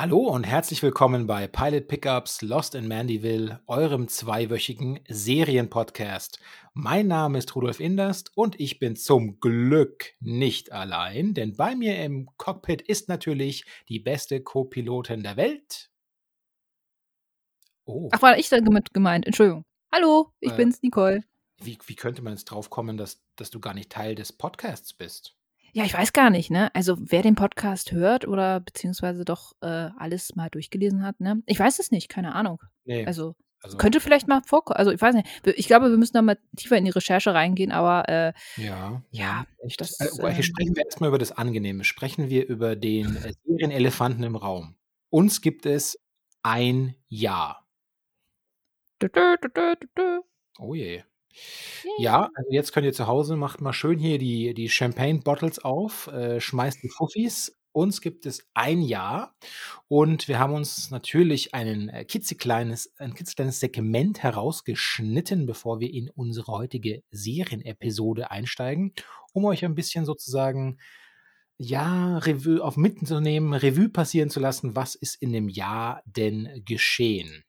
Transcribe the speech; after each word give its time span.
Hallo 0.00 0.28
und 0.28 0.44
herzlich 0.44 0.82
willkommen 0.82 1.26
bei 1.26 1.46
Pilot 1.46 1.86
Pickups 1.86 2.40
Lost 2.40 2.74
in 2.74 2.88
Mandyville, 2.88 3.60
eurem 3.66 4.08
zweiwöchigen 4.08 4.98
Serienpodcast. 5.06 6.40
Mein 6.72 7.06
Name 7.06 7.36
ist 7.36 7.54
Rudolf 7.54 7.80
Inderst 7.80 8.34
und 8.34 8.58
ich 8.58 8.78
bin 8.78 8.96
zum 8.96 9.40
Glück 9.40 10.14
nicht 10.18 10.72
allein, 10.72 11.34
denn 11.34 11.54
bei 11.54 11.74
mir 11.74 12.02
im 12.02 12.30
Cockpit 12.38 12.80
ist 12.80 13.10
natürlich 13.10 13.66
die 13.90 13.98
beste 13.98 14.42
Co-Pilotin 14.42 15.22
der 15.22 15.36
Welt. 15.36 15.90
Oh. 17.84 18.08
Ach, 18.10 18.22
war 18.22 18.38
ich 18.38 18.48
damit 18.48 18.94
gemeint? 18.94 19.26
Entschuldigung. 19.26 19.66
Hallo, 19.94 20.32
ich 20.40 20.52
äh, 20.52 20.56
bin's, 20.56 20.80
Nicole. 20.80 21.24
Wie, 21.62 21.76
wie 21.84 21.94
könnte 21.94 22.22
man 22.22 22.32
jetzt 22.32 22.46
drauf 22.46 22.70
kommen, 22.70 22.96
dass, 22.96 23.22
dass 23.36 23.50
du 23.50 23.60
gar 23.60 23.74
nicht 23.74 23.92
Teil 23.92 24.14
des 24.14 24.32
Podcasts 24.32 24.94
bist? 24.94 25.36
Ja, 25.72 25.84
ich 25.84 25.94
weiß 25.94 26.12
gar 26.12 26.30
nicht, 26.30 26.50
ne? 26.50 26.74
Also 26.74 26.96
wer 26.98 27.22
den 27.22 27.34
Podcast 27.34 27.92
hört 27.92 28.26
oder 28.26 28.60
beziehungsweise 28.60 29.24
doch 29.24 29.52
äh, 29.60 29.88
alles 29.96 30.34
mal 30.34 30.50
durchgelesen 30.50 31.02
hat, 31.04 31.20
ne? 31.20 31.42
Ich 31.46 31.58
weiß 31.58 31.78
es 31.78 31.90
nicht, 31.90 32.08
keine 32.08 32.34
Ahnung. 32.34 32.60
Nee. 32.84 33.06
Also, 33.06 33.34
also 33.62 33.76
könnte 33.76 34.00
vielleicht 34.00 34.26
mal 34.26 34.42
vorkommen. 34.44 34.78
Also 34.78 34.90
ich 34.90 35.00
weiß 35.00 35.14
nicht. 35.14 35.28
Ich 35.44 35.66
glaube, 35.66 35.90
wir 35.90 35.96
müssen 35.96 36.14
da 36.14 36.22
mal 36.22 36.38
tiefer 36.56 36.76
in 36.76 36.84
die 36.84 36.90
Recherche 36.90 37.34
reingehen, 37.34 37.72
aber 37.72 38.08
äh, 38.08 38.32
ja, 38.56 39.02
ja. 39.10 39.46
Echt, 39.64 39.80
das, 39.80 39.98
also, 40.00 40.26
äh, 40.26 40.42
sprechen 40.42 40.74
wir 40.74 40.84
erstmal 40.84 41.08
über 41.08 41.18
das 41.18 41.32
Angenehme. 41.32 41.84
Sprechen 41.84 42.28
wir 42.30 42.46
über 42.46 42.74
den 42.74 43.16
äh, 43.16 43.32
Serienelefanten 43.44 44.24
im 44.24 44.36
Raum. 44.36 44.76
Uns 45.10 45.40
gibt 45.40 45.66
es 45.66 45.98
ein 46.42 46.94
Jahr. 47.08 47.66
Oh 50.58 50.74
je. 50.74 51.02
Ja, 51.96 52.30
also 52.34 52.50
jetzt 52.50 52.72
könnt 52.72 52.86
ihr 52.86 52.92
zu 52.92 53.06
Hause 53.06 53.36
macht 53.36 53.60
mal 53.60 53.72
schön 53.72 53.98
hier 53.98 54.18
die 54.18 54.54
die 54.54 54.68
Champagne-Bottles 54.68 55.58
auf, 55.60 56.08
äh, 56.08 56.40
schmeißt 56.40 56.82
die 56.82 56.88
Fuffis. 56.88 57.56
Uns 57.72 58.00
gibt 58.00 58.26
es 58.26 58.48
ein 58.52 58.82
Jahr 58.82 59.36
und 59.86 60.26
wir 60.26 60.40
haben 60.40 60.54
uns 60.54 60.90
natürlich 60.90 61.54
einen, 61.54 61.88
äh, 61.88 62.04
kitzekleines 62.04 62.92
ein 62.98 63.14
kitzekleines 63.14 63.60
Segment 63.60 64.22
herausgeschnitten, 64.22 65.46
bevor 65.46 65.78
wir 65.78 65.92
in 65.92 66.10
unsere 66.10 66.52
heutige 66.52 67.02
Serienepisode 67.12 68.30
einsteigen, 68.32 68.92
um 69.32 69.44
euch 69.44 69.64
ein 69.64 69.76
bisschen 69.76 70.04
sozusagen, 70.04 70.78
ja, 71.58 72.18
Revue 72.18 72.62
auf 72.64 72.76
mitzunehmen, 72.76 73.52
Revue 73.54 73.88
passieren 73.90 74.30
zu 74.30 74.40
lassen, 74.40 74.76
was 74.76 74.94
ist 74.96 75.16
in 75.22 75.32
dem 75.32 75.48
Jahr 75.48 76.02
denn 76.06 76.62
geschehen 76.64 77.44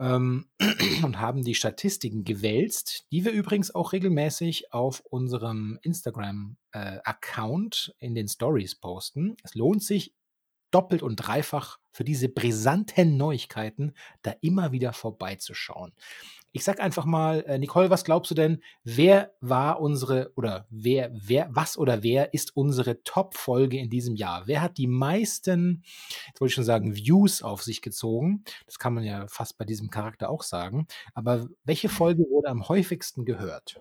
ähm, 0.00 0.48
und 1.02 1.20
haben 1.20 1.42
die 1.42 1.54
Statistiken 1.54 2.24
gewälzt, 2.24 3.06
die 3.12 3.24
wir 3.24 3.32
übrigens 3.32 3.74
auch 3.74 3.92
regelmäßig 3.92 4.72
auf 4.72 5.02
unserem 5.10 5.78
Instagram-Account 5.82 7.94
äh, 7.98 8.06
in 8.06 8.14
den 8.14 8.28
Stories 8.28 8.76
posten. 8.76 9.36
Es 9.42 9.54
lohnt 9.54 9.82
sich 9.82 10.14
doppelt 10.70 11.02
und 11.02 11.16
dreifach 11.16 11.78
für 11.94 12.04
diese 12.04 12.28
brisanten 12.28 13.16
Neuigkeiten 13.16 13.94
da 14.22 14.34
immer 14.40 14.72
wieder 14.72 14.92
vorbeizuschauen. 14.92 15.92
Ich 16.50 16.64
sag 16.64 16.80
einfach 16.80 17.04
mal, 17.04 17.44
äh, 17.46 17.56
Nicole, 17.58 17.88
was 17.88 18.04
glaubst 18.04 18.32
du 18.32 18.34
denn, 18.34 18.62
wer 18.82 19.32
war 19.40 19.80
unsere 19.80 20.32
oder 20.34 20.66
wer, 20.70 21.10
wer, 21.14 21.48
was 21.50 21.78
oder 21.78 22.02
wer 22.02 22.34
ist 22.34 22.56
unsere 22.56 23.02
Top-Folge 23.04 23.78
in 23.78 23.90
diesem 23.90 24.16
Jahr? 24.16 24.46
Wer 24.46 24.60
hat 24.60 24.76
die 24.76 24.88
meisten, 24.88 25.84
jetzt 26.26 26.40
wollte 26.40 26.50
ich 26.50 26.54
schon 26.54 26.64
sagen, 26.64 26.96
Views 26.96 27.42
auf 27.42 27.62
sich 27.62 27.80
gezogen? 27.80 28.44
Das 28.66 28.80
kann 28.80 28.94
man 28.94 29.04
ja 29.04 29.26
fast 29.28 29.56
bei 29.56 29.64
diesem 29.64 29.88
Charakter 29.88 30.30
auch 30.30 30.42
sagen. 30.42 30.88
Aber 31.14 31.48
welche 31.64 31.88
Folge 31.88 32.24
wurde 32.28 32.48
am 32.48 32.68
häufigsten 32.68 33.24
gehört? 33.24 33.80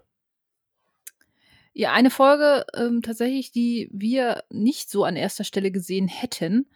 Ja, 1.76 1.92
eine 1.94 2.12
Folge 2.12 2.66
ähm, 2.76 3.02
tatsächlich, 3.02 3.52
die 3.52 3.90
wir 3.92 4.44
nicht 4.52 4.92
so 4.92 5.04
an 5.04 5.16
erster 5.16 5.44
Stelle 5.44 5.72
gesehen 5.72 6.08
hätten, 6.08 6.68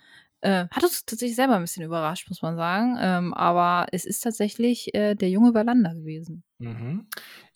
äh, 0.41 0.67
hat 0.69 0.83
uns 0.83 1.05
tatsächlich 1.05 1.35
selber 1.35 1.55
ein 1.55 1.61
bisschen 1.61 1.83
überrascht, 1.83 2.29
muss 2.29 2.41
man 2.41 2.55
sagen. 2.55 2.97
Ähm, 2.99 3.33
aber 3.33 3.87
es 3.91 4.05
ist 4.05 4.21
tatsächlich 4.21 4.93
äh, 4.93 5.15
der 5.15 5.29
junge 5.29 5.53
Wallander 5.53 5.93
gewesen. 5.93 6.43
Mhm. 6.59 7.07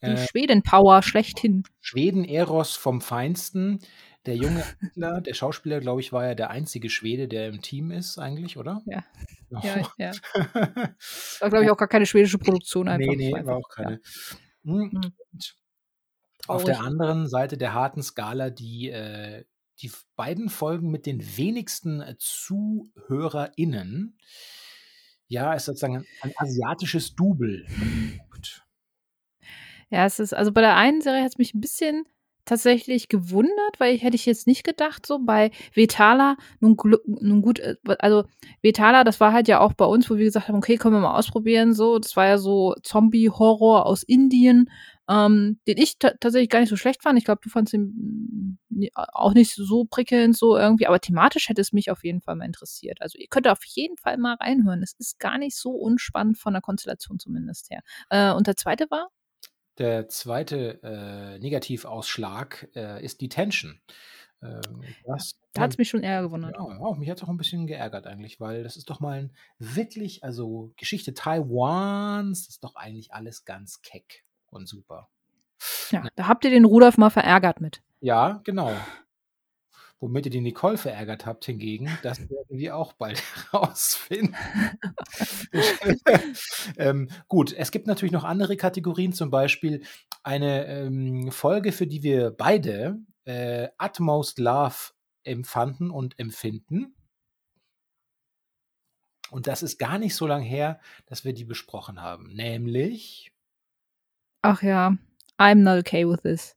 Die 0.01 0.07
äh, 0.07 0.27
Schweden-Power 0.27 1.01
schlechthin. 1.03 1.63
Schweden-Eros 1.79 2.75
vom 2.75 3.01
Feinsten. 3.01 3.79
Der 4.27 4.35
junge 4.35 4.63
Hitler, 4.79 5.19
der 5.19 5.33
Schauspieler, 5.33 5.79
glaube 5.79 6.01
ich, 6.01 6.13
war 6.13 6.25
ja 6.25 6.35
der 6.35 6.51
einzige 6.51 6.91
Schwede, 6.91 7.27
der 7.27 7.47
im 7.47 7.61
Team 7.61 7.89
ist, 7.89 8.19
eigentlich, 8.19 8.57
oder? 8.57 8.81
Ja. 8.85 9.03
Oh. 9.49 9.59
Ja, 9.63 9.81
ja. 9.97 10.11
War, 11.39 11.49
glaube 11.49 11.65
ich, 11.65 11.71
auch 11.71 11.77
gar 11.77 11.87
keine 11.87 12.05
schwedische 12.05 12.37
Produktion 12.37 12.87
einfach. 12.87 13.13
Nee, 13.15 13.31
nee, 13.33 13.45
war 13.45 13.57
auch 13.57 13.67
keine. 13.67 13.99
Ja. 14.63 14.73
Hm. 14.73 14.91
Mhm. 14.91 15.13
Auf 16.47 16.63
der 16.63 16.81
anderen 16.81 17.27
Seite 17.27 17.57
der 17.57 17.73
harten 17.73 18.03
Skala 18.03 18.49
die 18.49 18.89
äh, 18.89 19.43
die 19.81 19.91
beiden 20.15 20.49
Folgen 20.49 20.91
mit 20.91 21.05
den 21.05 21.37
wenigsten 21.37 22.01
äh, 22.01 22.15
ZuhörerInnen. 22.17 24.17
Ja, 25.27 25.53
ist 25.53 25.65
sozusagen 25.65 26.05
ein 26.21 26.33
asiatisches 26.35 27.15
Double. 27.15 27.65
Ja, 29.89 30.05
es 30.05 30.19
ist, 30.19 30.33
also 30.33 30.51
bei 30.51 30.61
der 30.61 30.75
einen 30.75 31.01
Serie 31.01 31.23
hat 31.23 31.31
es 31.31 31.37
mich 31.37 31.53
ein 31.53 31.61
bisschen 31.61 32.05
tatsächlich 32.45 33.07
gewundert, 33.07 33.79
weil 33.79 33.95
ich 33.95 34.03
hätte 34.03 34.15
ich 34.15 34.25
jetzt 34.25 34.47
nicht 34.47 34.63
gedacht, 34.63 35.05
so 35.05 35.19
bei 35.19 35.51
Vetala, 35.73 36.37
nun, 36.59 36.75
nun 37.05 37.41
gut, 37.41 37.59
äh, 37.59 37.75
also 37.99 38.23
Vetala, 38.61 39.03
das 39.03 39.19
war 39.19 39.31
halt 39.31 39.47
ja 39.47 39.59
auch 39.59 39.73
bei 39.73 39.85
uns, 39.85 40.09
wo 40.09 40.17
wir 40.17 40.25
gesagt 40.25 40.47
haben, 40.47 40.57
okay, 40.57 40.77
können 40.77 40.95
wir 40.95 41.01
mal 41.01 41.17
ausprobieren, 41.17 41.73
so, 41.73 41.99
das 41.99 42.15
war 42.15 42.27
ja 42.27 42.37
so 42.37 42.75
Zombie-Horror 42.83 43.85
aus 43.85 44.03
Indien 44.03 44.69
ähm, 45.09 45.59
den 45.67 45.77
ich 45.77 45.97
tatsächlich 45.97 46.49
gar 46.49 46.59
nicht 46.59 46.69
so 46.69 46.77
schlecht 46.77 47.01
fand. 47.01 47.17
Ich 47.17 47.25
glaube, 47.25 47.41
du 47.43 47.49
fandest 47.49 47.73
ihn 47.73 48.57
mm, 48.69 48.85
auch 48.93 49.33
nicht 49.33 49.53
so 49.53 49.85
prickelnd, 49.85 50.37
so 50.37 50.57
irgendwie, 50.57 50.87
aber 50.87 50.99
thematisch 50.99 51.49
hätte 51.49 51.61
es 51.61 51.73
mich 51.73 51.91
auf 51.91 52.03
jeden 52.03 52.21
Fall 52.21 52.35
mal 52.35 52.45
interessiert. 52.45 53.01
Also 53.01 53.17
ihr 53.17 53.27
könnt 53.27 53.47
auf 53.47 53.63
jeden 53.65 53.97
Fall 53.97 54.17
mal 54.17 54.35
reinhören. 54.35 54.83
Es 54.83 54.93
ist 54.93 55.19
gar 55.19 55.37
nicht 55.37 55.55
so 55.57 55.71
unspannend 55.71 56.37
von 56.37 56.53
der 56.53 56.61
Konstellation 56.61 57.19
zumindest 57.19 57.69
her. 57.69 57.81
Äh, 58.09 58.33
und 58.33 58.47
der 58.47 58.55
zweite 58.55 58.89
war? 58.89 59.09
Der 59.77 60.07
zweite 60.09 60.81
äh, 60.83 61.39
Negativausschlag 61.39 62.69
äh, 62.75 63.03
ist 63.03 63.21
die 63.21 63.29
Tension. 63.29 63.81
Ähm, 64.43 64.83
das, 65.05 65.39
da 65.53 65.63
hat 65.63 65.71
es 65.71 65.77
mich 65.77 65.89
schon 65.89 66.03
eher 66.03 66.21
gewundert. 66.21 66.55
Ja, 66.55 66.61
auch, 66.61 66.97
mich 66.97 67.09
hat 67.09 67.17
es 67.17 67.23
auch 67.23 67.29
ein 67.29 67.37
bisschen 67.37 67.67
geärgert 67.67 68.07
eigentlich, 68.07 68.39
weil 68.39 68.63
das 68.63 68.77
ist 68.77 68.89
doch 68.89 68.99
mal 68.99 69.19
ein 69.19 69.35
wirklich, 69.59 70.23
also 70.23 70.73
Geschichte 70.77 71.13
Taiwans, 71.13 72.45
das 72.45 72.55
ist 72.55 72.63
doch 72.63 72.75
eigentlich 72.75 73.13
alles 73.13 73.45
ganz 73.45 73.81
keck 73.81 74.23
und 74.51 74.67
super. 74.67 75.09
Ja, 75.89 76.07
da 76.15 76.27
habt 76.27 76.43
ihr 76.45 76.51
den 76.51 76.65
Rudolf 76.65 76.97
mal 76.97 77.09
verärgert 77.09 77.61
mit. 77.61 77.81
Ja, 77.99 78.41
genau. 78.43 78.73
Womit 79.99 80.25
ihr 80.25 80.31
die 80.31 80.41
Nicole 80.41 80.77
verärgert 80.77 81.27
habt 81.27 81.45
hingegen, 81.45 81.95
das 82.01 82.19
werden 82.19 82.57
wir 82.57 82.75
auch 82.75 82.93
bald 82.93 83.21
herausfinden. 83.51 84.35
ähm, 86.77 87.09
gut, 87.27 87.53
es 87.53 87.69
gibt 87.69 87.85
natürlich 87.85 88.11
noch 88.11 88.23
andere 88.23 88.57
Kategorien, 88.57 89.13
zum 89.13 89.29
Beispiel 89.29 89.83
eine 90.23 90.65
ähm, 90.65 91.31
Folge, 91.31 91.71
für 91.71 91.85
die 91.85 92.01
wir 92.01 92.31
beide 92.31 92.99
äh, 93.25 93.67
Utmost 93.79 94.39
Love 94.39 94.93
empfanden 95.23 95.91
und 95.91 96.17
empfinden. 96.17 96.95
Und 99.29 99.47
das 99.47 99.63
ist 99.63 99.77
gar 99.77 99.99
nicht 99.99 100.15
so 100.15 100.25
lange 100.27 100.45
her, 100.45 100.79
dass 101.05 101.23
wir 101.23 101.33
die 101.33 101.45
besprochen 101.45 102.01
haben. 102.01 102.33
Nämlich 102.33 103.30
Ach 104.41 104.63
ja, 104.63 104.95
I'm 105.37 105.63
not 105.63 105.79
okay 105.79 106.07
with 106.07 106.21
this. 106.21 106.55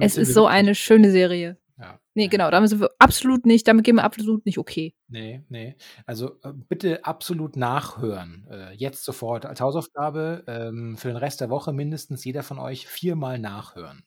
es 0.00 0.16
ist 0.16 0.34
so 0.34 0.46
eine 0.46 0.74
schöne 0.74 1.10
Serie. 1.10 1.58
Ja. 1.78 1.98
Nee, 2.14 2.28
genau, 2.28 2.50
damit 2.50 2.68
sind 2.68 2.80
wir 2.80 2.90
absolut 2.98 3.46
nicht, 3.46 3.66
damit 3.66 3.84
gehen 3.84 3.96
wir 3.96 4.04
absolut 4.04 4.44
nicht 4.44 4.58
okay. 4.58 4.94
Nee, 5.08 5.42
nee. 5.48 5.76
Also 6.04 6.38
äh, 6.42 6.52
bitte 6.68 7.04
absolut 7.04 7.56
nachhören. 7.56 8.46
Äh, 8.50 8.74
jetzt 8.74 9.04
sofort 9.04 9.46
als 9.46 9.60
Hausaufgabe 9.60 10.44
ähm, 10.46 10.96
für 10.98 11.08
den 11.08 11.16
Rest 11.16 11.40
der 11.40 11.48
Woche 11.50 11.72
mindestens 11.72 12.24
jeder 12.24 12.42
von 12.42 12.58
euch 12.58 12.86
viermal 12.86 13.38
nachhören. 13.38 14.04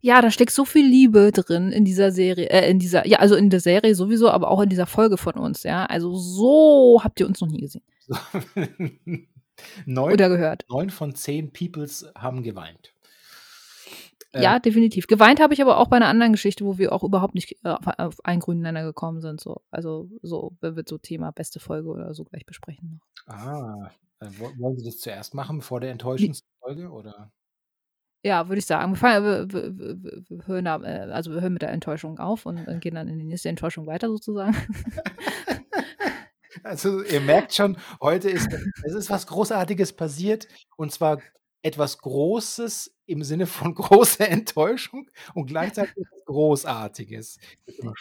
Ja, 0.00 0.22
da 0.22 0.30
steckt 0.30 0.52
so 0.52 0.64
viel 0.64 0.86
Liebe 0.86 1.32
drin 1.32 1.72
in 1.72 1.84
dieser 1.84 2.12
Serie, 2.12 2.48
äh, 2.50 2.70
in 2.70 2.78
dieser, 2.78 3.06
ja, 3.06 3.18
also 3.18 3.34
in 3.34 3.50
der 3.50 3.60
Serie 3.60 3.94
sowieso, 3.94 4.30
aber 4.30 4.50
auch 4.50 4.60
in 4.60 4.68
dieser 4.68 4.86
Folge 4.86 5.16
von 5.16 5.34
uns, 5.34 5.64
ja. 5.64 5.86
Also 5.86 6.14
so 6.16 7.00
habt 7.02 7.18
ihr 7.18 7.26
uns 7.26 7.40
noch 7.40 7.48
nie 7.48 7.60
gesehen. 7.60 7.82
Neun, 9.86 10.12
Oder 10.12 10.28
gehört. 10.28 10.64
Neun 10.68 10.90
von 10.90 11.14
zehn 11.14 11.52
Peoples 11.52 12.10
haben 12.14 12.42
geweint. 12.42 12.92
Äh, 14.32 14.42
ja, 14.42 14.58
definitiv. 14.58 15.06
Geweint 15.06 15.40
habe 15.40 15.54
ich 15.54 15.62
aber 15.62 15.78
auch 15.78 15.88
bei 15.88 15.96
einer 15.96 16.08
anderen 16.08 16.32
Geschichte, 16.32 16.64
wo 16.64 16.76
wir 16.78 16.92
auch 16.92 17.02
überhaupt 17.02 17.34
nicht 17.34 17.52
äh, 17.64 17.76
auf 17.98 18.24
einen 18.24 18.40
grünen 18.40 18.60
Nenner 18.60 18.82
gekommen 18.82 19.20
sind. 19.20 19.40
So. 19.40 19.62
Also 19.70 20.10
so 20.22 20.52
wird 20.60 20.88
so 20.88 20.98
Thema 20.98 21.30
beste 21.32 21.60
Folge 21.60 21.88
oder 21.88 22.12
so 22.14 22.24
gleich 22.24 22.44
besprechen. 22.44 23.00
Ah, 23.26 23.90
äh, 24.20 24.26
wollen 24.58 24.76
Sie 24.76 24.84
das 24.84 24.98
zuerst 24.98 25.34
machen, 25.34 25.62
vor 25.62 25.80
der 25.80 25.92
Enttäuschungsfolge? 25.92 26.90
Oder? 26.90 27.32
Ja, 28.22 28.48
würde 28.48 28.58
ich 28.58 28.66
sagen. 28.66 28.92
Wir, 28.92 28.96
fangen, 28.96 29.24
wir, 29.24 29.52
wir, 29.52 30.02
wir 30.28 30.46
hören 30.46 30.64
da, 30.66 30.76
also 30.76 31.32
wir 31.32 31.40
hören 31.40 31.52
mit 31.54 31.62
der 31.62 31.70
Enttäuschung 31.70 32.18
auf 32.18 32.44
und 32.44 32.80
gehen 32.80 32.96
dann 32.96 33.08
in 33.08 33.18
die 33.18 33.24
nächste 33.24 33.48
Enttäuschung 33.48 33.86
weiter 33.86 34.08
sozusagen. 34.08 34.56
Also 36.62 37.02
ihr 37.02 37.20
merkt 37.20 37.54
schon, 37.54 37.76
heute 38.00 38.30
ist 38.30 38.48
es 38.84 38.94
ist 38.94 39.10
was 39.10 39.26
Großartiges 39.26 39.92
passiert 39.92 40.48
und 40.76 40.92
zwar 40.92 41.18
etwas 41.62 41.98
Großes 41.98 42.94
im 43.06 43.22
Sinne 43.22 43.46
von 43.46 43.74
großer 43.74 44.28
Enttäuschung 44.28 45.10
und 45.34 45.46
gleichzeitig 45.46 45.96
etwas 45.96 46.24
Großartiges. 46.26 47.38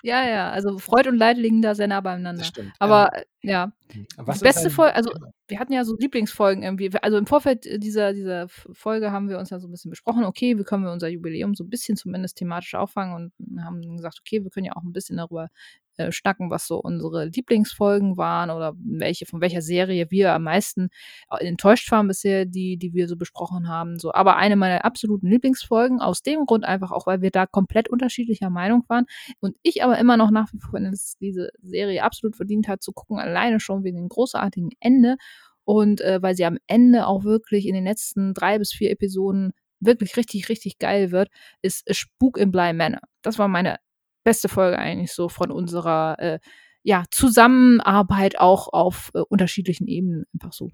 Ja, 0.04 0.28
ja, 0.28 0.52
also 0.52 0.78
Freud 0.78 1.10
und 1.10 1.16
Leid 1.16 1.38
liegen 1.38 1.62
da 1.62 1.74
sehr 1.74 1.88
nah 1.88 2.02
beieinander. 2.02 2.46
Aber 2.78 3.16
äh, 3.16 3.24
ja, 3.42 3.72
Ähm, 3.90 4.06
die 4.20 4.28
was 4.28 4.38
ist 4.38 4.44
beste 4.44 4.70
Folge, 4.70 4.96
also 4.96 5.12
wir 5.48 5.60
hatten 5.60 5.74
ja 5.74 5.86
so 5.86 5.96
Lieblingsfolgen 5.98 6.62
irgendwie. 6.62 6.92
Also 7.02 7.18
im 7.18 7.26
Vorfeld 7.26 7.66
dieser, 7.82 8.14
dieser 8.14 8.48
Folge 8.50 9.12
haben 9.12 9.30
wir 9.30 9.40
uns 9.40 9.50
ja 9.50 9.60
so 9.60 9.68
ein 9.68 9.72
bisschen 9.72 9.90
besprochen, 9.90 10.26
okay, 10.26 10.58
wie 10.60 10.64
können 10.64 10.84
wir 10.84 10.92
unser 10.92 11.08
Jubiläum 11.08 11.56
so 11.56 11.64
ein 11.64 11.70
bisschen 11.70 11.96
zumindest 11.96 12.38
thematisch 12.38 12.76
auffangen 12.76 13.32
und 13.40 13.64
haben 13.64 13.82
gesagt, 13.96 14.20
okay, 14.20 14.44
wir 14.44 14.52
können 14.52 14.66
ja 14.66 14.76
auch 14.76 14.84
ein 14.84 14.94
bisschen 14.94 15.18
darüber 15.18 15.50
äh, 15.98 16.12
schnacken, 16.12 16.50
was 16.50 16.68
so 16.68 16.80
unsere 16.80 17.26
Lieblingsfolgen 17.26 18.18
waren 18.18 18.50
oder 18.50 18.74
welche, 18.78 19.26
von 19.26 19.42
welcher 19.42 19.62
Serie 19.62 20.08
wir 20.10 20.34
am 20.34 20.44
meisten 20.44 20.90
äh, 21.30 21.46
enttäuscht 21.46 21.92
waren 21.92 22.08
bisher, 22.08 22.46
die, 22.46 22.78
die 22.78 22.94
wir 22.94 23.08
so 23.08 23.18
besprochen 23.18 23.68
haben. 23.68 24.00
So. 24.00 24.14
Aber 24.14 24.38
eine 24.38 24.56
meiner 24.56 24.86
absoluten 24.86 25.28
Lieblingsfolgen, 25.28 26.00
aus 26.00 26.22
dem 26.22 26.46
Grund 26.46 26.64
einfach 26.64 26.92
auch, 26.92 27.08
weil 27.08 27.22
wir 27.22 27.32
da 27.32 27.46
komplett 27.46 27.90
unterschiedlicher 27.90 28.50
Meinung 28.50 28.84
waren 28.88 29.06
und 29.40 29.56
ich 29.64 29.84
aber 29.84 29.98
immer 29.98 30.18
noch 30.18 30.32
nach 30.32 30.52
wie 30.54 30.60
vor 30.60 30.78
finde, 30.78 30.92
dass 30.92 31.18
diese 31.20 31.50
Serie 31.62 32.04
absolut 32.04 32.36
verdient 32.36 32.68
hat 32.68 32.82
zu 32.82 32.94
gucken, 32.94 33.20
alleine 33.20 33.60
schon 33.60 33.84
wegen 33.84 33.98
dem 33.98 34.10
großartigen 34.10 34.72
Ende 34.80 35.18
und 35.64 36.02
äh, 36.02 36.22
weil 36.22 36.36
sie 36.36 36.46
am 36.46 36.58
Ende 36.68 37.08
auch 37.08 37.24
wirklich 37.24 37.68
in 37.68 37.74
den 37.74 37.86
letzten 37.86 38.34
drei 38.34 38.60
bis 38.60 38.72
vier 38.72 38.92
Episoden 38.92 39.52
wirklich 39.80 40.16
richtig, 40.18 40.50
richtig 40.50 40.80
geil 40.80 41.12
wird, 41.12 41.30
ist 41.62 41.84
Spuk 41.96 42.38
im 42.38 42.52
Bly 42.52 42.74
Manor. 42.74 43.02
Das 43.22 43.38
war 43.38 43.48
meine 43.48 43.78
beste 44.28 44.50
Folge 44.50 44.78
eigentlich 44.78 45.14
so 45.14 45.30
von 45.30 45.52
unserer 45.52 46.20
äh, 46.20 46.40
ja, 46.84 47.06
Zusammenarbeit 47.12 48.38
auch 48.38 48.68
auf 48.74 49.10
äh, 49.14 49.20
unterschiedlichen 49.20 49.88
Ebenen. 49.88 50.26
Einfach 50.34 50.52
so 50.52 50.70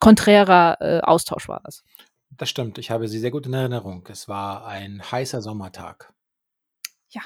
konträrer 0.00 0.78
äh, 0.80 1.00
Austausch 1.02 1.46
war 1.48 1.60
das. 1.62 1.84
Das 2.30 2.48
stimmt, 2.50 2.76
ich 2.76 2.90
habe 2.90 3.06
sie 3.06 3.20
sehr 3.20 3.30
gut 3.30 3.46
in 3.46 3.54
Erinnerung. 3.54 4.04
Es 4.10 4.26
war 4.26 4.66
ein 4.66 5.00
heißer 5.00 5.42
Sommertag. 5.42 6.12
Ja, 7.10 7.22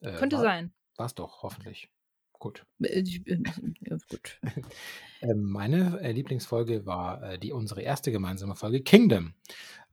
Äh, 0.00 0.16
könnte 0.16 0.36
war, 0.36 0.42
sein. 0.42 0.74
War 0.96 1.06
es 1.06 1.14
doch, 1.14 1.44
hoffentlich. 1.44 1.88
Gut. 2.32 2.66
Äh, 2.82 2.98
äh, 2.98 3.42
ja, 3.82 3.96
gut. 4.10 4.40
Meine 5.36 6.12
Lieblingsfolge 6.12 6.84
war 6.86 7.38
die 7.38 7.52
unsere 7.52 7.82
erste 7.82 8.10
gemeinsame 8.10 8.56
Folge 8.56 8.82
Kingdom. 8.82 9.34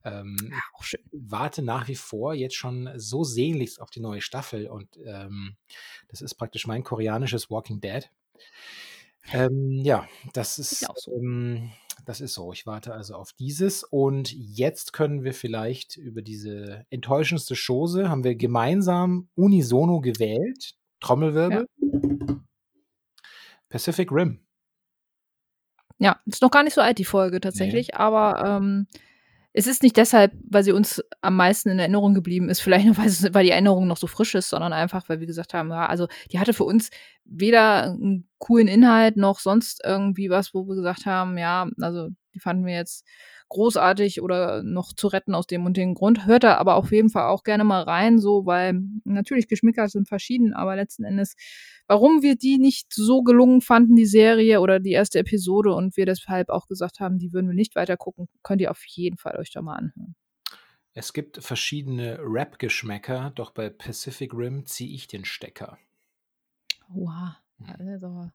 Ähm, 0.03 0.35
Ja, 0.51 0.57
auch 0.73 0.83
schön. 0.83 1.01
warte 1.11 1.61
nach 1.61 1.87
wie 1.87 1.95
vor 1.95 2.33
jetzt 2.33 2.55
schon 2.55 2.89
so 2.95 3.23
sehnlichst 3.23 3.79
auf 3.81 3.89
die 3.89 3.99
neue 3.99 4.21
Staffel 4.21 4.67
und 4.67 4.97
ähm, 5.05 5.55
das 6.09 6.21
ist 6.21 6.35
praktisch 6.35 6.67
mein 6.67 6.83
koreanisches 6.83 7.49
Walking 7.49 7.81
Dead. 7.81 8.09
Ähm, 9.31 9.81
ja, 9.83 10.07
das 10.33 10.57
Ist 10.57 10.71
ist, 10.73 10.81
ja 10.81 10.89
so. 10.95 11.15
ähm, 11.15 11.71
das 12.05 12.21
ist 12.21 12.33
so. 12.33 12.51
Ich 12.53 12.65
warte 12.65 12.93
also 12.93 13.15
auf 13.15 13.33
dieses 13.33 13.83
und 13.83 14.31
jetzt 14.33 14.93
können 14.93 15.23
wir 15.23 15.33
vielleicht 15.33 15.97
über 15.97 16.23
diese 16.23 16.85
enttäuschendste 16.89 17.53
Chose 17.55 18.09
haben 18.09 18.23
wir 18.23 18.35
gemeinsam 18.35 19.29
unisono 19.35 20.01
gewählt. 20.01 20.75
Trommelwirbel. 20.99 21.67
Pacific 23.69 24.11
Rim. 24.11 24.39
Ja, 25.99 26.19
ist 26.25 26.41
noch 26.41 26.49
gar 26.51 26.63
nicht 26.63 26.73
so 26.73 26.81
alt, 26.81 26.97
die 26.97 27.05
Folge 27.05 27.39
tatsächlich, 27.39 27.95
aber 27.95 28.43
ähm, 28.43 28.87
es 29.53 29.67
ist 29.67 29.83
nicht 29.83 29.97
deshalb, 29.97 30.33
weil 30.49 30.63
sie 30.63 30.71
uns 30.71 31.03
am 31.21 31.35
meisten 31.35 31.69
in 31.69 31.79
Erinnerung 31.79 32.13
geblieben 32.13 32.49
ist, 32.49 32.61
vielleicht 32.61 32.85
nur, 32.85 32.97
weil, 32.99 33.07
es- 33.07 33.33
weil 33.33 33.43
die 33.45 33.51
Erinnerung 33.51 33.87
noch 33.87 33.97
so 33.97 34.07
frisch 34.07 34.35
ist, 34.35 34.49
sondern 34.49 34.73
einfach, 34.73 35.09
weil 35.09 35.19
wir 35.19 35.27
gesagt 35.27 35.53
haben, 35.53 35.69
ja, 35.69 35.85
also 35.87 36.07
die 36.31 36.39
hatte 36.39 36.53
für 36.53 36.63
uns 36.63 36.89
weder 37.25 37.83
einen 37.91 38.27
coolen 38.39 38.67
Inhalt 38.67 39.17
noch 39.17 39.39
sonst 39.39 39.81
irgendwie 39.85 40.29
was, 40.29 40.53
wo 40.53 40.67
wir 40.67 40.75
gesagt 40.75 41.05
haben, 41.05 41.37
ja, 41.37 41.67
also 41.81 42.09
die 42.33 42.39
fanden 42.39 42.65
wir 42.65 42.75
jetzt 42.75 43.05
großartig 43.51 44.21
oder 44.21 44.63
noch 44.63 44.93
zu 44.93 45.07
retten 45.07 45.35
aus 45.35 45.45
dem 45.45 45.65
und 45.65 45.77
dem 45.77 45.93
Grund. 45.93 46.25
Hört 46.25 46.43
da 46.43 46.55
aber 46.55 46.75
auf 46.75 46.91
jeden 46.91 47.09
Fall 47.09 47.27
auch 47.27 47.43
gerne 47.43 47.63
mal 47.63 47.83
rein, 47.83 48.19
so, 48.19 48.45
weil 48.45 48.81
natürlich 49.03 49.47
Geschmäcker 49.47 49.87
sind 49.89 50.07
verschieden, 50.07 50.53
aber 50.53 50.75
letzten 50.75 51.03
Endes, 51.03 51.35
warum 51.87 52.21
wir 52.21 52.35
die 52.35 52.57
nicht 52.57 52.93
so 52.93 53.21
gelungen 53.21 53.61
fanden, 53.61 53.95
die 53.95 54.05
Serie 54.05 54.61
oder 54.61 54.79
die 54.79 54.91
erste 54.91 55.19
Episode 55.19 55.73
und 55.73 55.97
wir 55.97 56.05
deshalb 56.05 56.49
auch 56.49 56.67
gesagt 56.67 56.99
haben, 56.99 57.19
die 57.19 57.33
würden 57.33 57.47
wir 57.47 57.55
nicht 57.55 57.75
weiter 57.75 57.97
gucken, 57.97 58.27
könnt 58.41 58.61
ihr 58.61 58.71
auf 58.71 58.83
jeden 58.85 59.17
Fall 59.17 59.37
euch 59.37 59.51
da 59.51 59.61
mal 59.61 59.75
anhören. 59.75 60.15
Es 60.93 61.13
gibt 61.13 61.43
verschiedene 61.43 62.19
Rap-Geschmäcker, 62.21 63.31
doch 63.35 63.51
bei 63.51 63.69
Pacific 63.69 64.33
Rim 64.33 64.65
ziehe 64.65 64.93
ich 64.93 65.07
den 65.07 65.23
Stecker. 65.23 65.77
Wow. 66.89 67.35
Also, 67.79 68.31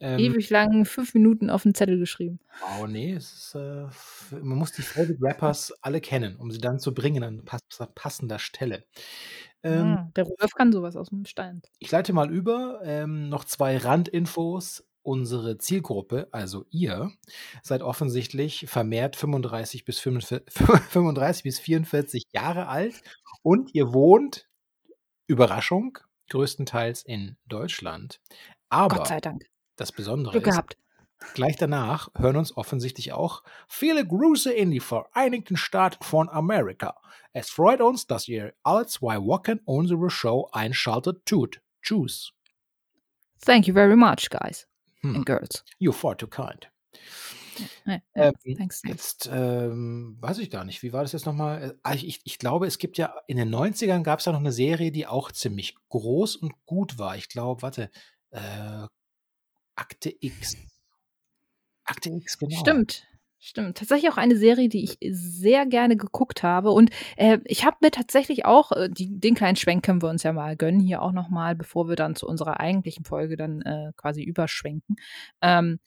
Ähm, 0.00 0.18
ewig 0.18 0.48
lang 0.50 0.84
fünf 0.84 1.14
Minuten 1.14 1.50
auf 1.50 1.64
den 1.64 1.74
Zettel 1.74 1.98
geschrieben. 1.98 2.38
Oh 2.80 2.86
nee, 2.86 3.14
ist, 3.14 3.54
äh, 3.54 3.86
man 4.30 4.58
muss 4.58 4.72
die 4.72 4.82
Favorite 4.82 5.18
Rappers 5.20 5.72
alle 5.82 6.00
kennen, 6.00 6.36
um 6.36 6.50
sie 6.50 6.58
dann 6.58 6.78
zu 6.78 6.94
bringen 6.94 7.22
an 7.24 7.44
pass 7.44 7.60
passender 7.94 8.38
Stelle. 8.38 8.84
Ähm, 9.62 9.96
Ah, 9.98 10.10
der 10.14 10.24
Rudolf 10.24 10.52
kann 10.52 10.72
sowas 10.72 10.96
aus 10.96 11.08
dem 11.08 11.24
Stand. 11.24 11.68
Ich 11.78 11.90
leite 11.90 12.12
mal 12.12 12.30
über. 12.30 12.80
Ähm, 12.84 13.28
noch 13.28 13.44
zwei 13.44 13.76
Randinfos. 13.76 14.84
Unsere 15.02 15.56
Zielgruppe, 15.56 16.28
also 16.32 16.66
ihr, 16.68 17.10
seid 17.62 17.80
offensichtlich 17.80 18.66
vermehrt 18.68 19.16
35 19.16 19.86
bis, 19.86 20.00
45, 20.00 20.52
35 20.52 21.42
bis 21.44 21.58
44 21.60 22.24
Jahre 22.34 22.68
alt 22.68 23.00
und 23.42 23.74
ihr 23.74 23.94
wohnt, 23.94 24.48
Überraschung, 25.26 25.98
größtenteils 26.28 27.04
in 27.04 27.38
Deutschland. 27.46 28.20
Aber 28.68 28.96
Gott 28.96 29.08
sei 29.08 29.20
Dank. 29.20 29.44
das 29.76 29.92
Besondere 29.92 30.32
Glück 30.32 30.46
ist, 30.46 30.52
gehabt. 30.52 30.76
Gleich 31.34 31.56
danach 31.56 32.10
hören 32.16 32.36
uns 32.36 32.56
offensichtlich 32.56 33.12
auch 33.12 33.42
viele 33.66 34.06
Grüße 34.06 34.52
in 34.52 34.70
die 34.70 34.78
Vereinigten 34.80 35.56
Staaten 35.56 36.02
von 36.04 36.28
Amerika. 36.28 37.00
Es 37.32 37.50
freut 37.50 37.80
uns, 37.80 38.06
dass 38.06 38.28
ihr 38.28 38.54
alle 38.62 38.86
zwei 38.86 39.16
Wochen 39.24 39.58
unsere 39.64 40.10
Show 40.10 40.48
einschaltet 40.52 41.26
tut. 41.26 41.60
Tschüss. 41.82 42.32
Thank 43.44 43.66
you 43.66 43.74
very 43.74 43.96
much, 43.96 44.30
guys 44.30 44.66
Hm. 45.00 45.16
and 45.16 45.26
girls. 45.26 45.64
You 45.78 45.92
far 45.92 46.16
too 46.16 46.26
kind. 46.28 46.70
Ja, 47.86 47.94
ja, 47.94 48.00
Ähm, 48.14 48.32
thanks, 48.56 48.82
thanks. 48.82 48.82
Jetzt 48.84 49.30
ähm, 49.32 50.16
weiß 50.20 50.38
ich 50.38 50.50
gar 50.50 50.64
nicht, 50.64 50.82
wie 50.84 50.92
war 50.92 51.02
das 51.02 51.12
jetzt 51.12 51.26
nochmal? 51.26 51.76
Äh, 51.84 51.94
Ich, 51.96 52.06
ich, 52.06 52.20
ich 52.24 52.38
glaube, 52.38 52.66
es 52.68 52.78
gibt 52.78 52.98
ja 52.98 53.14
in 53.26 53.36
den 53.36 53.52
90ern 53.52 54.02
gab 54.04 54.20
es 54.20 54.26
ja 54.26 54.32
noch 54.32 54.38
eine 54.40 54.52
Serie, 54.52 54.92
die 54.92 55.06
auch 55.08 55.32
ziemlich 55.32 55.74
groß 55.88 56.36
und 56.36 56.52
gut 56.66 56.98
war. 56.98 57.16
Ich 57.16 57.28
glaube, 57.28 57.62
warte, 57.62 57.90
äh, 58.30 58.86
Akte 59.74 60.14
X. 60.20 60.56
Akte 61.84 62.10
X, 62.10 62.38
genau. 62.38 62.56
Stimmt. 62.58 63.08
Stimmt. 63.40 63.78
Tatsächlich 63.78 64.10
auch 64.10 64.16
eine 64.16 64.36
Serie, 64.36 64.68
die 64.68 64.82
ich 64.82 64.98
sehr 65.00 65.64
gerne 65.64 65.96
geguckt 65.96 66.42
habe. 66.42 66.72
Und 66.72 66.90
äh, 67.16 67.38
ich 67.44 67.64
habe 67.64 67.76
mir 67.80 67.92
tatsächlich 67.92 68.44
auch, 68.44 68.72
äh, 68.72 68.88
die, 68.90 69.20
den 69.20 69.36
kleinen 69.36 69.54
Schwenk 69.54 69.84
können 69.84 70.02
wir 70.02 70.08
uns 70.08 70.24
ja 70.24 70.32
mal 70.32 70.56
gönnen, 70.56 70.80
hier 70.80 71.02
auch 71.02 71.12
nochmal, 71.12 71.54
bevor 71.54 71.88
wir 71.88 71.94
dann 71.94 72.16
zu 72.16 72.26
unserer 72.26 72.58
eigentlichen 72.58 73.04
Folge 73.04 73.36
dann 73.36 73.62
äh, 73.62 73.92
quasi 73.96 74.24
überschwenken 74.24 74.96
ähm, 75.40 75.78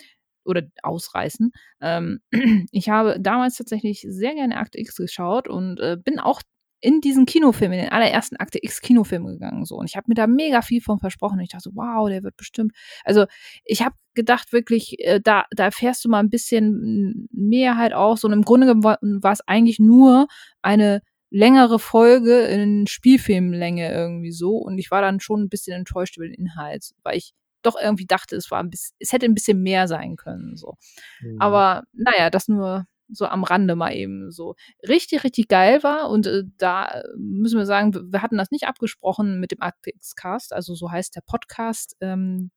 oder 0.45 0.63
ausreißen. 0.81 1.51
Ähm, 1.81 2.21
ich 2.71 2.87
habe 2.87 3.19
damals 3.19 3.57
tatsächlich 3.57 4.05
sehr 4.07 4.33
gerne 4.33 4.55
Akte 4.55 4.79
X 4.79 4.95
geschaut 4.95 5.49
und 5.49 5.77
äh, 5.81 5.97
bin 6.01 6.19
auch 6.19 6.41
in 6.81 6.99
diesen 6.99 7.25
Kinofilm, 7.25 7.71
in 7.71 7.79
den 7.79 7.91
allerersten 7.91 8.37
Akte 8.37 8.59
X 8.61 8.81
Kinofilm 8.81 9.25
gegangen 9.25 9.65
so 9.65 9.75
und 9.75 9.85
ich 9.85 9.95
habe 9.95 10.05
mir 10.07 10.15
da 10.15 10.27
mega 10.27 10.61
viel 10.61 10.81
von 10.81 10.99
versprochen. 10.99 11.37
Und 11.37 11.43
ich 11.43 11.49
dachte, 11.49 11.69
so, 11.69 11.75
wow, 11.75 12.09
der 12.09 12.23
wird 12.23 12.35
bestimmt. 12.37 12.73
Also 13.05 13.25
ich 13.63 13.81
habe 13.81 13.95
gedacht 14.15 14.51
wirklich, 14.51 14.99
äh, 14.99 15.21
da 15.21 15.45
da 15.51 15.65
erfährst 15.65 16.03
du 16.03 16.09
mal 16.09 16.19
ein 16.19 16.29
bisschen 16.29 17.27
mehr 17.31 17.77
halt 17.77 17.93
auch. 17.93 18.17
So 18.17 18.27
und 18.27 18.33
im 18.33 18.43
Grunde 18.43 18.67
genommen 18.67 19.23
war 19.23 19.31
es 19.31 19.41
eigentlich 19.47 19.79
nur 19.79 20.27
eine 20.61 21.01
längere 21.29 21.79
Folge 21.79 22.41
in 22.41 22.87
Spielfilmlänge 22.87 23.91
irgendwie 23.91 24.31
so 24.31 24.57
und 24.57 24.77
ich 24.77 24.91
war 24.91 25.01
dann 25.01 25.21
schon 25.21 25.43
ein 25.43 25.49
bisschen 25.49 25.77
enttäuscht 25.77 26.17
über 26.17 26.25
den 26.25 26.35
Inhalt, 26.35 26.91
weil 27.03 27.17
ich 27.17 27.33
doch 27.61 27.75
irgendwie 27.81 28.05
dachte, 28.05 28.35
es 28.35 28.51
war 28.51 28.59
ein 28.59 28.69
bisschen, 28.69 28.95
es 28.99 29.13
hätte 29.13 29.25
ein 29.25 29.33
bisschen 29.33 29.61
mehr 29.61 29.87
sein 29.87 30.15
können 30.15 30.55
so. 30.55 30.75
Mhm. 31.21 31.39
Aber 31.39 31.83
naja, 31.93 32.29
das 32.29 32.47
nur 32.47 32.85
so 33.11 33.25
am 33.25 33.43
Rande 33.43 33.75
mal 33.75 33.93
eben 33.93 34.31
so. 34.31 34.55
Richtig, 34.87 35.23
richtig 35.23 35.47
geil 35.47 35.83
war 35.83 36.09
und 36.09 36.27
äh, 36.27 36.43
da 36.57 37.03
müssen 37.17 37.57
wir 37.57 37.65
sagen, 37.65 37.93
wir 38.11 38.21
hatten 38.21 38.37
das 38.37 38.51
nicht 38.51 38.67
abgesprochen 38.67 39.39
mit 39.39 39.51
dem 39.51 39.61
Arctics 39.61 40.15
Cast, 40.15 40.53
also 40.53 40.75
so 40.75 40.91
heißt 40.91 41.15
der 41.15 41.21
Podcast, 41.21 41.95
ähm, 42.01 42.51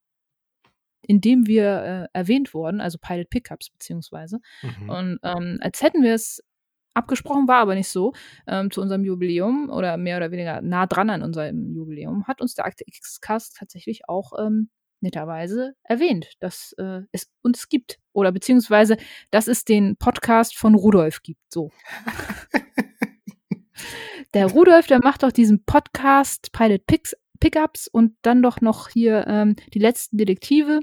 in 1.07 1.21
dem 1.21 1.47
wir 1.47 2.09
äh, 2.15 2.19
erwähnt 2.19 2.55
wurden, 2.55 2.81
also 2.81 2.99
Pilot 2.99 3.31
Pickups 3.31 3.71
beziehungsweise. 3.71 4.41
Mhm. 4.63 4.91
Und 4.91 5.19
ähm, 5.23 5.59
als 5.61 5.83
hätten 5.83 6.03
wir 6.03 6.15
es 6.15 6.43
abgesprochen, 6.95 7.49
war 7.49 7.59
aber 7.59 7.75
nicht 7.75 7.89
so, 7.89 8.13
ähm, 8.47 8.71
zu 8.71 8.81
unserem 8.81 9.05
Jubiläum 9.05 9.69
oder 9.69 9.97
mehr 9.97 10.17
oder 10.17 10.31
weniger 10.31 10.63
nah 10.63 10.87
dran 10.87 11.11
an 11.11 11.23
unserem 11.23 11.75
Jubiläum, 11.75 12.27
hat 12.27 12.41
uns 12.41 12.55
der 12.55 12.65
Akte 12.65 12.85
X-Cast 12.87 13.57
tatsächlich 13.57 14.09
auch 14.09 14.33
ähm, 14.39 14.71
netterweise 15.05 15.77
erwähnt, 15.85 16.33
dass 16.41 16.75
äh, 16.79 17.03
es 17.13 17.31
uns 17.43 17.69
gibt. 17.69 18.01
Oder 18.13 18.33
beziehungsweise, 18.33 18.97
dass 19.31 19.47
es 19.47 19.65
den 19.65 19.97
Podcast 19.97 20.57
von 20.57 20.75
Rudolf 20.75 21.23
gibt. 21.23 21.41
So. 21.53 21.71
Der 24.35 24.47
Rudolf, 24.47 24.89
der 24.89 24.99
macht 24.99 25.23
doch 25.23 25.31
diesen 25.31 25.65
Podcast 25.65 26.51
Pilot 26.51 26.83
Pickups 27.39 27.87
und 27.87 28.17
dann 28.23 28.43
doch 28.43 28.61
noch 28.61 28.89
hier 28.89 29.27
ähm, 29.29 29.55
die 29.73 29.79
letzten 29.79 30.17
Detektive. 30.17 30.81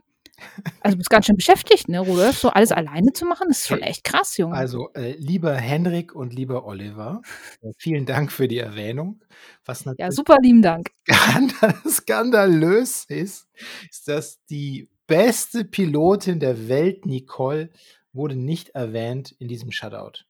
Also, 0.82 0.96
du 0.96 0.98
bist 0.98 1.10
ganz 1.10 1.26
schön 1.26 1.36
beschäftigt, 1.36 1.90
ne, 1.90 2.00
Rudolf? 2.00 2.38
So 2.38 2.50
alles 2.50 2.72
alleine 2.72 3.14
zu 3.14 3.26
machen, 3.26 3.50
ist 3.50 3.68
schon 3.68 3.82
echt 3.82 4.04
krass, 4.04 4.38
Junge. 4.38 4.56
Also, 4.56 4.92
äh, 4.94 5.12
lieber 5.18 5.56
Henrik 5.56 6.14
und 6.16 6.34
lieber 6.34 6.66
Oliver, 6.66 7.22
vielen 7.78 8.06
Dank 8.06 8.32
für 8.32 8.48
die 8.48 8.60
Erwähnung. 8.60 9.22
Was 9.66 9.86
Ja, 9.86 9.92
natürlich 9.92 10.16
super 10.16 10.38
lieben 10.42 10.62
Dank. 10.62 10.92
skandal 11.12 11.76
skandalös 11.88 13.06
ist, 13.06 13.48
ist, 13.90 14.08
dass 14.08 14.44
die 14.46 14.90
beste 15.08 15.66
Pilotin 15.66 16.40
der 16.40 16.68
Welt, 16.68 17.06
Nicole, 17.06 17.70
wurde 18.14 18.36
nicht 18.36 18.70
erwähnt 18.70 19.36
in 19.40 19.48
diesem 19.48 19.72
Shoutout. 19.72 20.24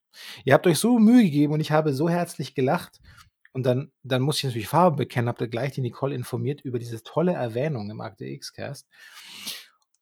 Ihr 0.44 0.54
habt 0.54 0.68
euch 0.68 0.78
so 0.78 1.00
Mühe 1.00 1.24
gegeben 1.24 1.54
und 1.54 1.60
ich 1.60 1.72
habe 1.72 1.94
so 1.94 2.10
herzlich 2.10 2.56
gelacht. 2.56 3.00
Und 3.54 3.66
dann, 3.66 3.92
dann 4.04 4.22
muss 4.22 4.38
ich 4.38 4.46
natürlich 4.46 4.68
Farbe 4.68 4.98
bekennen, 4.98 5.28
habt 5.28 5.42
ihr 5.42 5.50
gleich 5.50 5.74
die 5.74 5.82
Nicole 5.82 6.16
informiert 6.16 6.62
über 6.62 6.80
diese 6.80 7.04
tolle 7.04 7.34
Erwähnung 7.34 7.90
im 7.90 8.00
Akte 8.00 8.26
X-Cast. 8.26 8.88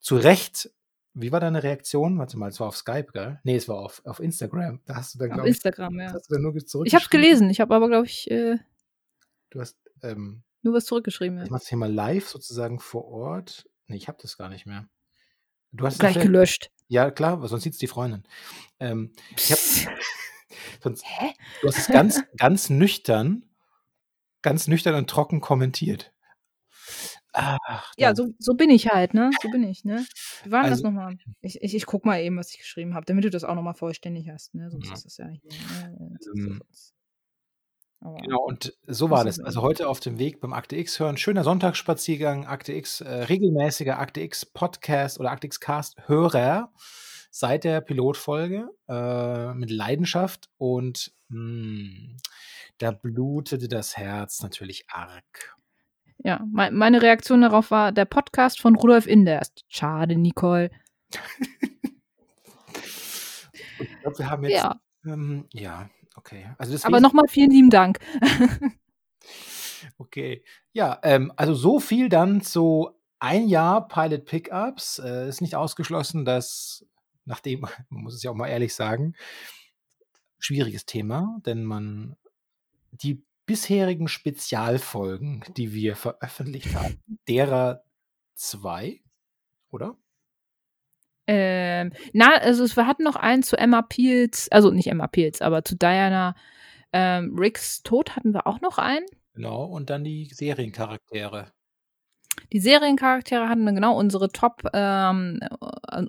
Zu 0.00 0.16
Recht, 0.16 0.70
wie 1.14 1.32
war 1.32 1.40
deine 1.40 1.62
Reaktion? 1.62 2.18
Warte 2.18 2.38
mal, 2.38 2.48
es 2.48 2.60
war 2.60 2.68
auf 2.68 2.76
Skype, 2.76 3.08
gell? 3.12 3.40
Nee, 3.44 3.56
es 3.56 3.68
war 3.68 3.78
auf, 3.78 4.02
auf 4.04 4.20
Instagram. 4.20 4.80
Da 4.86 4.96
hast 4.96 5.14
du 5.14 5.18
dann, 5.18 5.30
Auf 5.30 5.34
glaube 5.34 5.48
ich, 5.48 5.56
Instagram, 5.56 5.98
ja. 6.00 6.12
hast 6.12 6.30
du 6.30 6.34
dann 6.34 6.42
nur 6.42 6.54
Ich 6.54 6.62
habe 6.62 6.66
zurückgeschrieben. 6.66 7.10
gelesen, 7.10 7.50
ich 7.50 7.60
habe 7.60 7.74
aber, 7.74 7.88
glaube 7.88 8.06
ich, 8.06 8.30
äh, 8.30 8.58
Du 9.50 9.60
hast, 9.60 9.76
ähm, 10.02 10.42
nur 10.62 10.74
was 10.74 10.84
zurückgeschrieben, 10.84 11.38
ja. 11.38 11.44
ich 11.44 11.50
mach's 11.50 11.68
hier 11.68 11.78
mal 11.78 11.92
live 11.92 12.28
sozusagen 12.28 12.78
vor 12.78 13.06
Ort. 13.06 13.68
Nee, 13.88 13.96
ich 13.96 14.06
habe 14.06 14.18
das 14.22 14.38
gar 14.38 14.48
nicht 14.48 14.66
mehr. 14.66 14.88
Du 15.72 15.84
hast 15.84 15.94
es 15.94 15.98
Gleich 15.98 16.20
gelöscht. 16.20 16.70
Ja, 16.88 17.10
klar, 17.10 17.46
sonst 17.48 17.64
sieht's 17.64 17.78
die 17.78 17.86
Freundin. 17.86 18.24
Ähm, 18.78 19.12
ich 19.36 19.50
hab, 19.50 19.58
sonst, 20.82 21.04
Hä? 21.04 21.32
du 21.62 21.68
hast 21.68 21.78
es 21.78 21.86
ganz, 21.88 22.22
ganz 22.36 22.70
nüchtern, 22.70 23.44
ganz 24.42 24.68
nüchtern 24.68 24.94
und 24.94 25.10
trocken 25.10 25.40
kommentiert. 25.40 26.12
Ach, 27.32 27.92
Ja, 27.96 28.14
so, 28.14 28.28
so 28.38 28.54
bin 28.54 28.70
ich 28.70 28.88
halt, 28.88 29.14
ne? 29.14 29.30
So 29.42 29.50
bin 29.50 29.62
ich, 29.62 29.84
ne? 29.84 30.04
Wie 30.44 30.50
war 30.50 30.62
denn 30.62 30.70
das 30.70 30.80
Also- 30.80 30.90
nochmal? 30.90 31.16
Ich, 31.40 31.60
ich, 31.62 31.74
ich 31.74 31.86
guck 31.86 32.04
mal 32.04 32.20
eben, 32.20 32.36
was 32.36 32.50
ich 32.52 32.58
geschrieben 32.58 32.94
habe, 32.94 33.06
damit 33.06 33.24
du 33.24 33.30
das 33.30 33.44
auch 33.44 33.54
nochmal 33.54 33.74
vollständig 33.74 34.28
hast, 34.30 34.54
ne? 34.54 34.70
Sonst 34.70 34.88
Ja. 34.88 34.94
ist 34.94 35.04
das 35.04 35.16
ja 35.16 35.28
hier. 35.28 35.50
Ne? 35.90 36.18
Ähm, 36.36 36.60
Genau, 38.22 38.40
und 38.46 38.72
so 38.86 39.10
war 39.10 39.24
Das 39.26 39.38
Also 39.40 39.60
heute 39.60 39.86
auf 39.86 40.00
dem 40.00 40.18
Weg 40.18 40.40
beim 40.40 40.54
Akte 40.54 40.74
X 40.76 40.98
hören. 40.98 41.18
Schöner 41.18 41.44
Sonntagsspaziergang, 41.44 42.46
Akte 42.46 42.72
X, 42.72 43.02
äh, 43.02 43.08
regelmäßiger 43.24 43.98
Akte 43.98 44.22
X 44.22 44.46
Podcast 44.46 45.20
oder 45.20 45.30
Akte 45.30 45.46
X 45.46 45.60
Cast 45.60 46.08
Hörer 46.08 46.72
seit 47.30 47.64
der 47.64 47.82
Pilotfolge 47.82 48.70
äh, 48.88 49.52
mit 49.52 49.70
Leidenschaft 49.70 50.48
und 50.56 51.12
mh, 51.28 52.16
da 52.78 52.90
blutete 52.92 53.68
das 53.68 53.98
Herz 53.98 54.42
natürlich 54.42 54.84
arg. 54.88 55.54
Ja, 56.22 56.44
mein, 56.50 56.74
meine 56.74 57.02
Reaktion 57.02 57.40
darauf 57.42 57.70
war 57.70 57.92
der 57.92 58.04
Podcast 58.04 58.60
von 58.60 58.76
Rudolf 58.76 59.06
Inderst. 59.06 59.64
Schade, 59.68 60.16
Nicole. 60.16 60.70
Ich 63.78 64.00
glaube, 64.02 64.18
wir 64.18 64.30
haben 64.30 64.44
jetzt, 64.44 64.56
Ja, 64.56 64.80
ähm, 65.06 65.46
ja, 65.52 65.88
okay. 66.16 66.50
Also 66.58 66.76
aber 66.86 67.00
nochmal 67.00 67.28
vielen 67.28 67.50
lieben 67.50 67.70
Dank. 67.70 67.98
Okay. 69.98 70.44
Ja, 70.72 70.98
ähm, 71.02 71.32
also 71.36 71.54
so 71.54 71.80
viel 71.80 72.08
dann 72.08 72.42
zu 72.42 72.90
ein 73.18 73.48
Jahr 73.48 73.86
Pilot 73.88 74.24
Pickups. 74.24 74.98
Äh, 74.98 75.28
ist 75.28 75.40
nicht 75.40 75.54
ausgeschlossen, 75.56 76.24
dass, 76.24 76.86
nachdem, 77.24 77.60
man 77.88 78.02
muss 78.02 78.14
es 78.14 78.22
ja 78.22 78.30
auch 78.30 78.34
mal 78.34 78.48
ehrlich 78.48 78.74
sagen, 78.74 79.14
schwieriges 80.38 80.86
Thema, 80.86 81.38
denn 81.44 81.64
man 81.64 82.16
die 82.92 83.22
bisherigen 83.50 84.06
Spezialfolgen, 84.06 85.42
die 85.56 85.72
wir 85.72 85.96
veröffentlicht 85.96 86.72
haben, 86.76 87.02
derer 87.26 87.82
zwei, 88.36 89.00
oder? 89.72 89.96
Ähm, 91.26 91.92
na, 92.12 92.36
also 92.36 92.64
wir 92.76 92.86
hatten 92.86 93.02
noch 93.02 93.16
einen 93.16 93.42
zu 93.42 93.58
Emma 93.58 93.82
Peels, 93.82 94.48
also 94.52 94.70
nicht 94.70 94.86
Emma 94.86 95.08
Peels, 95.08 95.42
aber 95.42 95.64
zu 95.64 95.74
Diana 95.74 96.36
ähm, 96.92 97.36
Ricks 97.36 97.82
Tod 97.82 98.14
hatten 98.14 98.32
wir 98.32 98.46
auch 98.46 98.60
noch 98.60 98.78
einen. 98.78 99.06
Genau, 99.34 99.64
und 99.64 99.90
dann 99.90 100.04
die 100.04 100.26
Seriencharaktere. 100.26 101.50
Die 102.52 102.60
Seriencharaktere 102.60 103.48
hatten 103.48 103.64
wir 103.64 103.72
genau 103.72 103.98
unsere 103.98 104.30
Top, 104.30 104.62
ähm, 104.72 105.40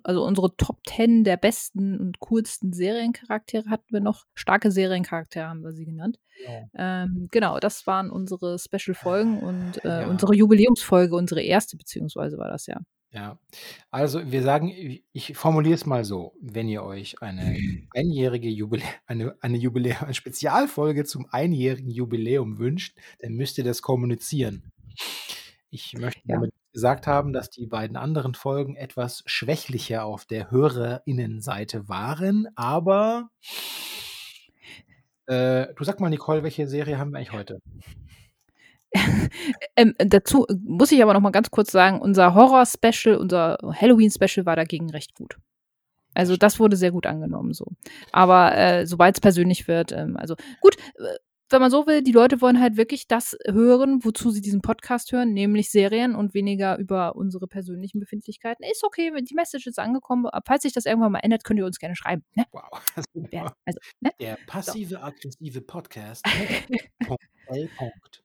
also 0.03 0.23
unsere 0.25 0.55
Top 0.57 0.77
10 0.87 1.23
der 1.23 1.37
besten 1.37 1.99
und 1.99 2.19
coolsten 2.19 2.73
Seriencharaktere 2.73 3.69
hatten 3.69 3.87
wir 3.91 3.99
noch. 4.01 4.25
Starke 4.33 4.71
Seriencharaktere 4.71 5.47
haben 5.47 5.63
wir 5.63 5.73
sie 5.73 5.85
genannt. 5.85 6.19
Genau. 6.45 6.69
Ähm, 6.75 7.27
genau, 7.31 7.59
das 7.59 7.85
waren 7.87 8.09
unsere 8.09 8.57
Special-Folgen 8.57 9.37
und 9.39 9.83
äh, 9.85 10.01
Ja. 10.01 10.07
unsere 10.07 10.33
Jubiläumsfolge, 10.35 11.15
unsere 11.15 11.41
erste, 11.41 11.77
beziehungsweise 11.77 12.37
war 12.37 12.49
das 12.49 12.65
ja. 12.67 12.79
Ja, 13.13 13.37
also 13.89 14.31
wir 14.31 14.41
sagen, 14.41 14.69
ich- 14.69 15.03
ich 15.11 15.35
formuliere 15.35 15.75
es 15.75 15.85
mal 15.85 16.05
so, 16.05 16.33
wenn 16.41 16.69
ihr 16.69 16.81
euch 16.83 17.21
eine 17.21 17.55
einjährige 17.93 18.47
Jubilä 18.49 18.85
eine, 19.05 19.35
eine 19.41 19.57
Jubilä 19.57 19.97
eine 20.01 20.13
Spezialfolge 20.13 21.03
zum 21.03 21.27
einjährigen 21.29 21.91
Jubiläum 21.91 22.57
wünscht, 22.57 22.97
dann 23.19 23.33
müsst 23.33 23.57
ihr 23.57 23.65
das 23.65 23.81
kommunizieren. 23.81 24.63
Ich 25.71 25.93
möchte 25.97 26.21
Ja. 26.25 26.35
damit 26.35 26.53
gesagt 26.73 27.07
haben, 27.07 27.31
dass 27.33 27.49
die 27.49 27.65
beiden 27.65 27.95
anderen 27.97 28.35
Folgen 28.35 28.75
etwas 28.75 29.23
schwächlicher 29.25 30.03
auf 30.03 30.25
der 30.25 30.51
HörerInnenseite 30.51 31.87
waren, 31.87 32.47
aber 32.55 33.29
äh, 35.27 35.67
du 35.75 35.83
sag 35.83 35.99
mal, 36.01 36.09
Nicole, 36.09 36.43
welche 36.43 36.67
Serie 36.67 36.97
haben 36.97 37.11
wir 37.11 37.17
eigentlich 37.17 37.31
heute? 37.31 37.59
Ähm, 39.77 39.95
dazu 39.99 40.45
muss 40.65 40.91
ich 40.91 41.01
aber 41.01 41.13
noch 41.13 41.21
mal 41.21 41.29
ganz 41.31 41.49
kurz 41.49 41.71
sagen, 41.71 42.01
unser 42.01 42.35
Horror-Special, 42.35 43.15
unser 43.15 43.57
Halloween-Special 43.63 44.45
war 44.45 44.57
dagegen 44.57 44.89
recht 44.89 45.15
gut. 45.15 45.37
Also 46.13 46.35
das 46.35 46.59
wurde 46.59 46.75
sehr 46.75 46.91
gut 46.91 47.05
angenommen 47.05 47.53
so. 47.53 47.67
Aber 48.11 48.53
äh, 48.57 48.85
sobald 48.85 49.15
es 49.15 49.21
persönlich 49.21 49.69
wird, 49.69 49.93
ähm, 49.93 50.17
also 50.17 50.35
gut, 50.59 50.75
äh, 50.95 51.15
wenn 51.51 51.61
man 51.61 51.71
so 51.71 51.87
will, 51.87 52.01
die 52.01 52.11
Leute 52.11 52.41
wollen 52.41 52.59
halt 52.59 52.77
wirklich 52.77 53.07
das 53.07 53.37
hören, 53.45 54.03
wozu 54.03 54.31
sie 54.31 54.41
diesen 54.41 54.61
Podcast 54.61 55.11
hören, 55.11 55.33
nämlich 55.33 55.69
Serien 55.69 56.15
und 56.15 56.33
weniger 56.33 56.77
über 56.77 57.15
unsere 57.15 57.47
persönlichen 57.47 57.99
Befindlichkeiten. 57.99 58.63
Ist 58.63 58.83
okay, 58.83 59.13
wenn 59.13 59.25
die 59.25 59.35
Message 59.35 59.67
ist 59.67 59.79
angekommen. 59.79 60.29
Falls 60.45 60.63
sich 60.63 60.73
das 60.73 60.85
irgendwann 60.85 61.11
mal 61.11 61.19
ändert, 61.19 61.43
könnt 61.43 61.59
ihr 61.59 61.65
uns 61.65 61.79
gerne 61.79 61.95
schreiben. 61.95 62.23
Ne? 62.35 62.45
Wow, 62.51 62.81
Ja, 63.31 63.53
also, 63.65 63.79
ne? 63.99 64.11
der 64.19 64.37
passive 64.47 65.01
aggressive 65.01 65.61
Podcast. 65.61 66.23
Punkt, 67.05 67.23
L. 67.47 67.69
Punkt. 67.77 68.23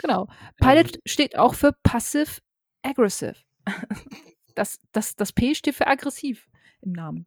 Genau. 0.00 0.28
Ähm, 0.28 0.54
Pilot 0.56 0.98
steht 1.06 1.38
auch 1.38 1.54
für 1.54 1.72
Passive 1.82 2.40
Aggressive. 2.82 3.36
Das, 4.56 4.78
das, 4.90 5.14
das 5.14 5.32
P 5.32 5.54
steht 5.54 5.76
für 5.76 5.86
aggressiv 5.86 6.49
im 6.82 6.92
Namen. 6.92 7.26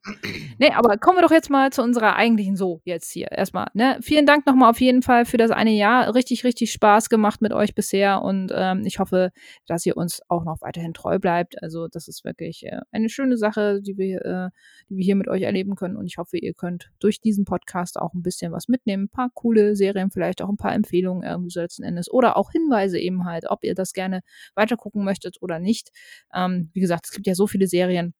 Nee, 0.60 0.72
aber 0.72 0.98
kommen 0.98 1.18
wir 1.18 1.22
doch 1.24 1.32
jetzt 1.32 1.50
mal 1.50 1.72
zu 1.72 1.82
unserer 1.82 2.16
eigentlichen 2.16 2.56
So 2.56 2.82
jetzt 2.86 3.12
hier. 3.12 3.32
Erstmal, 3.32 3.68
ne? 3.74 3.98
Vielen 4.02 4.26
Dank 4.26 4.46
nochmal 4.46 4.70
auf 4.70 4.80
jeden 4.80 5.02
Fall 5.02 5.26
für 5.26 5.38
das 5.38 5.52
eine 5.52 5.72
Jahr. 5.72 6.14
Richtig, 6.14 6.44
richtig 6.44 6.72
Spaß 6.72 7.10
gemacht 7.10 7.42
mit 7.42 7.54
euch 7.54 7.76
bisher 7.76 8.22
und 8.22 8.52
ähm, 8.56 8.84
ich 8.86 9.00
hoffe, 9.00 9.32
dass 9.66 9.86
ihr 9.86 9.98
uns 9.98 10.22
auch 10.30 10.44
noch 10.44 10.62
weiterhin 10.62 10.94
treu 10.94 11.20
bleibt. 11.20 11.62
Also, 11.62 11.88
das 11.88 12.08
ist 12.08 12.24
wirklich 12.24 12.64
äh, 12.66 12.80
eine 12.92 13.10
schöne 13.10 13.38
Sache, 13.38 13.82
die 13.82 13.98
wir, 13.98 14.26
äh, 14.26 14.50
die 14.90 14.98
wir 14.98 15.04
hier 15.04 15.16
mit 15.16 15.28
euch 15.28 15.42
erleben 15.42 15.76
können 15.76 15.98
und 15.98 16.06
ich 16.06 16.18
hoffe, 16.18 16.38
ihr 16.38 16.54
könnt 16.54 16.92
durch 17.00 17.20
diesen 17.20 17.46
Podcast 17.46 18.00
auch 18.00 18.14
ein 18.14 18.22
bisschen 18.22 18.52
was 18.52 18.68
mitnehmen. 18.68 19.06
Ein 19.06 19.10
paar 19.10 19.30
coole 19.34 19.76
Serien, 19.76 20.12
vielleicht 20.12 20.42
auch 20.42 20.50
ein 20.50 20.58
paar 20.58 20.74
Empfehlungen 20.74 21.24
irgendwie 21.24 21.50
so 21.50 21.62
letzten 21.62 21.84
Endes 21.84 22.12
oder 22.12 22.38
auch 22.38 22.52
Hinweise 22.52 23.00
eben 23.00 23.26
halt, 23.26 23.46
ob 23.50 23.64
ihr 23.64 23.76
das 23.76 23.94
gerne 23.94 24.22
weitergucken 24.56 25.04
möchtet 25.04 25.38
oder 25.42 25.60
nicht. 25.60 25.90
Ähm, 26.34 26.70
wie 26.74 26.80
gesagt, 26.80 27.06
es 27.06 27.12
gibt 27.12 27.28
ja 27.28 27.36
so 27.36 27.48
viele 27.48 27.68
Serien. 27.68 28.14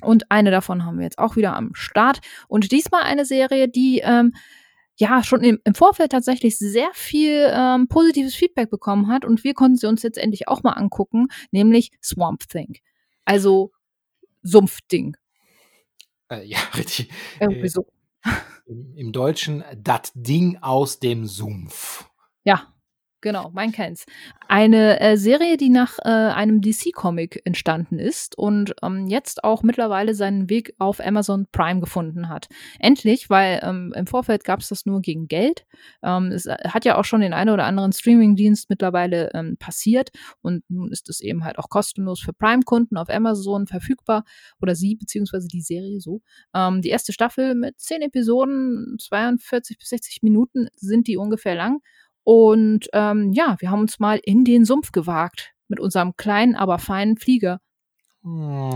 Und 0.00 0.30
eine 0.30 0.50
davon 0.50 0.84
haben 0.84 0.98
wir 0.98 1.04
jetzt 1.04 1.18
auch 1.18 1.36
wieder 1.36 1.54
am 1.54 1.74
Start. 1.74 2.20
Und 2.48 2.72
diesmal 2.72 3.02
eine 3.02 3.24
Serie, 3.24 3.68
die 3.68 4.00
ähm, 4.04 4.34
ja 4.96 5.22
schon 5.22 5.42
im, 5.42 5.60
im 5.64 5.74
Vorfeld 5.74 6.12
tatsächlich 6.12 6.58
sehr 6.58 6.90
viel 6.92 7.50
ähm, 7.52 7.88
positives 7.88 8.34
Feedback 8.34 8.70
bekommen 8.70 9.08
hat. 9.08 9.24
Und 9.24 9.44
wir 9.44 9.54
konnten 9.54 9.76
sie 9.76 9.86
uns 9.86 10.02
jetzt 10.02 10.18
endlich 10.18 10.48
auch 10.48 10.62
mal 10.62 10.72
angucken, 10.72 11.28
nämlich 11.50 11.90
Swamp 12.02 12.48
Thing. 12.48 12.78
Also 13.24 13.72
Sumpfding. 14.42 15.16
Äh, 16.28 16.44
ja, 16.44 16.58
richtig. 16.76 17.10
Irgendwie 17.40 17.66
Äh, 17.66 17.68
so. 17.68 17.86
Im, 18.66 18.94
Im 18.96 19.12
Deutschen 19.12 19.64
das 19.76 20.12
Ding 20.14 20.58
aus 20.60 21.00
dem 21.00 21.26
Sumpf. 21.26 22.08
Ja, 22.44 22.72
genau, 23.22 23.50
man 23.54 23.72
kennt's. 23.72 24.04
Eine 24.48 25.00
äh, 25.00 25.16
Serie, 25.16 25.56
die 25.56 25.70
nach 25.70 25.98
äh, 26.00 26.08
einem 26.08 26.60
DC-Comic 26.60 27.40
entstanden 27.46 27.98
ist 27.98 28.36
und 28.36 28.74
ähm, 28.82 29.06
jetzt 29.06 29.44
auch 29.44 29.62
mittlerweile 29.62 30.14
seinen 30.14 30.50
Weg 30.50 30.74
auf 30.78 31.00
Amazon 31.00 31.46
Prime 31.52 31.80
gefunden 31.80 32.28
hat. 32.28 32.48
Endlich, 32.78 33.30
weil 33.30 33.60
ähm, 33.62 33.94
im 33.96 34.06
Vorfeld 34.06 34.44
gab's 34.44 34.68
das 34.68 34.84
nur 34.84 35.00
gegen 35.00 35.28
Geld. 35.28 35.64
Ähm, 36.02 36.32
es 36.32 36.46
äh, 36.46 36.56
hat 36.68 36.84
ja 36.84 36.98
auch 36.98 37.04
schon 37.04 37.22
den 37.22 37.32
einen 37.32 37.50
oder 37.50 37.64
anderen 37.64 37.92
Streaming-Dienst 37.92 38.68
mittlerweile 38.68 39.30
ähm, 39.32 39.56
passiert 39.56 40.10
und 40.42 40.64
nun 40.68 40.92
ist 40.92 41.08
es 41.08 41.20
eben 41.20 41.44
halt 41.44 41.58
auch 41.58 41.70
kostenlos 41.70 42.20
für 42.20 42.34
Prime-Kunden 42.34 42.98
auf 42.98 43.08
Amazon 43.08 43.66
verfügbar 43.66 44.24
oder 44.60 44.74
sie, 44.74 44.96
beziehungsweise 44.96 45.48
die 45.48 45.62
Serie 45.62 46.00
so. 46.00 46.20
Ähm, 46.54 46.82
die 46.82 46.90
erste 46.90 47.12
Staffel 47.12 47.54
mit 47.54 47.80
zehn 47.80 48.02
Episoden, 48.02 48.96
42 49.00 49.78
bis 49.78 49.88
60 49.88 50.22
Minuten 50.22 50.68
sind 50.74 51.06
die 51.06 51.16
ungefähr 51.16 51.54
lang. 51.54 51.80
Und 52.24 52.88
ähm, 52.92 53.32
ja, 53.32 53.56
wir 53.58 53.70
haben 53.70 53.80
uns 53.80 53.98
mal 53.98 54.20
in 54.22 54.44
den 54.44 54.64
Sumpf 54.64 54.92
gewagt 54.92 55.52
mit 55.68 55.80
unserem 55.80 56.16
kleinen, 56.16 56.54
aber 56.54 56.78
feinen 56.78 57.16
Flieger. 57.16 57.60
Hm. 58.22 58.72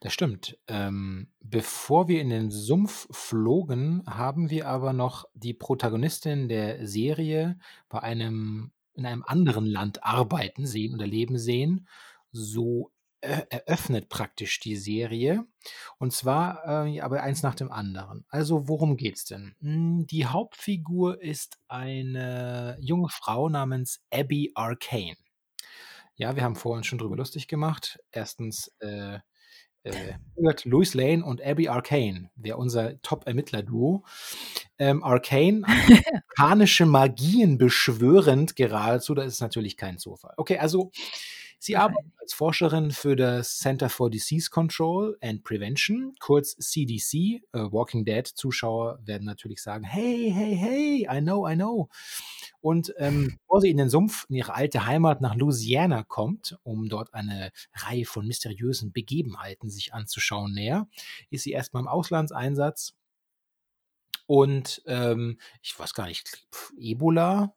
Das 0.00 0.12
stimmt. 0.12 0.58
Ähm, 0.68 1.28
bevor 1.40 2.08
wir 2.08 2.20
in 2.20 2.28
den 2.30 2.50
Sumpf 2.50 3.06
flogen, 3.10 4.02
haben 4.06 4.50
wir 4.50 4.68
aber 4.68 4.92
noch 4.92 5.24
die 5.34 5.54
Protagonistin 5.54 6.48
der 6.48 6.86
Serie 6.86 7.58
bei 7.88 8.00
einem 8.00 8.70
in 8.96 9.06
einem 9.06 9.24
anderen 9.26 9.66
Land 9.66 10.04
arbeiten 10.04 10.66
sehen 10.66 10.94
oder 10.94 11.06
leben 11.06 11.36
sehen. 11.38 11.88
So 12.30 12.92
eröffnet 13.24 14.08
praktisch 14.08 14.60
die 14.60 14.76
Serie. 14.76 15.44
Und 15.98 16.12
zwar 16.12 16.86
äh, 16.86 17.00
aber 17.00 17.22
eins 17.22 17.42
nach 17.42 17.54
dem 17.54 17.70
anderen. 17.70 18.24
Also 18.28 18.68
worum 18.68 18.96
geht's 18.96 19.24
denn? 19.24 19.54
Hm, 19.60 20.06
die 20.06 20.26
Hauptfigur 20.26 21.20
ist 21.22 21.58
eine 21.68 22.76
junge 22.80 23.08
Frau 23.08 23.48
namens 23.48 24.02
Abby 24.10 24.52
Arcane. 24.54 25.16
Ja, 26.16 26.36
wir 26.36 26.44
haben 26.44 26.56
vorhin 26.56 26.84
schon 26.84 26.98
drüber 26.98 27.16
lustig 27.16 27.48
gemacht. 27.48 27.98
Erstens, 28.12 28.72
äh, 28.78 29.18
äh, 29.84 30.14
Louis 30.64 30.94
Lane 30.94 31.24
und 31.24 31.42
Abby 31.42 31.68
Arcane 31.68 32.30
wäre 32.36 32.56
unser 32.56 33.00
Top-Ermittler-Duo. 33.02 34.04
Ähm, 34.78 35.02
Arcane, 35.02 35.62
arkanische 36.36 36.86
Magien 36.86 37.58
beschwörend 37.58 38.56
geradezu, 38.56 39.14
das 39.14 39.26
ist 39.26 39.40
natürlich 39.40 39.76
kein 39.76 39.98
Zufall. 39.98 40.34
Okay, 40.36 40.58
also 40.58 40.90
sie 41.58 41.76
arbeitet 41.76 42.12
als 42.20 42.32
Forscherin 42.32 42.90
für 42.90 43.16
das 43.16 43.58
Center 43.58 43.88
for 43.88 44.10
Disease 44.10 44.50
Control 44.50 45.16
and 45.20 45.44
Prevention, 45.44 46.14
kurz 46.20 46.56
CDC. 46.56 47.14
Äh, 47.14 47.40
Walking 47.52 48.04
Dead-Zuschauer 48.04 48.98
werden 49.04 49.24
natürlich 49.24 49.62
sagen, 49.62 49.84
hey, 49.84 50.32
hey, 50.34 50.56
hey, 50.56 51.08
I 51.10 51.20
know, 51.20 51.48
I 51.48 51.54
know. 51.54 51.88
Und 52.60 52.94
ähm, 52.96 53.38
bevor 53.42 53.60
sie 53.60 53.70
in 53.70 53.76
den 53.76 53.90
Sumpf, 53.90 54.26
in 54.28 54.36
ihre 54.36 54.54
alte 54.54 54.86
Heimat 54.86 55.20
nach 55.20 55.34
Louisiana 55.34 56.02
kommt, 56.02 56.58
um 56.62 56.88
dort 56.88 57.12
eine 57.12 57.52
Reihe 57.74 58.06
von 58.06 58.26
mysteriösen 58.26 58.92
Begebenheiten 58.92 59.68
sich 59.68 59.92
anzuschauen 59.92 60.54
näher, 60.54 60.88
ist 61.28 61.42
sie 61.42 61.52
erstmal 61.52 61.82
im 61.82 61.88
Auslandseinsatz. 61.88 62.94
Und 64.26 64.82
ähm, 64.86 65.38
ich 65.62 65.78
weiß 65.78 65.92
gar 65.92 66.06
nicht, 66.06 66.46
Ebola 66.78 67.54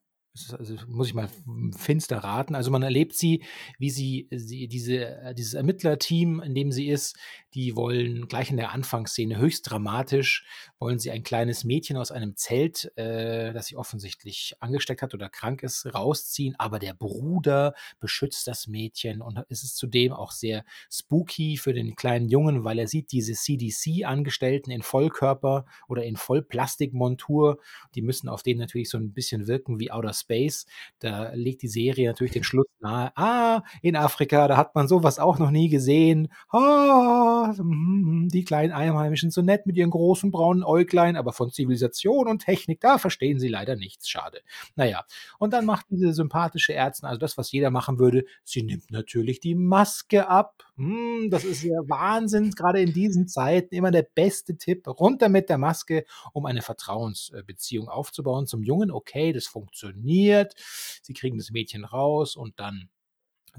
also 0.58 0.76
muss 0.88 1.08
ich 1.08 1.14
mal 1.14 1.30
finster 1.76 2.18
raten. 2.18 2.56
Also 2.56 2.72
man 2.72 2.84
erlebt 2.84 3.14
sie, 3.14 3.44
wie 3.80 3.90
sie, 3.90 4.28
sie 4.32 4.68
diese, 4.68 5.06
äh, 5.06 5.34
dieses 5.34 5.54
Ermittlerteam, 5.54 6.42
in 6.42 6.56
dem 6.56 6.72
sie 6.72 6.88
ist, 6.88 7.18
die 7.54 7.76
wollen 7.76 8.28
gleich 8.28 8.52
in 8.52 8.58
der 8.58 8.72
Anfangsszene 8.72 9.38
höchst 9.38 9.70
dramatisch, 9.70 10.46
wollen 10.80 11.00
sie 11.00 11.12
ein 11.12 11.24
kleines 11.24 11.64
Mädchen 11.64 11.98
aus 11.98 12.12
einem 12.12 12.36
Zelt, 12.36 12.92
äh, 12.98 13.54
das 13.54 13.68
sich 13.68 13.78
offensichtlich 13.78 14.56
angesteckt 14.60 15.02
hat 15.02 15.14
oder 15.14 15.30
krank 15.30 15.64
ist, 15.64 15.86
rausziehen. 15.94 16.56
Aber 16.58 16.80
der 16.80 16.94
Bruder 16.94 17.74
beschützt 18.00 18.48
das 18.48 18.68
Mädchen 18.68 19.22
und 19.22 19.44
es 19.50 19.64
ist 19.64 19.78
zudem 19.78 20.14
auch 20.14 20.32
sehr 20.32 20.64
spooky 20.92 21.58
für 21.58 21.74
den 21.74 21.96
kleinen 21.96 22.30
Jungen, 22.30 22.64
weil 22.64 22.80
er 22.80 22.88
sieht 22.88 23.12
diese 23.12 23.34
CDC-Angestellten 23.34 24.72
in 24.72 24.82
Vollkörper 24.82 25.66
oder 25.88 26.04
in 26.04 26.16
Vollplastikmontur. 26.16 27.60
Die 27.96 28.02
müssen 28.02 28.30
auf 28.30 28.44
den 28.44 28.58
natürlich 28.60 28.90
so 28.90 28.98
ein 28.98 29.14
bisschen 29.14 29.48
wirken 29.48 29.80
wie 29.80 29.92
Outer 29.92 30.14
Space. 30.14 30.28
Space. 30.28 30.66
Da 31.00 31.32
legt 31.34 31.62
die 31.62 31.68
Serie 31.68 32.10
natürlich 32.10 32.34
den 32.34 32.44
Schluss 32.44 32.68
nahe. 32.80 33.12
Ah, 33.16 33.64
in 33.82 33.96
Afrika, 33.96 34.48
da 34.48 34.58
hat 34.58 34.76
man 34.76 34.88
sowas 34.88 35.20
auch 35.20 35.40
noch 35.40 35.52
nie 35.52 35.70
gesehen. 35.70 36.30
Ah, 36.52 37.47
hm, 37.56 38.30
die 38.32 38.44
kleinen 38.44 38.74
Einheimischen 38.74 39.32
so 39.32 39.42
nett 39.42 39.66
mit 39.66 39.78
ihren 39.78 39.90
großen 39.90 40.32
braunen 40.32 40.64
Äuglein, 40.64 41.16
aber 41.16 41.34
von 41.34 41.52
Zivilisation 41.52 42.28
und 42.28 42.40
Technik, 42.40 42.80
da 42.82 42.98
verstehen 42.98 43.40
sie 43.40 43.48
leider 43.48 43.76
nichts. 43.76 44.10
Schade. 44.10 44.42
Naja, 44.76 45.06
und 45.40 45.54
dann 45.54 45.66
macht 45.66 45.86
diese 45.90 46.14
sympathische 46.14 46.74
Ärztin, 46.74 47.08
also 47.08 47.20
das, 47.20 47.38
was 47.38 47.52
jeder 47.52 47.70
machen 47.70 48.00
würde, 48.00 48.26
sie 48.44 48.64
nimmt 48.64 48.92
natürlich 48.92 49.40
die 49.40 49.56
Maske 49.56 50.28
ab. 50.28 50.64
Hm, 50.76 51.30
das 51.30 51.44
ist 51.44 51.64
ja 51.64 51.78
Wahnsinn, 51.88 52.52
gerade 52.52 52.82
in 52.82 52.94
diesen 52.94 53.28
Zeiten 53.28 53.74
immer 53.74 53.92
der 53.92 54.04
beste 54.04 54.58
Tipp. 54.58 54.88
Runter 54.88 55.30
mit 55.30 55.50
der 55.50 55.58
Maske, 55.58 56.06
um 56.34 56.46
eine 56.46 56.62
Vertrauensbeziehung 56.62 57.90
aufzubauen 57.90 58.48
zum 58.48 58.64
Jungen. 58.64 58.92
Okay, 58.92 59.34
das 59.34 59.46
funktioniert 59.48 59.78
funktioniert. 59.78 60.56
Sie 61.02 61.14
kriegen 61.14 61.38
das 61.38 61.52
Mädchen 61.52 61.86
raus 61.86 62.36
und 62.36 62.60
dann 62.60 62.90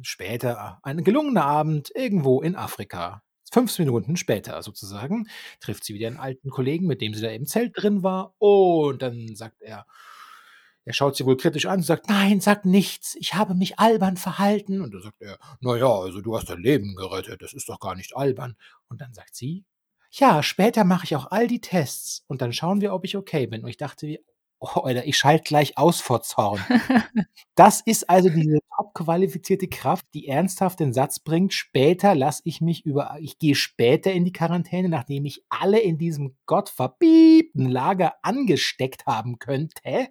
später 0.03 0.79
ein 0.83 1.03
gelungener 1.05 1.45
Abend 1.45 1.91
irgendwo 1.95 2.41
in 2.41 2.55
Afrika. 2.57 3.23
Fünf 3.53 3.79
Minuten 3.79 4.17
später 4.17 4.63
sozusagen 4.63 5.29
trifft 5.61 5.85
sie 5.85 5.95
wieder 5.95 6.09
einen 6.09 6.19
alten 6.19 6.51
Kollegen, 6.51 6.87
mit 6.87 7.01
dem 7.01 7.15
sie 7.15 7.23
da 7.23 7.31
im 7.31 7.47
Zelt 7.47 7.73
drin 7.75 8.03
war. 8.03 8.35
Und 8.39 9.03
dann 9.03 9.35
sagt 9.35 9.63
er, 9.63 9.87
er 10.85 10.95
schaut 10.95 11.17
sie 11.17 11.27
wohl 11.27 11.37
kritisch 11.37 11.67
an 11.67 11.81
und 11.81 11.83
sagt, 11.83 12.09
nein, 12.09 12.41
sag 12.41 12.65
nichts, 12.65 13.15
ich 13.17 13.35
habe 13.35 13.55
mich 13.55 13.79
albern 13.79 14.17
verhalten. 14.17 14.81
Und 14.81 14.95
dann 14.95 15.03
sagt 15.03 15.21
er, 15.21 15.39
naja, 15.61 15.87
also 15.87 16.23
du 16.23 16.35
hast 16.35 16.49
dein 16.49 16.63
Leben 16.63 16.95
gerettet, 16.95 17.43
das 17.43 17.53
ist 17.53 17.69
doch 17.69 17.79
gar 17.79 17.95
nicht 17.95 18.17
albern. 18.17 18.57
Und 18.89 19.01
dann 19.03 19.13
sagt 19.13 19.37
sie, 19.37 19.67
ja, 20.11 20.43
später 20.43 20.85
mache 20.85 21.05
ich 21.05 21.15
auch 21.15 21.31
all 21.31 21.47
die 21.47 21.61
Tests 21.61 22.25
und 22.27 22.41
dann 22.41 22.55
schauen 22.55 22.81
wir, 22.81 22.95
ob 22.95 23.05
ich 23.05 23.17
okay 23.17 23.47
bin. 23.47 23.63
Und 23.63 23.69
ich 23.69 23.77
dachte, 23.77 24.19
Oh, 24.61 24.81
Alter, 24.81 25.07
ich 25.07 25.17
schalte 25.17 25.45
gleich 25.45 25.79
aus 25.79 26.01
vor 26.01 26.23
Zorn. 26.23 26.61
Das 27.55 27.81
ist 27.81 28.09
also 28.09 28.29
diese 28.29 28.61
top-qualifizierte 28.77 29.67
Kraft, 29.67 30.07
die 30.15 30.29
ernsthaft 30.29 30.79
den 30.79 30.93
Satz 30.93 31.19
bringt: 31.19 31.53
„Später 31.53 32.15
lasse 32.15 32.43
ich 32.45 32.61
mich 32.61 32.87
über 32.87 33.17
ich 33.21 33.39
gehe 33.41 33.57
später 33.57 34.13
in 34.13 34.25
die 34.25 34.33
Quarantäne, 34.33 34.89
nachdem 34.89 35.25
ich 35.25 35.45
alle 35.49 35.81
in 35.81 35.99
diesem 35.99 36.37
gottverbiebten 36.47 37.69
Lager 37.69 38.15
angesteckt 38.23 39.07
haben 39.07 39.41
könnte.“ 39.41 40.09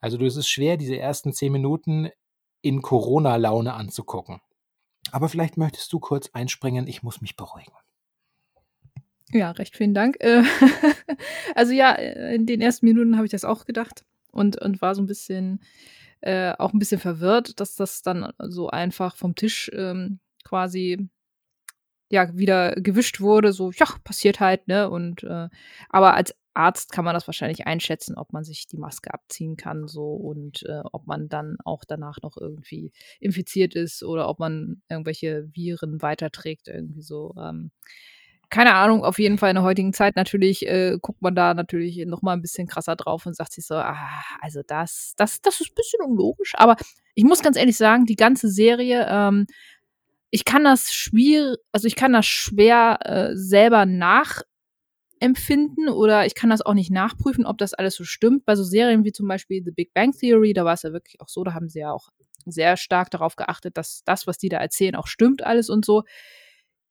Also, 0.00 0.16
du 0.18 0.24
es 0.26 0.36
ist 0.36 0.48
schwer, 0.48 0.76
diese 0.78 0.96
ersten 0.98 1.32
10 1.34 1.52
Minuten 1.52 2.08
in 2.62 2.80
Corona-Laune 2.82 3.74
anzugucken. 3.74 4.40
Aber 5.12 5.28
vielleicht 5.28 5.56
möchtest 5.58 5.92
du 5.92 6.00
kurz 6.00 6.30
einspringen, 6.32 6.86
ich 6.88 7.02
muss 7.02 7.20
mich 7.20 7.36
beruhigen. 7.36 7.72
Ja, 9.32 9.52
recht 9.52 9.76
vielen 9.76 9.94
Dank. 9.94 10.16
Äh, 10.20 10.42
also 11.54 11.72
ja, 11.72 11.92
äh, 11.92 12.34
in 12.34 12.46
den 12.46 12.60
ersten 12.60 12.86
Minuten 12.86 13.16
habe 13.16 13.26
ich 13.26 13.30
das 13.32 13.44
auch 13.44 13.64
gedacht 13.64 14.04
und, 14.32 14.60
und 14.60 14.82
war 14.82 14.94
so 14.94 15.02
ein 15.02 15.06
bisschen, 15.06 15.60
äh, 16.20 16.52
auch 16.58 16.72
ein 16.72 16.78
bisschen 16.78 17.00
verwirrt, 17.00 17.60
dass 17.60 17.76
das 17.76 18.02
dann 18.02 18.32
so 18.38 18.68
einfach 18.68 19.16
vom 19.16 19.34
Tisch 19.34 19.70
ähm, 19.74 20.18
quasi 20.44 21.08
ja 22.10 22.36
wieder 22.36 22.72
gewischt 22.74 23.20
wurde. 23.20 23.52
So, 23.52 23.70
ja, 23.70 23.86
passiert 24.04 24.40
halt, 24.40 24.66
ne? 24.68 24.90
Und 24.90 25.22
äh, 25.22 25.48
aber 25.88 26.14
als 26.14 26.34
Arzt 26.52 26.90
kann 26.90 27.04
man 27.04 27.14
das 27.14 27.28
wahrscheinlich 27.28 27.66
einschätzen, 27.68 28.16
ob 28.16 28.32
man 28.32 28.42
sich 28.42 28.66
die 28.66 28.76
Maske 28.76 29.14
abziehen 29.14 29.56
kann, 29.56 29.86
so 29.86 30.14
und 30.14 30.64
äh, 30.64 30.82
ob 30.92 31.06
man 31.06 31.28
dann 31.28 31.56
auch 31.64 31.84
danach 31.86 32.18
noch 32.22 32.36
irgendwie 32.36 32.92
infiziert 33.20 33.74
ist 33.76 34.02
oder 34.02 34.28
ob 34.28 34.40
man 34.40 34.82
irgendwelche 34.88 35.48
Viren 35.54 36.02
weiterträgt, 36.02 36.66
irgendwie 36.66 37.02
so. 37.02 37.32
Ähm, 37.38 37.70
keine 38.50 38.74
Ahnung, 38.74 39.04
auf 39.04 39.20
jeden 39.20 39.38
Fall 39.38 39.50
in 39.50 39.54
der 39.54 39.62
heutigen 39.62 39.92
Zeit 39.92 40.16
natürlich 40.16 40.66
äh, 40.66 40.98
guckt 41.00 41.22
man 41.22 41.36
da 41.36 41.54
natürlich 41.54 42.04
noch 42.06 42.22
mal 42.22 42.32
ein 42.32 42.42
bisschen 42.42 42.66
krasser 42.66 42.96
drauf 42.96 43.24
und 43.24 43.36
sagt 43.36 43.52
sich 43.52 43.64
so, 43.64 43.76
ah, 43.76 44.24
also 44.40 44.62
das, 44.66 45.14
das, 45.16 45.40
das 45.40 45.60
ist 45.60 45.70
ein 45.70 45.76
bisschen 45.76 46.00
unlogisch. 46.04 46.54
Aber 46.56 46.74
ich 47.14 47.22
muss 47.24 47.42
ganz 47.42 47.56
ehrlich 47.56 47.76
sagen, 47.76 48.06
die 48.06 48.16
ganze 48.16 48.48
Serie, 48.48 49.06
ähm, 49.08 49.46
ich 50.30 50.44
kann 50.44 50.64
das 50.64 50.92
schwierig, 50.92 51.58
also 51.72 51.86
ich 51.86 51.94
kann 51.94 52.12
das 52.12 52.26
schwer 52.26 52.98
äh, 53.04 53.36
selber 53.36 53.86
nachempfinden 53.86 55.88
oder 55.88 56.26
ich 56.26 56.34
kann 56.34 56.50
das 56.50 56.62
auch 56.62 56.74
nicht 56.74 56.90
nachprüfen, 56.90 57.46
ob 57.46 57.58
das 57.58 57.74
alles 57.74 57.94
so 57.94 58.02
stimmt. 58.04 58.44
Bei 58.46 58.56
so 58.56 58.64
Serien 58.64 59.04
wie 59.04 59.12
zum 59.12 59.28
Beispiel 59.28 59.62
The 59.64 59.70
Big 59.70 59.94
Bang 59.94 60.10
Theory, 60.12 60.54
da 60.54 60.64
war 60.64 60.74
es 60.74 60.82
ja 60.82 60.92
wirklich 60.92 61.20
auch 61.20 61.28
so, 61.28 61.44
da 61.44 61.54
haben 61.54 61.68
sie 61.68 61.78
ja 61.80 61.92
auch 61.92 62.08
sehr 62.46 62.76
stark 62.76 63.10
darauf 63.10 63.36
geachtet, 63.36 63.76
dass 63.76 64.02
das, 64.04 64.26
was 64.26 64.38
die 64.38 64.48
da 64.48 64.58
erzählen, 64.58 64.96
auch 64.96 65.06
stimmt 65.06 65.44
alles 65.44 65.70
und 65.70 65.84
so. 65.84 66.02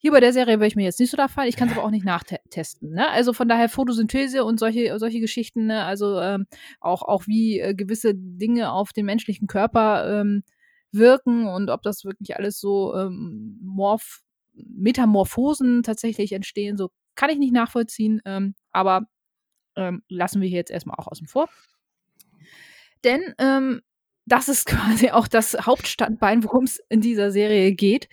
Hier 0.01 0.11
bei 0.11 0.21
der 0.21 0.31
Serie 0.33 0.55
würde 0.55 0.67
ich 0.67 0.75
mir 0.77 0.83
jetzt 0.83 0.99
nicht 0.99 1.11
so 1.11 1.17
da 1.17 1.27
fallen. 1.27 1.49
Ich 1.49 1.57
kann 1.57 1.67
es 1.67 1.75
aber 1.75 1.85
auch 1.85 1.91
nicht 1.91 2.05
nachtesten. 2.05 2.91
Ne? 2.91 3.09
Also 3.09 3.33
von 3.33 3.49
daher 3.49 3.67
Photosynthese 3.67 4.45
und 4.45 4.57
solche, 4.57 4.97
solche 4.97 5.19
Geschichten, 5.19 5.67
ne? 5.67 5.83
also 5.83 6.19
ähm, 6.19 6.47
auch, 6.79 7.01
auch 7.01 7.27
wie 7.27 7.59
äh, 7.59 7.75
gewisse 7.75 8.13
Dinge 8.15 8.71
auf 8.71 8.93
den 8.93 9.05
menschlichen 9.05 9.47
Körper 9.47 10.21
ähm, 10.21 10.43
wirken 10.91 11.47
und 11.47 11.69
ob 11.69 11.83
das 11.83 12.05
wirklich 12.05 12.37
alles 12.37 12.59
so 12.59 12.95
ähm, 12.95 13.59
Morph 13.61 14.21
Metamorphosen 14.53 15.83
tatsächlich 15.83 16.31
entstehen, 16.31 16.77
so 16.77 16.89
kann 17.15 17.29
ich 17.29 17.37
nicht 17.37 17.53
nachvollziehen. 17.53 18.21
Ähm, 18.25 18.55
aber 18.71 19.03
ähm, 19.75 20.03
lassen 20.07 20.41
wir 20.41 20.47
hier 20.47 20.57
jetzt 20.57 20.71
erstmal 20.71 20.95
auch 20.97 21.07
außen 21.07 21.27
vor. 21.27 21.49
Denn 23.03 23.33
ähm, 23.37 23.81
das 24.25 24.47
ist 24.49 24.65
quasi 24.67 25.09
auch 25.11 25.27
das 25.27 25.57
Hauptstandbein, 25.65 26.43
worum 26.43 26.63
es 26.63 26.79
in 26.89 27.01
dieser 27.01 27.31
Serie 27.31 27.73
geht. 27.73 28.07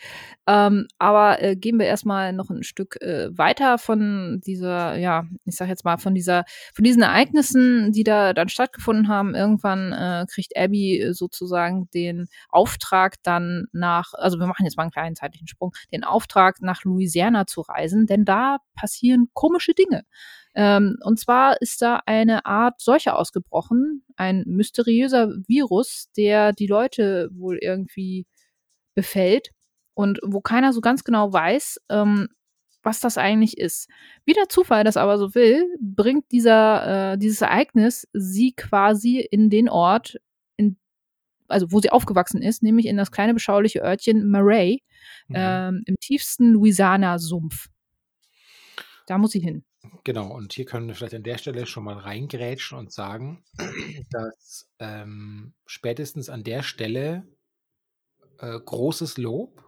Ähm, 0.48 0.86
aber 0.98 1.42
äh, 1.42 1.56
gehen 1.56 1.78
wir 1.78 1.86
erstmal 1.86 2.32
noch 2.32 2.50
ein 2.50 2.62
Stück 2.62 3.00
äh, 3.02 3.36
weiter 3.36 3.78
von 3.78 4.40
dieser, 4.46 4.96
ja, 4.96 5.24
ich 5.44 5.56
sag 5.56 5.68
jetzt 5.68 5.84
mal, 5.84 5.98
von 5.98 6.14
dieser, 6.14 6.44
von 6.72 6.84
diesen 6.84 7.02
Ereignissen, 7.02 7.92
die 7.92 8.04
da 8.04 8.32
dann 8.32 8.48
stattgefunden 8.48 9.08
haben. 9.08 9.34
Irgendwann 9.34 9.92
äh, 9.92 10.24
kriegt 10.32 10.56
Abby 10.56 11.08
sozusagen 11.10 11.90
den 11.90 12.26
Auftrag 12.48 13.16
dann 13.24 13.66
nach, 13.72 14.12
also 14.14 14.38
wir 14.38 14.46
machen 14.46 14.64
jetzt 14.64 14.76
mal 14.76 14.84
einen 14.84 14.92
kleinen 14.92 15.16
zeitlichen 15.16 15.48
Sprung, 15.48 15.72
den 15.92 16.04
Auftrag 16.04 16.62
nach 16.62 16.84
Louisiana 16.84 17.46
zu 17.46 17.62
reisen, 17.62 18.06
denn 18.06 18.24
da 18.24 18.58
passieren 18.74 19.28
komische 19.32 19.74
Dinge. 19.74 20.04
Ähm, 20.56 20.96
und 21.04 21.20
zwar 21.20 21.60
ist 21.60 21.82
da 21.82 22.00
eine 22.06 22.46
Art 22.46 22.80
Seuche 22.80 23.14
ausgebrochen, 23.14 24.02
ein 24.16 24.42
mysteriöser 24.46 25.28
Virus, 25.46 26.08
der 26.16 26.52
die 26.52 26.66
Leute 26.66 27.28
wohl 27.32 27.58
irgendwie 27.58 28.26
befällt. 28.94 29.50
und 29.94 30.20
wo 30.22 30.40
keiner 30.42 30.72
so 30.74 30.80
ganz 30.82 31.04
genau 31.04 31.32
weiß, 31.32 31.80
ähm, 31.90 32.28
was 32.82 33.00
das 33.00 33.18
eigentlich 33.18 33.58
ist. 33.58 33.88
Wie 34.26 34.34
der 34.34 34.48
Zufall 34.48 34.84
das 34.84 34.96
aber 34.96 35.18
so 35.18 35.34
will, 35.34 35.64
bringt 35.80 36.30
dieser, 36.32 37.14
äh, 37.14 37.18
dieses 37.18 37.40
Ereignis 37.42 38.06
sie 38.12 38.52
quasi 38.54 39.20
in 39.20 39.50
den 39.50 39.68
Ort, 39.68 40.18
in, 40.56 40.76
also 41.48 41.72
wo 41.72 41.80
sie 41.80 41.90
aufgewachsen 41.90 42.42
ist, 42.42 42.62
nämlich 42.62 42.86
in 42.86 42.96
das 42.96 43.10
kleine 43.10 43.34
beschauliche 43.34 43.82
Örtchen 43.82 44.30
Murray 44.30 44.82
mhm. 45.28 45.34
ähm, 45.36 45.82
im 45.86 45.96
tiefsten 46.00 46.52
Louisiana-Sumpf. 46.52 47.68
Da 49.06 49.18
muss 49.18 49.32
sie 49.32 49.40
hin. 49.40 49.64
Genau, 50.04 50.32
und 50.32 50.52
hier 50.52 50.64
können 50.64 50.88
wir 50.88 50.94
vielleicht 50.94 51.14
an 51.14 51.22
der 51.22 51.38
Stelle 51.38 51.66
schon 51.66 51.84
mal 51.84 51.98
reingrätschen 51.98 52.78
und 52.78 52.92
sagen, 52.92 53.44
dass 54.10 54.68
ähm, 54.78 55.54
spätestens 55.66 56.28
an 56.28 56.44
der 56.44 56.62
Stelle 56.62 57.26
äh, 58.38 58.58
großes 58.58 59.18
Lob, 59.18 59.64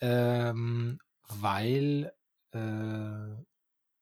ähm, 0.00 0.98
weil 1.28 2.12
äh, 2.52 3.44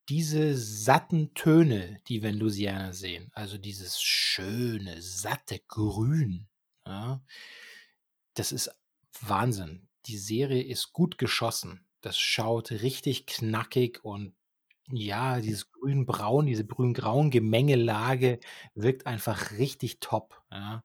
diese 0.09 0.57
satten 0.57 1.33
Töne, 1.35 2.01
die 2.09 2.23
wir 2.23 2.31
in 2.31 2.39
Louisiana 2.39 2.93
sehen, 2.93 3.31
also 3.33 3.57
dieses 3.57 4.03
schöne, 4.03 5.01
satte 5.01 5.61
Grün, 5.67 6.47
ja, 6.87 7.23
das 8.35 8.53
ist 8.53 8.71
Wahnsinn. 9.21 9.89
Die 10.07 10.19
Serie 10.19 10.63
ist 10.63 10.93
gut 10.93 11.17
geschossen. 11.17 11.87
Das 12.01 12.19
schaut 12.19 12.71
richtig 12.71 13.27
knackig 13.27 14.05
und 14.05 14.35
ja, 14.91 15.41
dieses 15.41 15.71
grün-braun, 15.73 16.47
diese 16.47 16.67
grün-grauen 16.67 17.31
Gemengelage 17.31 18.41
wirkt 18.75 19.07
einfach 19.07 19.53
richtig 19.53 20.01
top, 20.01 20.43
ja. 20.51 20.85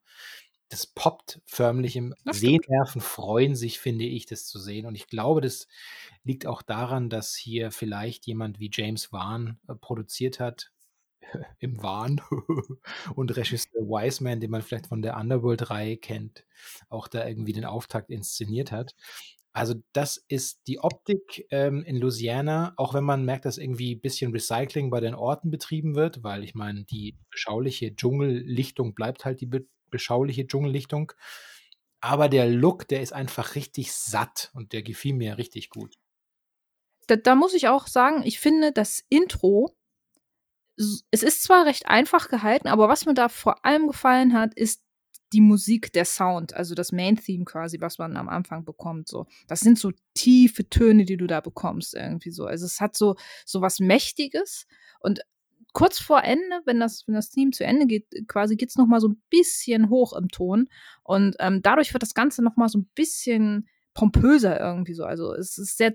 Das 0.70 0.86
poppt 0.86 1.40
förmlich 1.46 1.96
im 1.96 2.14
Sehnerven 2.30 3.00
freuen 3.00 3.56
sich, 3.56 3.80
finde 3.80 4.04
ich, 4.04 4.26
das 4.26 4.46
zu 4.46 4.60
sehen. 4.60 4.86
Und 4.86 4.94
ich 4.94 5.08
glaube, 5.08 5.40
das 5.40 5.66
liegt 6.22 6.46
auch 6.46 6.62
daran, 6.62 7.10
dass 7.10 7.34
hier 7.34 7.72
vielleicht 7.72 8.24
jemand 8.28 8.60
wie 8.60 8.70
James 8.72 9.12
Wan 9.12 9.58
äh, 9.66 9.74
produziert 9.74 10.38
hat, 10.38 10.70
im 11.58 11.82
Wahn 11.82 12.20
und 13.16 13.36
Regisseur 13.36 13.82
Wiseman, 13.82 14.38
den 14.38 14.52
man 14.52 14.62
vielleicht 14.62 14.86
von 14.86 15.02
der 15.02 15.16
Underworld-Reihe 15.16 15.96
kennt, 15.96 16.44
auch 16.88 17.08
da 17.08 17.26
irgendwie 17.26 17.52
den 17.52 17.64
Auftakt 17.64 18.10
inszeniert 18.10 18.70
hat. 18.70 18.94
Also 19.52 19.74
das 19.92 20.24
ist 20.28 20.60
die 20.68 20.78
Optik 20.78 21.46
ähm, 21.50 21.82
in 21.82 21.96
Louisiana, 21.96 22.72
auch 22.76 22.94
wenn 22.94 23.02
man 23.02 23.24
merkt, 23.24 23.46
dass 23.46 23.58
irgendwie 23.58 23.96
ein 23.96 24.00
bisschen 24.00 24.32
Recycling 24.32 24.90
bei 24.90 25.00
den 25.00 25.14
Orten 25.14 25.50
betrieben 25.50 25.96
wird, 25.96 26.22
weil 26.22 26.44
ich 26.44 26.54
meine, 26.54 26.84
die 26.84 27.18
beschauliche 27.30 27.94
Dschungellichtung 27.94 28.94
bleibt 28.94 29.24
halt 29.24 29.40
die 29.40 29.46
be 29.46 29.66
beschauliche 29.90 30.46
Dschungellichtung. 30.46 31.12
Aber 32.00 32.28
der 32.28 32.48
Look, 32.48 32.86
der 32.86 33.02
ist 33.02 33.12
einfach 33.12 33.56
richtig 33.56 33.92
satt 33.92 34.52
und 34.54 34.72
der 34.72 34.82
gefiel 34.82 35.14
mir 35.14 35.36
richtig 35.36 35.68
gut. 35.68 35.96
Da, 37.08 37.16
da 37.16 37.34
muss 37.34 37.54
ich 37.54 37.66
auch 37.66 37.88
sagen, 37.88 38.22
ich 38.24 38.38
finde 38.38 38.70
das 38.70 39.04
Intro, 39.08 39.76
es 41.10 41.22
ist 41.24 41.42
zwar 41.42 41.66
recht 41.66 41.86
einfach 41.86 42.28
gehalten, 42.28 42.68
aber 42.68 42.88
was 42.88 43.04
mir 43.04 43.14
da 43.14 43.28
vor 43.28 43.64
allem 43.64 43.88
gefallen 43.88 44.32
hat, 44.32 44.54
ist 44.54 44.82
die 45.32 45.40
Musik, 45.40 45.92
der 45.92 46.04
Sound, 46.04 46.54
also 46.54 46.74
das 46.74 46.92
Main-Theme 46.92 47.44
quasi, 47.44 47.80
was 47.80 47.98
man 47.98 48.16
am 48.16 48.28
Anfang 48.28 48.64
bekommt. 48.64 49.08
So, 49.08 49.26
das 49.48 49.60
sind 49.60 49.78
so 49.78 49.92
tiefe 50.14 50.68
Töne, 50.68 51.04
die 51.04 51.16
du 51.16 51.26
da 51.26 51.40
bekommst 51.40 51.94
irgendwie 51.94 52.30
so. 52.30 52.46
Also 52.46 52.66
es 52.66 52.80
hat 52.80 52.96
so 52.96 53.16
so 53.44 53.60
was 53.60 53.80
Mächtiges 53.80 54.66
und 55.00 55.20
kurz 55.72 56.00
vor 56.00 56.24
Ende, 56.24 56.60
wenn 56.64 56.80
das 56.80 57.06
wenn 57.06 57.14
das 57.14 57.30
Theme 57.30 57.52
zu 57.52 57.64
Ende 57.64 57.86
geht, 57.86 58.06
quasi 58.28 58.56
geht's 58.56 58.76
noch 58.76 58.86
mal 58.86 59.00
so 59.00 59.08
ein 59.08 59.22
bisschen 59.30 59.88
hoch 59.88 60.12
im 60.12 60.28
Ton 60.28 60.68
und 61.04 61.36
ähm, 61.38 61.62
dadurch 61.62 61.92
wird 61.92 62.02
das 62.02 62.14
Ganze 62.14 62.42
noch 62.42 62.56
mal 62.56 62.68
so 62.68 62.78
ein 62.78 62.90
bisschen 62.94 63.68
pompöser 63.94 64.60
irgendwie 64.60 64.94
so. 64.94 65.04
Also 65.04 65.34
es 65.34 65.58
ist 65.58 65.76
sehr 65.76 65.94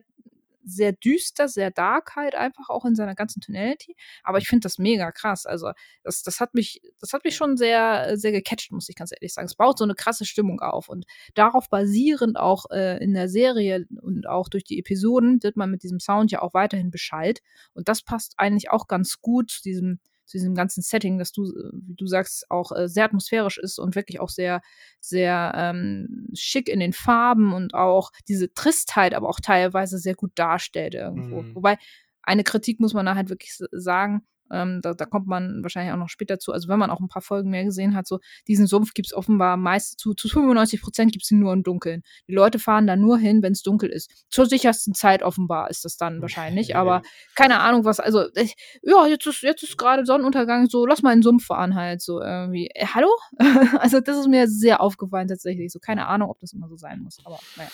sehr 0.65 0.91
düster, 0.91 1.47
sehr 1.47 1.71
dark 1.71 2.15
halt 2.15 2.35
einfach 2.35 2.69
auch 2.69 2.85
in 2.85 2.95
seiner 2.95 3.15
ganzen 3.15 3.41
Tonality. 3.41 3.95
Aber 4.23 4.39
ich 4.39 4.47
finde 4.47 4.65
das 4.65 4.77
mega 4.77 5.11
krass. 5.11 5.45
Also 5.45 5.71
das, 6.03 6.23
das 6.23 6.39
hat 6.39 6.53
mich, 6.53 6.81
das 6.99 7.13
hat 7.13 7.23
mich 7.23 7.35
schon 7.35 7.55
sehr, 7.57 8.17
sehr 8.17 8.31
gecatcht, 8.31 8.71
muss 8.71 8.89
ich 8.89 8.95
ganz 8.95 9.11
ehrlich 9.11 9.33
sagen. 9.33 9.45
Es 9.45 9.55
baut 9.55 9.77
so 9.77 9.83
eine 9.83 9.95
krasse 9.95 10.25
Stimmung 10.25 10.59
auf 10.59 10.89
und 10.89 11.05
darauf 11.35 11.69
basierend 11.69 12.37
auch 12.37 12.65
äh, 12.71 13.01
in 13.03 13.13
der 13.13 13.29
Serie 13.29 13.85
und 14.01 14.27
auch 14.27 14.49
durch 14.49 14.63
die 14.63 14.79
Episoden 14.79 15.41
wird 15.43 15.55
man 15.55 15.69
mit 15.69 15.83
diesem 15.83 15.99
Sound 15.99 16.31
ja 16.31 16.41
auch 16.41 16.53
weiterhin 16.53 16.91
Bescheid. 16.91 17.41
Und 17.73 17.87
das 17.87 18.01
passt 18.01 18.33
eigentlich 18.37 18.71
auch 18.71 18.87
ganz 18.87 19.21
gut 19.21 19.51
zu 19.51 19.61
diesem 19.61 19.99
zu 20.25 20.37
diesem 20.37 20.55
ganzen 20.55 20.81
Setting, 20.81 21.17
das 21.17 21.31
du, 21.31 21.43
wie 21.73 21.95
du 21.95 22.07
sagst, 22.07 22.49
auch 22.49 22.71
äh, 22.71 22.87
sehr 22.87 23.05
atmosphärisch 23.05 23.57
ist 23.57 23.79
und 23.79 23.95
wirklich 23.95 24.19
auch 24.19 24.29
sehr, 24.29 24.61
sehr 24.99 25.53
ähm, 25.55 26.27
schick 26.33 26.67
in 26.69 26.79
den 26.79 26.93
Farben 26.93 27.53
und 27.53 27.73
auch 27.73 28.11
diese 28.27 28.53
Tristheit 28.53 29.13
aber 29.13 29.29
auch 29.29 29.39
teilweise 29.39 29.97
sehr 29.97 30.15
gut 30.15 30.31
darstellt 30.35 30.95
irgendwo. 30.95 31.41
Mhm. 31.41 31.55
Wobei 31.55 31.77
eine 32.23 32.43
Kritik 32.43 32.79
muss 32.79 32.93
man 32.93 33.05
da 33.05 33.15
halt 33.15 33.29
wirklich 33.29 33.57
sagen, 33.71 34.25
ähm, 34.51 34.79
da, 34.81 34.93
da, 34.93 35.05
kommt 35.05 35.27
man 35.27 35.63
wahrscheinlich 35.63 35.93
auch 35.93 35.97
noch 35.97 36.09
später 36.09 36.39
zu. 36.39 36.51
Also 36.51 36.67
wenn 36.67 36.79
man 36.79 36.89
auch 36.89 36.99
ein 36.99 37.07
paar 37.07 37.21
Folgen 37.21 37.49
mehr 37.49 37.63
gesehen 37.63 37.95
hat, 37.95 38.07
so 38.07 38.19
diesen 38.47 38.67
Sumpf 38.67 38.93
gibt 38.93 39.07
es 39.07 39.13
offenbar 39.13 39.57
meist 39.57 39.99
zu, 39.99 40.13
zu 40.13 40.27
95 40.29 40.81
Prozent 40.81 41.11
gibt 41.11 41.23
es 41.23 41.31
ihn 41.31 41.39
nur 41.39 41.53
im 41.53 41.63
Dunkeln. 41.63 42.03
Die 42.27 42.33
Leute 42.33 42.59
fahren 42.59 42.87
da 42.87 42.95
nur 42.95 43.17
hin, 43.17 43.41
wenn 43.41 43.53
es 43.53 43.63
dunkel 43.63 43.89
ist. 43.89 44.25
Zur 44.29 44.45
sichersten 44.45 44.93
Zeit 44.93 45.23
offenbar 45.23 45.69
ist 45.69 45.85
das 45.85 45.97
dann 45.97 46.21
wahrscheinlich. 46.21 46.75
Aber 46.75 47.01
keine 47.35 47.59
Ahnung, 47.59 47.85
was, 47.85 47.99
also 47.99 48.25
ich, 48.35 48.55
ja, 48.81 49.07
jetzt 49.07 49.25
ist, 49.25 49.41
jetzt 49.41 49.63
ist 49.63 49.77
gerade 49.77 50.05
Sonnenuntergang, 50.05 50.67
so 50.67 50.85
lass 50.85 51.01
mal 51.01 51.11
einen 51.11 51.23
Sumpf 51.23 51.45
fahren 51.45 51.75
halt, 51.75 52.01
so 52.01 52.21
irgendwie. 52.21 52.69
Äh, 52.73 52.87
hallo? 52.87 53.09
also 53.79 53.99
das 53.99 54.17
ist 54.17 54.27
mir 54.27 54.47
sehr 54.47 54.81
aufgefallen 54.81 55.27
tatsächlich. 55.27 55.71
So 55.71 55.79
keine 55.79 56.07
Ahnung, 56.07 56.29
ob 56.29 56.39
das 56.39 56.53
immer 56.53 56.67
so 56.67 56.75
sein 56.75 57.01
muss. 57.01 57.17
Aber 57.23 57.39
naja. 57.55 57.69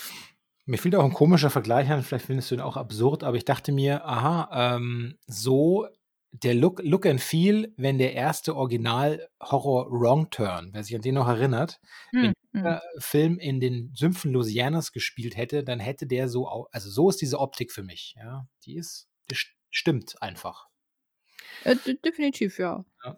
Mir 0.65 0.77
fiel 0.77 0.95
auch 0.95 1.03
ein 1.03 1.13
komischer 1.13 1.49
Vergleich 1.49 1.89
an, 1.89 2.03
vielleicht 2.03 2.27
findest 2.27 2.51
du 2.51 2.55
ihn 2.55 2.62
auch 2.62 2.77
absurd, 2.77 3.23
aber 3.23 3.36
ich 3.36 3.45
dachte 3.45 3.71
mir, 3.71 4.05
aha, 4.05 4.75
ähm, 4.75 5.17
so 5.25 5.88
der 6.32 6.54
Look, 6.56 6.82
Look 6.84 7.06
and 7.06 7.22
Feel, 7.22 7.74
wenn 7.78 7.98
der 7.98 8.13
erste 8.13 8.56
Original-Horror 8.56 9.91
Wrong 9.91 10.30
Turn, 10.30 10.70
wer 10.74 10.84
sich 10.84 10.96
an 10.96 11.02
den 11.02 11.15
noch 11.15 11.28
erinnert, 11.28 11.80
hm, 12.12 12.22
wenn 12.22 12.34
hm. 12.54 12.63
der 12.63 12.82
Film 13.00 13.38
in 13.38 13.60
den 13.60 13.91
Sümpfen 13.94 14.32
Louisianas 14.32 14.91
gespielt 14.91 15.36
hätte, 15.36 15.63
dann 15.63 15.80
hätte 15.80 16.08
der 16.08 16.30
so, 16.30 16.48
also 16.72 16.89
so 16.89 17.10
ist 17.10 17.22
diese 17.22 17.39
Optik 17.39 17.72
für 17.72 17.84
mich, 17.84 18.15
ja. 18.17 18.48
Die 18.65 18.76
ist, 18.76 19.08
die 19.30 19.38
stimmt 19.70 20.22
einfach. 20.22 20.67
Äh, 21.63 21.76
definitiv, 22.04 22.60
ja. 22.60 22.86
ja. 23.04 23.17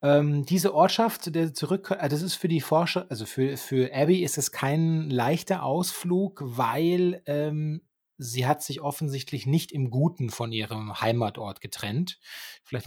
Ähm, 0.00 0.46
diese 0.46 0.74
Ortschaft, 0.74 1.34
der 1.34 1.52
zurück, 1.54 1.90
äh, 1.98 2.08
das 2.08 2.22
ist 2.22 2.34
für 2.34 2.48
die 2.48 2.60
Forscher, 2.60 3.06
also 3.10 3.26
für, 3.26 3.56
für 3.56 3.92
Abby 3.92 4.22
ist 4.22 4.38
es 4.38 4.52
kein 4.52 5.10
leichter 5.10 5.64
Ausflug, 5.64 6.40
weil 6.44 7.22
ähm, 7.26 7.82
sie 8.18 8.46
hat 8.46 8.62
sich 8.62 8.80
offensichtlich 8.80 9.46
nicht 9.46 9.72
im 9.72 9.90
Guten 9.90 10.28
von 10.28 10.52
ihrem 10.52 11.00
Heimatort 11.00 11.60
getrennt. 11.60 12.18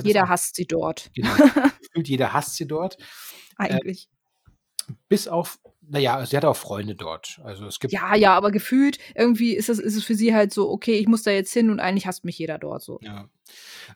jeder 0.03 0.29
hasst 0.29 0.55
sie 0.55 0.65
dort. 0.65 1.09
Genau, 1.15 1.33
jeder 1.95 2.33
hasst 2.33 2.55
sie 2.57 2.67
dort. 2.67 2.97
Eigentlich. 3.57 4.09
Äh, 4.11 4.21
bis 5.07 5.27
auf, 5.27 5.59
naja, 5.81 6.25
sie 6.25 6.35
hat 6.35 6.43
auch 6.43 6.55
Freunde 6.55 6.95
dort. 6.95 7.39
Also 7.43 7.65
es 7.65 7.79
gibt. 7.79 7.93
Ja, 7.93 8.15
ja, 8.15 8.35
aber 8.35 8.51
gefühlt 8.51 8.97
irgendwie 9.15 9.55
ist 9.55 9.69
es, 9.69 9.79
ist 9.79 9.95
es 9.95 10.03
für 10.03 10.15
sie 10.15 10.35
halt 10.35 10.53
so, 10.53 10.69
okay, 10.69 10.95
ich 10.95 11.07
muss 11.07 11.23
da 11.23 11.31
jetzt 11.31 11.53
hin 11.53 11.69
und 11.69 11.79
eigentlich 11.79 12.07
hasst 12.07 12.25
mich 12.25 12.37
jeder 12.37 12.57
dort 12.57 12.83
so. 12.83 12.99
Ja. 13.01 13.29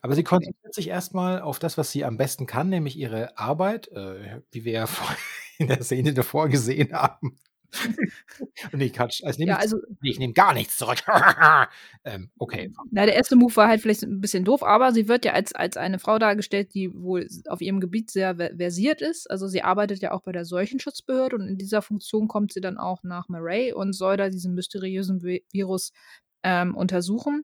Aber 0.02 0.16
sie 0.16 0.24
konzentriert 0.24 0.74
sich 0.74 0.88
erstmal 0.88 1.42
auf 1.42 1.60
das, 1.60 1.78
was 1.78 1.92
sie 1.92 2.06
am 2.06 2.18
besten 2.18 2.46
kann, 2.46 2.70
nämlich 2.70 2.98
ihre 2.98 3.38
Arbeit, 3.38 3.90
äh, 3.90 4.42
wie 4.52 4.64
wir 4.64 4.72
ja 4.72 4.86
in 5.58 5.68
der 5.68 5.84
Szene 5.84 6.14
davor 6.14 6.48
gesehen 6.48 6.94
haben. 6.94 7.38
nee, 8.74 8.90
Quatsch. 8.90 9.24
Also 9.24 9.40
nehm 9.40 9.50
ja, 9.50 9.58
also, 9.58 9.78
nee, 10.02 10.10
ich 10.10 10.20
nehme 10.20 10.34
gar 10.34 10.54
nichts 10.54 10.78
zurück. 10.78 11.00
ähm, 12.06 12.30
okay. 12.38 12.72
Na, 12.92 13.06
der 13.06 13.16
erste 13.16 13.36
Move 13.36 13.56
war 13.56 13.68
halt 13.68 13.82
vielleicht 13.82 14.04
ein 14.04 14.22
bisschen 14.22 14.46
doof, 14.46 14.64
aber 14.64 14.92
sie 14.92 15.08
wird 15.08 15.26
ja 15.26 15.34
als, 15.34 15.54
als 15.54 15.78
eine 15.78 16.00
Frau 16.00 16.20
dargestellt, 16.20 16.74
die 16.74 16.94
wohl 16.94 17.28
auf 17.48 17.62
ihrem 17.62 17.80
Gebiet 17.80 18.12
sehr 18.12 18.36
versiert 18.36 19.02
ist. 19.02 19.30
Also 19.30 19.48
sie 19.48 19.62
arbeitet 19.62 20.02
ja 20.02 20.12
auch 20.12 20.22
bei 20.22 20.32
der 20.32 20.46
Seuchenschutzbehörde 20.46 21.36
und 21.36 21.48
in 21.48 21.58
dieser 21.58 21.82
Funktion 21.82 22.28
kommt 22.28 22.54
sie 22.54 22.62
dann 22.62 22.78
auch 22.78 23.04
nach 23.04 23.30
Murray 23.30 23.74
und 23.74 23.94
soll 23.94 24.18
da 24.18 24.30
diesen 24.30 24.54
mysteriösen 24.54 25.22
Virus 25.22 25.92
ähm, 26.44 26.76
untersuchen 26.76 27.44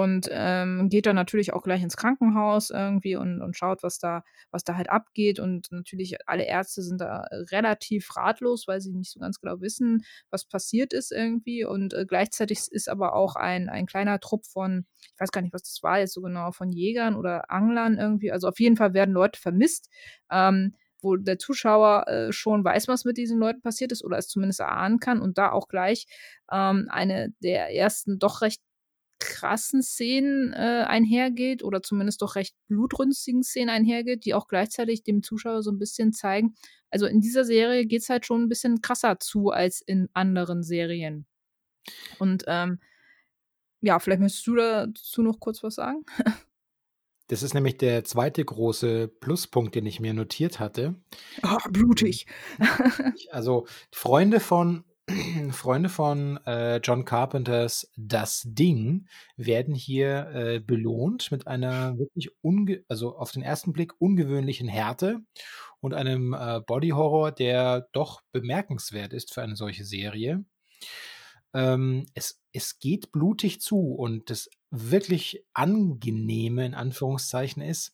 und 0.00 0.28
ähm, 0.30 0.88
geht 0.88 1.06
dann 1.06 1.16
natürlich 1.16 1.52
auch 1.52 1.62
gleich 1.62 1.82
ins 1.82 1.96
Krankenhaus 1.96 2.70
irgendwie 2.70 3.16
und, 3.16 3.42
und 3.42 3.56
schaut, 3.56 3.82
was 3.82 3.98
da, 3.98 4.24
was 4.50 4.64
da 4.64 4.76
halt 4.76 4.90
abgeht. 4.90 5.40
Und 5.40 5.70
natürlich 5.72 6.16
alle 6.28 6.44
Ärzte 6.44 6.82
sind 6.82 7.00
da 7.00 7.26
relativ 7.50 8.16
ratlos, 8.16 8.66
weil 8.68 8.80
sie 8.80 8.92
nicht 8.92 9.10
so 9.10 9.20
ganz 9.20 9.40
genau 9.40 9.60
wissen, 9.60 10.04
was 10.30 10.44
passiert 10.44 10.92
ist 10.92 11.12
irgendwie. 11.12 11.64
Und 11.64 11.94
äh, 11.94 12.06
gleichzeitig 12.06 12.60
ist 12.70 12.88
aber 12.88 13.14
auch 13.14 13.36
ein, 13.36 13.68
ein 13.68 13.86
kleiner 13.86 14.20
Trupp 14.20 14.46
von, 14.46 14.86
ich 15.00 15.20
weiß 15.20 15.32
gar 15.32 15.42
nicht, 15.42 15.54
was 15.54 15.62
das 15.62 15.82
war 15.82 15.98
jetzt 15.98 16.14
so 16.14 16.22
genau, 16.22 16.52
von 16.52 16.70
Jägern 16.70 17.14
oder 17.16 17.50
Anglern 17.50 17.98
irgendwie. 17.98 18.32
Also 18.32 18.48
auf 18.48 18.60
jeden 18.60 18.76
Fall 18.76 18.94
werden 18.94 19.14
Leute 19.14 19.40
vermisst. 19.40 19.88
Ähm, 20.30 20.74
wo 21.02 21.16
der 21.16 21.38
Zuschauer 21.38 22.06
äh, 22.06 22.32
schon 22.32 22.64
weiß, 22.64 22.88
was 22.88 23.04
mit 23.04 23.16
diesen 23.16 23.38
Leuten 23.38 23.60
passiert 23.60 23.92
ist 23.92 24.04
oder 24.04 24.18
es 24.18 24.28
zumindest 24.28 24.60
erahnen 24.60 25.00
kann 25.00 25.20
und 25.20 25.36
da 25.36 25.50
auch 25.50 25.68
gleich 25.68 26.06
ähm, 26.50 26.86
eine 26.90 27.34
der 27.42 27.74
ersten 27.74 28.18
doch 28.18 28.40
recht 28.40 28.62
krassen 29.42 29.82
Szenen 29.82 30.52
äh, 30.52 30.84
einhergeht 30.86 31.64
oder 31.64 31.82
zumindest 31.82 32.22
doch 32.22 32.36
recht 32.36 32.54
blutrünstigen 32.68 33.42
Szenen 33.42 33.70
einhergeht, 33.70 34.24
die 34.24 34.34
auch 34.34 34.46
gleichzeitig 34.46 35.02
dem 35.02 35.22
Zuschauer 35.22 35.62
so 35.62 35.72
ein 35.72 35.78
bisschen 35.78 36.12
zeigen, 36.12 36.54
also 36.90 37.06
in 37.06 37.20
dieser 37.20 37.44
Serie 37.44 37.86
geht 37.86 38.02
es 38.02 38.08
halt 38.08 38.24
schon 38.24 38.42
ein 38.42 38.48
bisschen 38.48 38.82
krasser 38.82 39.18
zu 39.18 39.50
als 39.50 39.80
in 39.80 40.08
anderen 40.12 40.62
Serien. 40.62 41.26
Und 42.20 42.44
ähm, 42.46 42.78
ja, 43.80 43.98
vielleicht 43.98 44.20
möchtest 44.20 44.46
du 44.46 44.54
dazu 44.54 45.22
noch 45.22 45.40
kurz 45.40 45.62
was 45.62 45.74
sagen? 45.74 46.04
Das 47.28 47.42
ist 47.42 47.54
nämlich 47.54 47.78
der 47.78 48.04
zweite 48.04 48.44
große 48.44 49.08
Pluspunkt, 49.08 49.74
den 49.74 49.86
ich 49.86 50.00
mir 50.00 50.12
notiert 50.12 50.60
hatte. 50.60 50.96
Oh, 51.42 51.70
blutig. 51.70 52.26
Also 53.30 53.66
Freunde 53.90 54.38
von 54.38 54.84
Freunde 55.50 55.88
von 55.88 56.38
äh, 56.46 56.76
John 56.76 57.04
Carpenters 57.04 57.90
Das 57.96 58.42
Ding 58.44 59.08
werden 59.36 59.74
hier 59.74 60.30
äh, 60.32 60.60
belohnt 60.60 61.32
mit 61.32 61.46
einer 61.46 61.98
wirklich 61.98 62.30
unge 62.40 62.84
also 62.88 63.16
auf 63.16 63.32
den 63.32 63.42
ersten 63.42 63.72
Blick 63.72 64.00
ungewöhnlichen 64.00 64.68
Härte 64.68 65.20
und 65.80 65.94
einem 65.94 66.34
äh, 66.34 66.60
Body 66.66 66.90
Horror, 66.90 67.32
der 67.32 67.88
doch 67.92 68.22
bemerkenswert 68.32 69.12
ist 69.12 69.34
für 69.34 69.42
eine 69.42 69.56
solche 69.56 69.84
Serie. 69.84 70.44
Ähm, 71.54 72.06
es, 72.14 72.40
es 72.52 72.78
geht 72.78 73.12
blutig 73.12 73.60
zu 73.60 73.94
und 73.94 74.30
das 74.30 74.48
wirklich 74.70 75.44
angenehme 75.52 76.64
in 76.64 76.74
Anführungszeichen 76.74 77.62
ist, 77.62 77.92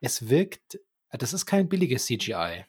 es 0.00 0.28
wirkt, 0.28 0.78
das 1.10 1.32
ist 1.32 1.46
kein 1.46 1.68
billiges 1.68 2.06
CGI. 2.06 2.64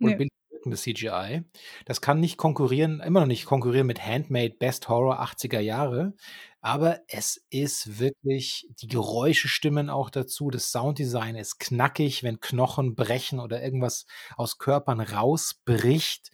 Oder 0.00 0.16
Nee. 0.16 0.28
Wirkendes 0.64 0.82
CGI. 0.82 1.44
Das 1.84 2.00
kann 2.00 2.20
nicht 2.20 2.36
konkurrieren, 2.36 3.00
immer 3.00 3.20
noch 3.20 3.26
nicht 3.26 3.44
konkurrieren 3.44 3.86
mit 3.86 4.04
Handmade 4.04 4.54
Best 4.58 4.88
Horror 4.88 5.20
80er 5.20 5.60
Jahre, 5.60 6.14
aber 6.60 7.00
es 7.08 7.44
ist 7.50 7.98
wirklich, 7.98 8.66
die 8.80 8.88
Geräusche 8.88 9.48
stimmen 9.48 9.90
auch 9.90 10.08
dazu. 10.08 10.50
Das 10.50 10.72
Sounddesign 10.72 11.36
ist 11.36 11.58
knackig, 11.60 12.22
wenn 12.22 12.40
Knochen 12.40 12.94
brechen 12.94 13.38
oder 13.38 13.62
irgendwas 13.62 14.06
aus 14.36 14.58
Körpern 14.58 15.00
rausbricht. 15.00 16.30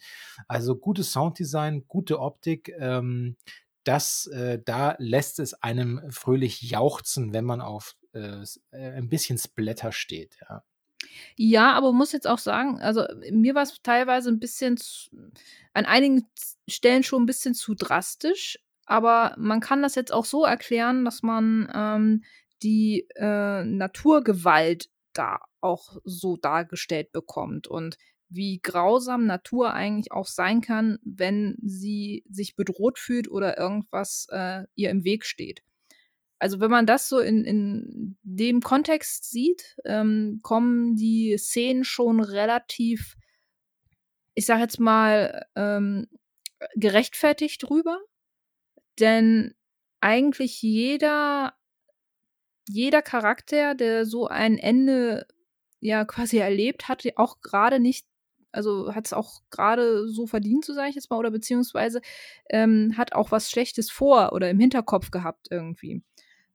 Also 0.47 0.75
gutes 0.75 1.11
Sounddesign, 1.11 1.85
gute 1.87 2.19
Optik. 2.19 2.73
Ähm, 2.79 3.35
das, 3.83 4.27
äh, 4.27 4.59
da 4.63 4.95
lässt 4.99 5.39
es 5.39 5.53
einem 5.55 6.01
fröhlich 6.09 6.61
jauchzen, 6.61 7.33
wenn 7.33 7.45
man 7.45 7.59
auf 7.59 7.95
äh, 8.13 8.43
äh 8.71 8.91
ein 8.93 9.09
bisschen 9.09 9.37
Splatter 9.37 9.91
steht. 9.91 10.37
Ja. 10.47 10.63
Ja, 11.35 11.73
aber 11.73 11.93
muss 11.93 12.11
jetzt 12.11 12.27
auch 12.27 12.37
sagen, 12.37 12.79
also 12.81 13.05
mir 13.31 13.55
war 13.55 13.63
es 13.63 13.81
teilweise 13.83 14.29
ein 14.29 14.39
bisschen 14.39 14.77
zu, 14.77 15.09
an 15.73 15.85
einigen 15.85 16.27
Stellen 16.67 17.03
schon 17.03 17.23
ein 17.23 17.27
bisschen 17.27 17.53
zu 17.53 17.73
drastisch, 17.75 18.59
aber 18.85 19.35
man 19.37 19.59
kann 19.59 19.81
das 19.81 19.95
jetzt 19.95 20.13
auch 20.13 20.25
so 20.25 20.45
erklären, 20.45 21.05
dass 21.05 21.23
man 21.23 21.71
ähm, 21.73 22.23
die 22.63 23.07
äh, 23.15 23.63
Naturgewalt 23.63 24.89
da 25.13 25.39
auch 25.61 25.97
so 26.03 26.37
dargestellt 26.37 27.11
bekommt 27.11 27.67
und 27.67 27.97
wie 28.29 28.59
grausam 28.61 29.25
Natur 29.25 29.73
eigentlich 29.73 30.11
auch 30.11 30.27
sein 30.27 30.61
kann, 30.61 30.99
wenn 31.03 31.57
sie 31.61 32.23
sich 32.29 32.55
bedroht 32.55 32.97
fühlt 32.97 33.29
oder 33.29 33.57
irgendwas 33.57 34.27
äh, 34.29 34.63
ihr 34.75 34.89
im 34.89 35.03
Weg 35.03 35.25
steht. 35.25 35.61
Also 36.41 36.59
wenn 36.59 36.71
man 36.71 36.87
das 36.87 37.07
so 37.07 37.19
in, 37.19 37.45
in 37.45 38.17
dem 38.23 38.61
Kontext 38.61 39.29
sieht, 39.29 39.77
ähm, 39.85 40.39
kommen 40.41 40.95
die 40.95 41.37
Szenen 41.37 41.83
schon 41.83 42.19
relativ, 42.19 43.15
ich 44.33 44.47
sag 44.47 44.59
jetzt 44.59 44.79
mal, 44.79 45.45
ähm, 45.55 46.07
gerechtfertigt 46.73 47.69
rüber. 47.69 47.99
Denn 48.99 49.53
eigentlich 49.99 50.63
jeder, 50.63 51.53
jeder 52.67 53.03
Charakter, 53.03 53.75
der 53.75 54.07
so 54.07 54.25
ein 54.25 54.57
Ende 54.57 55.27
ja 55.79 56.05
quasi 56.05 56.39
erlebt, 56.39 56.87
hat 56.87 57.03
auch 57.17 57.41
gerade 57.41 57.79
nicht 57.79 58.07
also 58.51 58.95
hat 58.95 59.05
es 59.05 59.13
auch 59.13 59.43
gerade 59.51 60.09
so 60.09 60.25
verdient, 60.25 60.65
so 60.65 60.73
sage 60.73 60.89
ich 60.89 60.95
jetzt 60.95 61.09
mal, 61.09 61.17
oder 61.17 61.31
beziehungsweise 61.31 62.01
ähm, 62.49 62.95
hat 62.97 63.13
auch 63.13 63.31
was 63.31 63.49
Schlechtes 63.49 63.91
vor 63.91 64.33
oder 64.33 64.49
im 64.49 64.59
Hinterkopf 64.59 65.11
gehabt 65.11 65.47
irgendwie. 65.51 66.03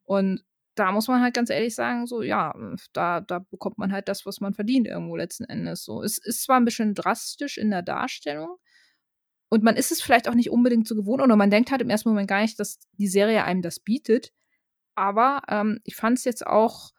Und 0.07 0.43
da 0.77 0.93
muss 0.93 1.09
man 1.09 1.21
halt 1.21 1.35
ganz 1.35 1.51
ehrlich 1.51 1.75
sagen, 1.75 2.07
so, 2.07 2.23
ja, 2.23 2.55
da, 2.93 3.21
da 3.21 3.41
bekommt 3.51 3.79
man 3.79 3.93
halt 3.93 4.09
das, 4.09 4.27
was 4.27 4.41
man 4.41 4.55
verdient 4.55 4.87
irgendwo 4.87 5.17
letzten 5.17 5.45
Endes. 5.45 5.85
So, 5.85 6.03
es 6.03 6.19
ist 6.19 6.43
zwar 6.43 6.59
ein 6.59 6.65
bisschen 6.65 6.95
drastisch 6.95 7.59
in 7.59 7.71
der 7.71 7.83
Darstellung 7.83 8.57
und 9.49 9.63
man 9.63 9.77
ist 9.77 9.93
es 9.93 10.03
vielleicht 10.03 10.29
auch 10.29 10.35
nicht 10.35 10.51
unbedingt 10.51 10.89
so 10.89 10.95
gewohnt 10.95 11.23
oder 11.23 11.37
man 11.37 11.51
denkt 11.51 11.71
halt 11.71 11.81
im 11.81 11.91
ersten 11.91 12.09
Moment 12.09 12.29
gar 12.29 12.43
nicht, 12.43 12.59
dass 12.59 12.79
die 12.93 13.09
Serie 13.09 13.45
einem 13.45 13.63
das 13.63 13.81
bietet. 13.81 14.33
Aber 14.95 15.43
ähm, 15.49 15.81
ich 15.85 15.95
fand 15.95 16.19
es 16.19 16.25
jetzt 16.25 16.47
auch, 16.47 16.91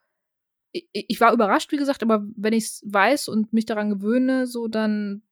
ich, 0.71 0.87
ich, 0.91 1.19
war 1.19 1.33
überrascht, 1.33 1.71
wie 1.71 1.77
gesagt, 1.77 2.03
aber 2.03 2.25
wenn 2.35 2.53
ich 2.53 2.65
es 2.65 2.83
weiß 2.85 3.27
und 3.27 3.53
mich 3.53 3.65
daran 3.65 3.89
gewöhne, 3.89 4.47
so 4.47 4.67
dann, 4.67 5.23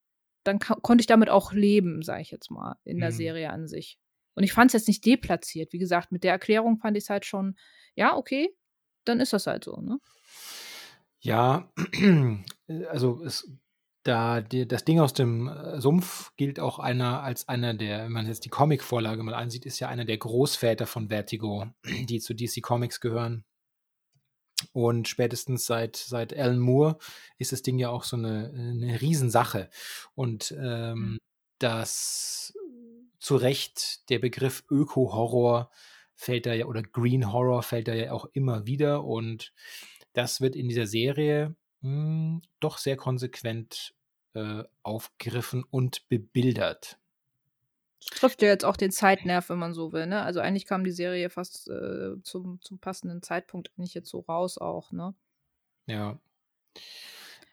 dann 0.43 0.59
konnte 0.59 1.01
ich 1.01 1.07
damit 1.07 1.29
auch 1.29 1.53
leben, 1.53 2.01
sage 2.01 2.21
ich 2.21 2.31
jetzt 2.31 2.51
mal, 2.51 2.77
in 2.83 2.99
der 2.99 3.11
mhm. 3.11 3.15
Serie 3.15 3.49
an 3.51 3.67
sich. 3.67 3.99
Und 4.35 4.43
ich 4.43 4.53
fand 4.53 4.69
es 4.69 4.73
jetzt 4.73 4.87
nicht 4.87 5.05
deplatziert. 5.05 5.73
Wie 5.73 5.79
gesagt, 5.79 6.11
mit 6.11 6.23
der 6.23 6.31
Erklärung 6.31 6.77
fand 6.77 6.97
ich 6.97 7.05
es 7.05 7.09
halt 7.09 7.25
schon, 7.25 7.55
ja, 7.95 8.15
okay, 8.15 8.55
dann 9.05 9.19
ist 9.19 9.33
das 9.33 9.47
halt 9.47 9.63
so, 9.63 9.77
ne? 9.81 9.99
Ja, 11.19 11.71
also 12.89 13.23
es, 13.23 13.49
da 14.03 14.41
die, 14.41 14.67
das 14.67 14.85
Ding 14.85 14.99
aus 14.99 15.13
dem 15.13 15.47
äh, 15.47 15.81
Sumpf 15.81 16.31
gilt 16.37 16.59
auch 16.59 16.77
einer 16.77 17.23
als 17.23 17.47
einer 17.47 17.73
der, 17.73 18.05
wenn 18.05 18.11
man 18.11 18.27
jetzt 18.27 18.45
die 18.45 18.49
Comic-Vorlage 18.49 19.23
mal 19.23 19.33
ansieht, 19.33 19.65
ist 19.65 19.79
ja 19.79 19.87
einer 19.87 20.05
der 20.05 20.17
Großväter 20.17 20.85
von 20.85 21.09
Vertigo, 21.09 21.67
die 22.09 22.19
zu 22.19 22.35
DC 22.35 22.61
Comics 22.61 22.99
gehören. 22.99 23.43
Und 24.71 25.07
spätestens 25.07 25.65
seit, 25.65 25.95
seit 25.95 26.37
Alan 26.37 26.59
Moore 26.59 26.97
ist 27.37 27.51
das 27.51 27.61
Ding 27.61 27.77
ja 27.77 27.89
auch 27.89 28.03
so 28.03 28.15
eine, 28.15 28.51
eine 28.53 29.01
Riesensache. 29.01 29.69
Und 30.13 30.55
ähm, 30.57 30.99
mhm. 30.99 31.17
das 31.59 32.53
zu 33.25 33.37
Recht 33.37 34.07
der 34.11 34.19
Begriff 34.19 34.63
Öko-Horror 34.69 35.71
fällt 36.13 36.45
da 36.45 36.53
ja, 36.53 36.67
oder 36.67 36.83
Green 36.83 37.33
Horror 37.33 37.63
fällt 37.63 37.87
da 37.87 37.95
ja 37.95 38.11
auch 38.11 38.25
immer 38.33 38.67
wieder. 38.67 39.03
Und 39.03 39.51
das 40.13 40.41
wird 40.41 40.55
in 40.55 40.69
dieser 40.69 40.85
Serie 40.85 41.55
mh, 41.81 41.89
hm, 41.89 42.41
doch 42.59 42.77
sehr 42.77 42.97
konsequent 42.97 43.95
äh, 44.35 44.63
aufgegriffen 44.83 45.63
und 45.63 46.07
bebildert. 46.07 46.99
Das 47.99 48.19
trifft 48.19 48.43
ja 48.43 48.49
jetzt 48.49 48.63
auch 48.63 48.77
den 48.77 48.91
Zeitnerv, 48.91 49.49
wenn 49.49 49.57
man 49.57 49.73
so 49.73 49.91
will, 49.91 50.05
ne? 50.05 50.21
Also 50.21 50.39
eigentlich 50.39 50.67
kam 50.67 50.83
die 50.83 50.91
Serie 50.91 51.31
fast 51.31 51.67
äh, 51.67 52.21
zum, 52.21 52.61
zum 52.61 52.77
passenden 52.77 53.23
Zeitpunkt 53.23 53.75
nicht 53.75 53.95
jetzt 53.95 54.09
so 54.09 54.19
raus 54.19 54.59
auch, 54.59 54.91
ne? 54.91 55.15
Ja. 55.87 56.19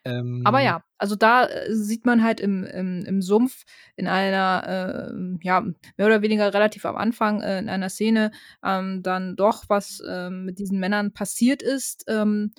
Ähm, 0.05 0.43
Aber 0.45 0.61
ja, 0.61 0.83
also 0.99 1.15
da 1.15 1.47
äh, 1.47 1.73
sieht 1.75 2.07
man 2.07 2.23
halt 2.23 2.41
im, 2.41 2.65
im, 2.65 3.05
im 3.05 3.23
Sumpf 3.23 3.65
in 3.97 4.09
einer, 4.09 5.13
äh, 5.13 5.39
ja, 5.43 5.61
mehr 5.61 6.07
oder 6.07 6.23
weniger 6.23 6.53
relativ 6.53 6.85
am 6.85 6.97
Anfang 6.97 7.41
äh, 7.41 7.59
in 7.59 7.69
einer 7.69 7.89
Szene 7.89 8.33
ähm, 8.65 9.03
dann 9.03 9.37
doch, 9.37 9.65
was 9.69 10.03
ähm, 10.09 10.45
mit 10.45 10.59
diesen 10.59 10.81
Männern 10.81 11.13
passiert 11.13 11.63
ist. 11.63 12.05
Ähm, 12.09 12.53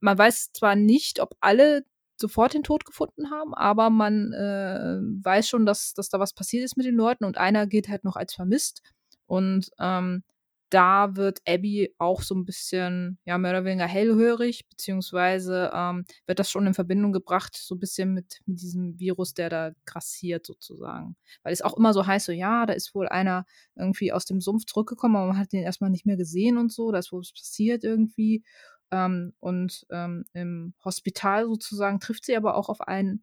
man 0.00 0.16
weiß 0.16 0.52
zwar 0.52 0.76
nicht, 0.76 1.20
ob 1.20 1.34
alle 1.40 1.84
sofort 2.16 2.54
den 2.54 2.62
Tod 2.62 2.84
gefunden 2.84 3.30
haben, 3.30 3.54
aber 3.54 3.90
man 3.90 4.32
äh, 4.32 4.98
weiß 5.24 5.48
schon, 5.48 5.66
dass, 5.66 5.94
dass 5.94 6.08
da 6.08 6.20
was 6.20 6.32
passiert 6.32 6.64
ist 6.64 6.76
mit 6.76 6.86
den 6.86 6.94
Leuten 6.94 7.24
und 7.24 7.38
einer 7.38 7.66
geht 7.66 7.88
halt 7.88 8.04
noch 8.04 8.16
als 8.16 8.34
vermisst. 8.34 8.82
Und 9.26 9.70
ähm, 9.80 10.22
da 10.70 11.16
wird 11.16 11.40
Abby 11.46 11.94
auch 11.98 12.22
so 12.22 12.34
ein 12.34 12.44
bisschen, 12.44 13.18
ja, 13.24 13.38
mehr 13.38 13.52
oder 13.52 13.64
weniger 13.64 13.86
hellhörig, 13.86 14.68
beziehungsweise 14.68 15.70
ähm, 15.74 16.04
wird 16.26 16.38
das 16.38 16.50
schon 16.50 16.66
in 16.66 16.74
Verbindung 16.74 17.12
gebracht, 17.12 17.56
so 17.56 17.74
ein 17.74 17.78
bisschen 17.80 18.12
mit, 18.14 18.40
mit 18.46 18.60
diesem 18.60 18.98
Virus, 18.98 19.34
der 19.34 19.50
da 19.50 19.72
grassiert 19.86 20.46
sozusagen. 20.46 21.16
Weil 21.42 21.52
es 21.52 21.62
auch 21.62 21.76
immer 21.76 21.92
so 21.92 22.06
heißt, 22.06 22.26
so, 22.26 22.32
ja, 22.32 22.66
da 22.66 22.72
ist 22.72 22.94
wohl 22.94 23.08
einer 23.08 23.46
irgendwie 23.76 24.12
aus 24.12 24.24
dem 24.24 24.40
Sumpf 24.40 24.64
zurückgekommen, 24.66 25.16
aber 25.16 25.28
man 25.28 25.38
hat 25.38 25.52
den 25.52 25.62
erstmal 25.62 25.90
nicht 25.90 26.06
mehr 26.06 26.16
gesehen 26.16 26.58
und 26.58 26.72
so, 26.72 26.90
da 26.90 26.98
ist 26.98 27.12
wohl 27.12 27.20
was 27.20 27.32
passiert 27.32 27.84
irgendwie. 27.84 28.42
Ähm, 28.90 29.32
und 29.40 29.86
ähm, 29.90 30.24
im 30.32 30.74
Hospital 30.84 31.46
sozusagen 31.46 32.00
trifft 32.00 32.24
sie 32.26 32.36
aber 32.36 32.56
auch 32.56 32.68
auf 32.68 32.80
einen 32.80 33.22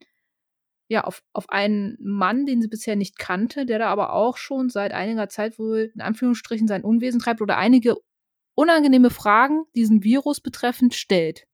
ja, 0.92 1.06
auf, 1.06 1.24
auf 1.32 1.50
einen 1.50 1.96
Mann, 2.02 2.46
den 2.46 2.62
sie 2.62 2.68
bisher 2.68 2.98
nicht 2.98 3.18
kannte, 3.18 3.66
der 3.66 3.80
da 3.80 3.88
aber 3.88 4.12
auch 4.12 4.36
schon 4.36 4.70
seit 4.70 4.92
einiger 4.92 5.30
Zeit 5.30 5.58
wohl 5.58 5.90
in 5.96 6.02
Anführungsstrichen 6.02 6.68
sein 6.68 6.84
Unwesen 6.84 7.22
treibt 7.22 7.40
oder 7.40 7.58
einige 7.58 7.96
unangenehme 8.56 9.10
Fragen 9.10 9.64
diesen 9.74 10.04
Virus 10.04 10.42
betreffend 10.42 10.94
stellt. 10.94 11.48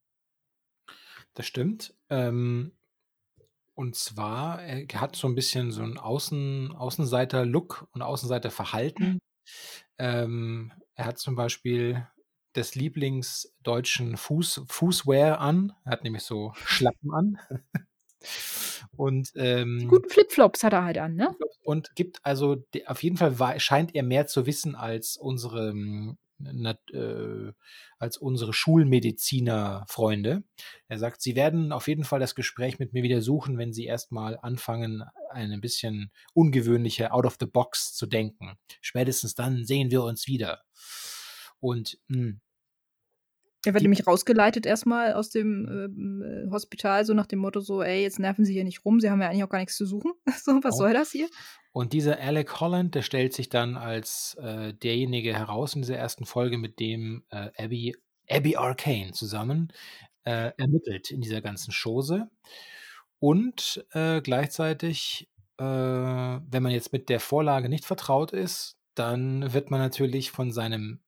Das 1.34 1.46
stimmt. 1.46 1.94
Ähm, 2.10 2.72
und 3.74 3.94
zwar, 3.94 4.60
er 4.60 5.00
hat 5.00 5.14
so 5.14 5.28
ein 5.28 5.36
bisschen 5.36 5.70
so 5.70 5.84
einen 5.84 5.98
Außen, 5.98 6.72
Außenseiter-Look 6.72 7.86
und 7.92 8.02
Außenseiter-Verhalten. 8.02 9.20
Ähm, 9.98 10.72
er 10.96 11.04
hat 11.04 11.18
zum 11.18 11.36
Beispiel 11.36 12.04
des 12.56 12.74
Lieblingsdeutschen 12.74 14.16
Fuß, 14.16 14.62
Fußwear 14.66 15.38
an. 15.38 15.74
Er 15.84 15.92
hat 15.92 16.02
nämlich 16.02 16.24
so 16.24 16.54
Schlappen 16.56 17.14
an. 17.14 17.38
Und 18.98 19.30
ähm, 19.36 19.86
guten 19.88 20.08
Flipflops 20.08 20.64
hat 20.64 20.72
er 20.72 20.82
halt 20.82 20.98
an, 20.98 21.14
ne? 21.14 21.36
Und 21.62 21.94
gibt 21.94 22.18
also 22.24 22.64
auf 22.86 23.00
jeden 23.04 23.16
Fall 23.16 23.60
scheint 23.60 23.94
er 23.94 24.02
mehr 24.02 24.26
zu 24.26 24.44
wissen 24.44 24.74
als 24.74 25.16
unsere 25.16 25.72
äh, 26.92 27.52
als 27.98 28.16
unsere 28.16 28.52
Schulmediziner-Freunde. 28.52 30.42
Er 30.88 30.98
sagt, 30.98 31.22
sie 31.22 31.36
werden 31.36 31.70
auf 31.70 31.86
jeden 31.86 32.02
Fall 32.02 32.18
das 32.18 32.34
Gespräch 32.34 32.80
mit 32.80 32.92
mir 32.92 33.04
wieder 33.04 33.22
suchen, 33.22 33.56
wenn 33.56 33.72
sie 33.72 33.84
erstmal 33.84 34.36
anfangen, 34.42 35.04
ein 35.30 35.60
bisschen 35.60 36.10
ungewöhnliche 36.34 37.12
out 37.12 37.24
of 37.24 37.36
the 37.38 37.46
box 37.46 37.94
zu 37.94 38.06
denken. 38.06 38.58
Spätestens 38.80 39.36
dann 39.36 39.64
sehen 39.64 39.92
wir 39.92 40.02
uns 40.02 40.26
wieder. 40.26 40.64
Und 41.60 42.00
mh, 42.08 42.16
hm, 42.16 42.40
er 43.64 43.74
wird 43.74 43.82
nämlich 43.82 44.06
rausgeleitet 44.06 44.66
erstmal 44.66 45.14
aus 45.14 45.30
dem 45.30 45.66
ähm, 45.68 46.22
äh, 46.22 46.50
Hospital, 46.50 47.04
so 47.04 47.12
nach 47.12 47.26
dem 47.26 47.40
Motto 47.40 47.60
so, 47.60 47.82
ey, 47.82 48.02
jetzt 48.02 48.20
nerven 48.20 48.44
Sie 48.44 48.52
hier 48.52 48.64
nicht 48.64 48.84
rum, 48.84 49.00
Sie 49.00 49.10
haben 49.10 49.20
ja 49.20 49.28
eigentlich 49.28 49.44
auch 49.44 49.48
gar 49.48 49.58
nichts 49.58 49.76
zu 49.76 49.84
suchen. 49.84 50.12
so, 50.42 50.60
was 50.62 50.76
oh. 50.76 50.78
soll 50.78 50.92
das 50.92 51.10
hier? 51.10 51.28
Und 51.72 51.92
dieser 51.92 52.20
Alec 52.20 52.60
Holland, 52.60 52.94
der 52.94 53.02
stellt 53.02 53.32
sich 53.32 53.48
dann 53.48 53.76
als 53.76 54.36
äh, 54.40 54.74
derjenige 54.74 55.34
heraus 55.34 55.74
in 55.74 55.82
dieser 55.82 55.96
ersten 55.96 56.24
Folge, 56.24 56.56
mit 56.56 56.78
dem 56.78 57.24
äh, 57.30 57.50
Abby, 57.56 57.96
Abby 58.28 58.56
Arcane 58.56 59.12
zusammen 59.12 59.72
äh, 60.24 60.52
ermittelt 60.56 61.10
in 61.10 61.20
dieser 61.20 61.40
ganzen 61.40 61.72
Chose. 61.72 62.30
Und 63.18 63.84
äh, 63.92 64.20
gleichzeitig, 64.20 65.28
äh, 65.58 65.64
wenn 65.64 66.62
man 66.62 66.72
jetzt 66.72 66.92
mit 66.92 67.08
der 67.08 67.18
Vorlage 67.18 67.68
nicht 67.68 67.84
vertraut 67.84 68.32
ist, 68.32 68.76
dann 68.94 69.52
wird 69.52 69.70
man 69.70 69.80
natürlich 69.80 70.30
von 70.30 70.52
seinem 70.52 71.00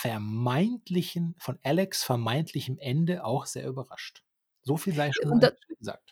vermeintlichen, 0.00 1.34
von 1.38 1.58
Alex 1.62 2.02
vermeintlichem 2.02 2.78
Ende 2.78 3.24
auch 3.24 3.44
sehr 3.46 3.68
überrascht. 3.68 4.22
So 4.62 4.76
viel 4.76 4.94
sei 4.94 5.10
schon 5.12 5.40
da, 5.40 5.52
gesagt. 5.78 6.10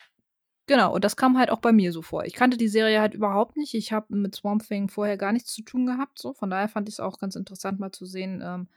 Genau, 0.67 0.93
und 0.93 1.03
das 1.03 1.15
kam 1.15 1.39
halt 1.39 1.49
auch 1.49 1.59
bei 1.59 1.71
mir 1.71 1.91
so 1.91 2.03
vor. 2.03 2.25
Ich 2.25 2.33
kannte 2.33 2.55
die 2.55 2.67
Serie 2.67 3.01
halt 3.01 3.15
überhaupt 3.15 3.57
nicht. 3.57 3.73
Ich 3.73 3.91
habe 3.91 4.15
mit 4.15 4.35
Swamp 4.35 4.67
Thing 4.67 4.89
vorher 4.89 5.17
gar 5.17 5.33
nichts 5.33 5.51
zu 5.53 5.63
tun 5.63 5.87
gehabt. 5.87 6.19
So. 6.19 6.33
Von 6.33 6.51
daher 6.51 6.69
fand 6.69 6.87
ich 6.87 6.95
es 6.95 6.99
auch 6.99 7.17
ganz 7.17 7.35
interessant, 7.35 7.79
mal 7.79 7.91
zu 7.91 8.05
sehen. 8.05 8.43
Ähm, 8.45 8.67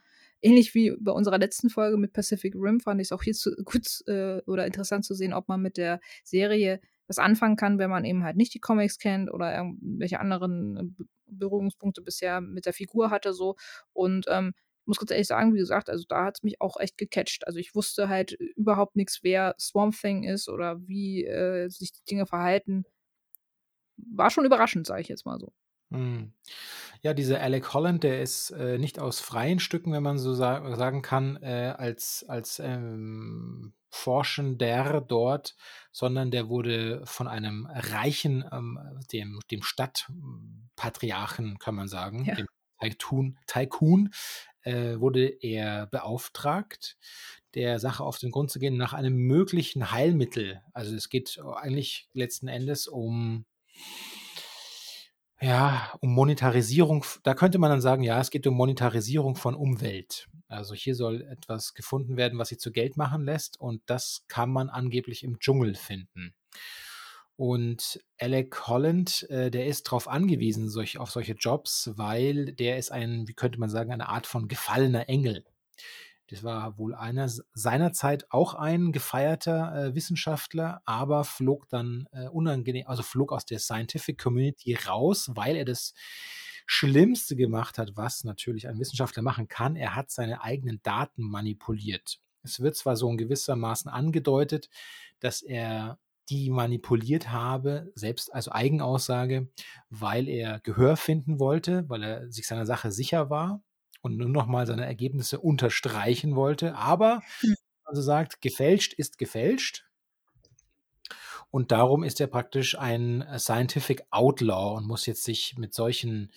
ähnlich 0.41 0.73
wie 0.73 0.95
bei 0.99 1.11
unserer 1.11 1.37
letzten 1.37 1.69
Folge 1.69 1.97
mit 1.97 2.13
Pacific 2.13 2.55
Rim 2.55 2.79
fand 2.79 2.99
ich 2.99 3.07
es 3.07 3.11
auch 3.11 3.21
hier 3.21 3.33
zu, 3.33 3.55
gut 3.63 3.87
äh, 4.07 4.41
oder 4.47 4.65
interessant 4.65 5.05
zu 5.05 5.13
sehen, 5.13 5.33
ob 5.33 5.47
man 5.47 5.61
mit 5.61 5.77
der 5.77 5.99
Serie 6.23 6.81
was 7.07 7.19
anfangen 7.19 7.55
kann, 7.57 7.77
wenn 7.77 7.91
man 7.91 8.05
eben 8.05 8.23
halt 8.23 8.37
nicht 8.37 8.55
die 8.55 8.59
Comics 8.59 8.97
kennt 8.97 9.31
oder 9.31 9.55
irgendwelche 9.55 10.19
anderen 10.19 10.97
Berührungspunkte 11.27 12.01
bisher 12.01 12.41
mit 12.41 12.65
der 12.65 12.73
Figur 12.73 13.11
hatte. 13.11 13.33
so. 13.33 13.55
Und 13.93 14.25
ähm, 14.29 14.53
muss 14.85 14.97
ganz 14.97 15.11
ehrlich 15.11 15.27
sagen, 15.27 15.53
wie 15.53 15.59
gesagt, 15.59 15.89
also 15.89 16.05
da 16.07 16.25
hat 16.25 16.37
es 16.37 16.43
mich 16.43 16.61
auch 16.61 16.77
echt 16.77 16.97
gecatcht. 16.97 17.47
Also 17.47 17.59
ich 17.59 17.75
wusste 17.75 18.09
halt 18.09 18.33
überhaupt 18.33 18.95
nichts, 18.95 19.19
wer 19.23 19.55
Swamp 19.59 19.95
Thing 19.99 20.23
ist 20.23 20.49
oder 20.49 20.79
wie 20.87 21.25
äh, 21.25 21.69
sich 21.69 21.91
die 21.93 22.03
Dinge 22.09 22.25
verhalten. 22.25 22.85
War 23.97 24.29
schon 24.29 24.45
überraschend, 24.45 24.87
sage 24.87 25.01
ich 25.01 25.07
jetzt 25.07 25.25
mal 25.25 25.39
so. 25.39 25.53
Hm. 25.91 26.33
Ja, 27.01 27.13
dieser 27.13 27.39
Alec 27.41 27.73
Holland, 27.73 28.03
der 28.03 28.21
ist 28.21 28.49
äh, 28.51 28.77
nicht 28.77 28.99
aus 28.99 29.19
freien 29.19 29.59
Stücken, 29.59 29.91
wenn 29.91 30.03
man 30.03 30.17
so 30.17 30.33
sa 30.33 30.75
sagen 30.75 31.01
kann, 31.01 31.37
äh, 31.43 31.73
als, 31.77 32.25
als 32.27 32.59
ähm, 32.59 33.73
Forschender 33.91 35.01
dort, 35.01 35.55
sondern 35.91 36.31
der 36.31 36.49
wurde 36.49 37.03
von 37.05 37.27
einem 37.27 37.67
reichen, 37.67 38.43
ähm, 38.51 38.79
dem, 39.11 39.39
dem 39.51 39.61
Stadtpatriarchen, 39.61 41.59
kann 41.59 41.75
man 41.75 41.87
sagen, 41.87 42.25
ja. 42.25 42.33
dem 42.35 42.47
Tycoon, 42.91 43.37
Tycoon 43.47 44.13
äh, 44.61 44.99
wurde 44.99 45.27
er 45.27 45.87
beauftragt, 45.87 46.97
der 47.53 47.79
Sache 47.79 48.03
auf 48.03 48.17
den 48.17 48.31
Grund 48.31 48.51
zu 48.51 48.59
gehen 48.59 48.77
nach 48.77 48.93
einem 48.93 49.15
möglichen 49.15 49.91
Heilmittel. 49.91 50.61
Also 50.73 50.95
es 50.95 51.09
geht 51.09 51.39
eigentlich 51.55 52.09
letzten 52.13 52.47
Endes 52.47 52.87
um 52.87 53.45
ja, 55.43 55.91
um 55.99 56.13
Monetarisierung. 56.13 57.05
Da 57.23 57.33
könnte 57.33 57.59
man 57.59 57.69
dann 57.69 57.81
sagen, 57.81 58.01
ja, 58.01 58.19
es 58.21 58.31
geht 58.31 58.47
um 58.47 58.55
Monetarisierung 58.55 59.35
von 59.35 59.55
Umwelt. 59.55 60.29
Also 60.47 60.73
hier 60.73 60.95
soll 60.95 61.21
etwas 61.23 61.73
gefunden 61.73 62.15
werden, 62.15 62.39
was 62.39 62.49
sich 62.49 62.59
zu 62.59 62.71
Geld 62.71 62.95
machen 62.95 63.23
lässt 63.23 63.59
und 63.59 63.81
das 63.87 64.23
kann 64.29 64.49
man 64.49 64.69
angeblich 64.69 65.23
im 65.23 65.39
Dschungel 65.39 65.75
finden. 65.75 66.33
Und 67.35 67.99
Alec 68.19 68.67
Holland, 68.67 69.27
äh, 69.29 69.49
der 69.49 69.65
ist 69.65 69.87
darauf 69.87 70.07
angewiesen, 70.07 70.69
solch, 70.69 70.97
auf 70.99 71.09
solche 71.11 71.33
Jobs, 71.33 71.91
weil 71.95 72.53
der 72.53 72.77
ist 72.77 72.91
ein, 72.91 73.27
wie 73.27 73.33
könnte 73.33 73.59
man 73.59 73.69
sagen, 73.69 73.91
eine 73.91 74.09
Art 74.09 74.27
von 74.27 74.47
gefallener 74.47 75.09
Engel. 75.09 75.43
Das 76.29 76.43
war 76.43 76.77
wohl 76.77 76.95
einer 76.95 77.29
seinerzeit 77.53 78.31
auch 78.31 78.53
ein 78.53 78.91
gefeierter 78.91 79.75
äh, 79.75 79.95
Wissenschaftler, 79.95 80.81
aber 80.85 81.23
flog 81.25 81.67
dann 81.69 82.07
äh, 82.11 82.27
unangenehm, 82.27 82.87
also 82.87 83.03
flog 83.03 83.31
aus 83.31 83.45
der 83.45 83.59
Scientific 83.59 84.17
Community 84.17 84.75
raus, 84.75 85.31
weil 85.35 85.55
er 85.55 85.65
das 85.65 85.93
Schlimmste 86.65 87.35
gemacht 87.35 87.77
hat, 87.77 87.97
was 87.97 88.23
natürlich 88.23 88.67
ein 88.67 88.79
Wissenschaftler 88.79 89.21
machen 89.21 89.47
kann. 89.47 89.75
Er 89.75 89.95
hat 89.95 90.11
seine 90.11 90.41
eigenen 90.41 90.81
Daten 90.81 91.23
manipuliert. 91.23 92.19
Es 92.41 92.59
wird 92.59 92.75
zwar 92.75 92.95
so 92.95 93.09
in 93.09 93.17
gewissermaßen 93.17 93.91
angedeutet, 93.91 94.69
dass 95.19 95.41
er 95.41 95.99
die 96.29 96.49
manipuliert 96.49 97.31
habe, 97.31 97.91
selbst 97.95 98.33
also 98.33 98.51
Eigenaussage, 98.51 99.49
weil 99.89 100.27
er 100.27 100.59
Gehör 100.61 100.97
finden 100.97 101.39
wollte, 101.39 101.87
weil 101.89 102.03
er 102.03 102.31
sich 102.31 102.47
seiner 102.47 102.65
Sache 102.65 102.91
sicher 102.91 103.29
war 103.29 103.61
und 104.01 104.17
nur 104.17 104.29
noch 104.29 104.47
mal 104.47 104.65
seine 104.65 104.85
Ergebnisse 104.85 105.39
unterstreichen 105.39 106.35
wollte. 106.35 106.75
Aber 106.75 107.21
also 107.83 108.01
sagt, 108.01 108.41
gefälscht 108.41 108.93
ist 108.93 109.17
gefälscht. 109.17 109.85
Und 111.51 111.71
darum 111.71 112.03
ist 112.03 112.19
er 112.19 112.27
praktisch 112.27 112.77
ein 112.77 113.23
Scientific 113.37 114.03
Outlaw 114.09 114.75
und 114.77 114.87
muss 114.87 115.05
jetzt 115.05 115.23
sich 115.23 115.55
mit 115.57 115.75
solchen, 115.75 116.31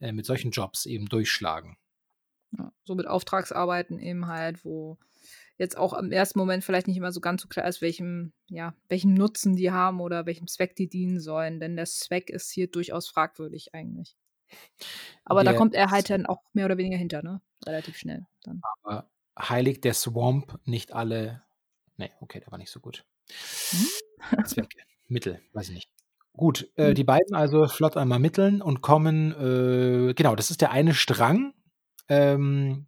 äh, 0.00 0.12
mit 0.12 0.26
solchen 0.26 0.50
Jobs 0.50 0.84
eben 0.84 1.06
durchschlagen. 1.06 1.78
Ja, 2.56 2.70
so 2.84 2.94
mit 2.94 3.06
Auftragsarbeiten 3.06 3.98
eben 3.98 4.26
halt, 4.26 4.64
wo 4.64 4.98
jetzt 5.58 5.76
auch 5.76 5.92
im 5.92 6.12
ersten 6.12 6.38
Moment 6.38 6.64
vielleicht 6.64 6.86
nicht 6.86 6.96
immer 6.96 7.12
so 7.12 7.20
ganz 7.20 7.42
so 7.42 7.48
klar 7.48 7.66
ist, 7.66 7.82
welchem, 7.82 8.32
ja, 8.48 8.74
welchem 8.88 9.14
Nutzen 9.14 9.56
die 9.56 9.72
haben 9.72 10.00
oder 10.00 10.24
welchem 10.24 10.46
Zweck 10.46 10.76
die 10.76 10.88
dienen 10.88 11.20
sollen. 11.20 11.60
Denn 11.60 11.76
der 11.76 11.86
Zweck 11.86 12.30
ist 12.30 12.50
hier 12.50 12.70
durchaus 12.70 13.08
fragwürdig 13.08 13.74
eigentlich. 13.74 14.16
Aber 15.24 15.44
der 15.44 15.52
da 15.52 15.58
kommt 15.58 15.74
er 15.74 15.90
halt 15.90 16.08
dann 16.08 16.26
auch 16.26 16.42
mehr 16.52 16.64
oder 16.64 16.78
weniger 16.78 16.96
hinter, 16.96 17.22
ne? 17.22 17.42
Relativ 17.66 17.98
schnell. 17.98 18.26
Dann. 18.44 18.62
Aber 18.82 19.10
heiligt 19.38 19.84
der 19.84 19.94
Swamp 19.94 20.58
nicht 20.64 20.92
alle. 20.92 21.42
Nee, 21.96 22.10
okay, 22.20 22.40
der 22.40 22.50
war 22.50 22.58
nicht 22.58 22.70
so 22.70 22.80
gut. 22.80 23.04
Hm? 23.70 24.44
Zwecke, 24.44 24.78
Mittel, 25.08 25.40
weiß 25.52 25.68
ich 25.68 25.74
nicht. 25.74 25.90
Gut, 26.34 26.70
äh, 26.76 26.88
hm. 26.88 26.94
die 26.94 27.04
beiden 27.04 27.34
also 27.34 27.66
flott 27.66 27.96
einmal 27.96 28.20
mitteln 28.20 28.62
und 28.62 28.80
kommen, 28.80 29.32
äh, 29.32 30.14
genau, 30.14 30.36
das 30.36 30.50
ist 30.50 30.60
der 30.60 30.70
eine 30.70 30.94
Strang. 30.94 31.52
Ähm, 32.08 32.86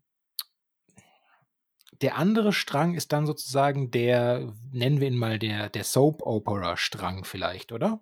der 2.00 2.16
andere 2.16 2.52
Strang 2.52 2.94
ist 2.94 3.12
dann 3.12 3.26
sozusagen 3.26 3.90
der, 3.90 4.52
nennen 4.72 5.00
wir 5.00 5.08
ihn 5.08 5.18
mal 5.18 5.38
der, 5.38 5.68
der 5.68 5.84
Soap-Opera-Strang 5.84 7.24
vielleicht, 7.24 7.72
oder? 7.72 8.00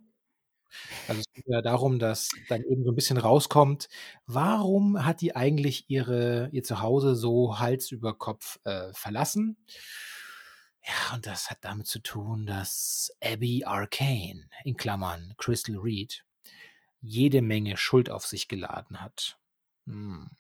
Also 1.09 1.21
es 1.21 1.33
geht 1.33 1.47
ja 1.49 1.63
darum, 1.63 1.99
dass 1.99 2.31
dann 2.49 2.63
eben 2.63 2.85
so 2.85 2.93
ein 2.93 2.95
bisschen 2.95 3.17
rauskommt, 3.17 3.89
warum 4.27 5.05
hat 5.05 5.21
die 5.21 5.35
eigentlich 5.35 5.89
ihre, 5.89 6.49
ihr 6.53 6.63
Zuhause 6.63 7.15
so 7.17 7.59
Hals 7.59 7.91
über 7.91 8.15
Kopf 8.15 8.59
äh, 8.65 8.93
verlassen? 8.93 9.57
Ja, 10.83 11.15
und 11.15 11.27
das 11.27 11.51
hat 11.51 11.59
damit 11.63 11.87
zu 11.87 12.01
tun, 12.01 12.47
dass 12.47 13.11
Abby 13.23 13.65
Arcane, 13.65 14.49
in 14.65 14.77
Klammern 14.77 15.35
Crystal 15.37 15.77
Reed, 15.77 16.25
jede 17.01 17.43
Menge 17.43 17.77
Schuld 17.77 18.11
auf 18.11 18.27
sich 18.27 18.49
geladen 18.49 19.01
hat. 19.01 19.39
Hm. 19.87 20.31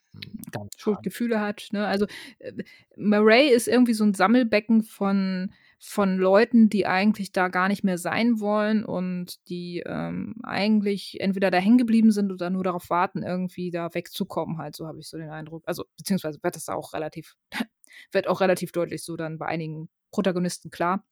Ganz 0.50 0.72
Schuldgefühle 0.76 1.40
hat. 1.40 1.68
Ne? 1.72 1.86
Also 1.86 2.06
äh, 2.38 2.52
Murray 2.96 3.48
ist 3.48 3.68
irgendwie 3.68 3.94
so 3.94 4.04
ein 4.04 4.14
Sammelbecken 4.14 4.82
von, 4.82 5.52
von 5.78 6.16
Leuten, 6.16 6.68
die 6.68 6.86
eigentlich 6.86 7.32
da 7.32 7.48
gar 7.48 7.68
nicht 7.68 7.84
mehr 7.84 7.98
sein 7.98 8.40
wollen 8.40 8.84
und 8.84 9.48
die 9.48 9.82
ähm, 9.86 10.36
eigentlich 10.42 11.20
entweder 11.20 11.50
da 11.50 11.58
hängen 11.58 11.78
geblieben 11.78 12.10
sind 12.10 12.32
oder 12.32 12.50
nur 12.50 12.64
darauf 12.64 12.90
warten, 12.90 13.22
irgendwie 13.22 13.70
da 13.70 13.94
wegzukommen, 13.94 14.58
halt, 14.58 14.74
so 14.74 14.86
habe 14.86 14.98
ich 14.98 15.08
so 15.08 15.18
den 15.18 15.30
Eindruck. 15.30 15.62
Also, 15.66 15.84
beziehungsweise 15.96 16.42
wird 16.42 16.56
das 16.56 16.68
auch 16.68 16.94
relativ, 16.94 17.36
wird 18.12 18.26
auch 18.26 18.40
relativ 18.40 18.72
deutlich 18.72 19.04
so 19.04 19.16
dann 19.16 19.38
bei 19.38 19.46
einigen 19.46 19.88
Protagonisten 20.10 20.70
klar. 20.70 21.04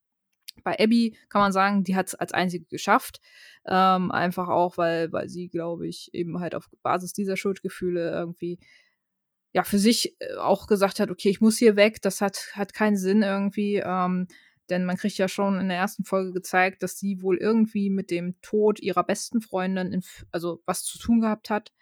Bei 0.64 0.78
Abby 0.80 1.16
kann 1.28 1.42
man 1.42 1.52
sagen, 1.52 1.84
die 1.84 1.96
hat 1.96 2.09
es 2.09 2.14
als 2.14 2.32
einzige 2.32 2.64
geschafft. 2.66 3.20
Ähm, 3.66 4.11
einfach 4.11 4.48
auch, 4.48 4.78
weil, 4.78 5.12
weil 5.12 5.28
sie, 5.28 5.48
glaube 5.48 5.86
ich, 5.86 6.11
eben 6.14 6.40
halt 6.40 6.54
auf 6.54 6.68
Basis 6.82 7.12
dieser 7.12 7.36
Schuldgefühle 7.36 8.11
irgendwie 8.11 8.59
ja 9.53 9.64
für 9.64 9.78
sich 9.78 10.16
äh, 10.20 10.34
auch 10.36 10.66
gesagt 10.66 11.01
hat, 11.01 11.11
okay, 11.11 11.30
ich 11.30 11.40
muss 11.40 11.59
hier 11.59 11.76
weg, 11.76 12.03
das 12.03 12.20
hat, 12.20 12.51
hat 12.53 12.74
keinen 12.74 12.97
Sinn 12.97 13.22
irgendwie. 13.22 13.82
Ähm, 13.84 14.28
denn 14.68 14.84
man 14.84 14.97
kriegt 14.97 15.18
ja 15.18 15.28
schon 15.28 15.61
in 15.61 15.68
der 15.68 15.78
ersten 15.78 16.05
Folge 16.05 16.32
gezeigt, 16.32 16.82
dass 16.82 16.99
sie 16.99 17.22
wohl 17.22 17.36
irgendwie 17.36 17.88
mit 17.90 18.11
dem 18.11 18.40
Tod 18.42 18.80
ihrer 18.80 19.05
besten 19.05 19.40
Freundin, 19.40 19.92
in, 19.92 20.03
also 20.32 20.62
was 20.66 20.84
zu 20.84 20.99
tun 20.99 21.20
gehabt 21.20 21.51
hat. 21.51 21.72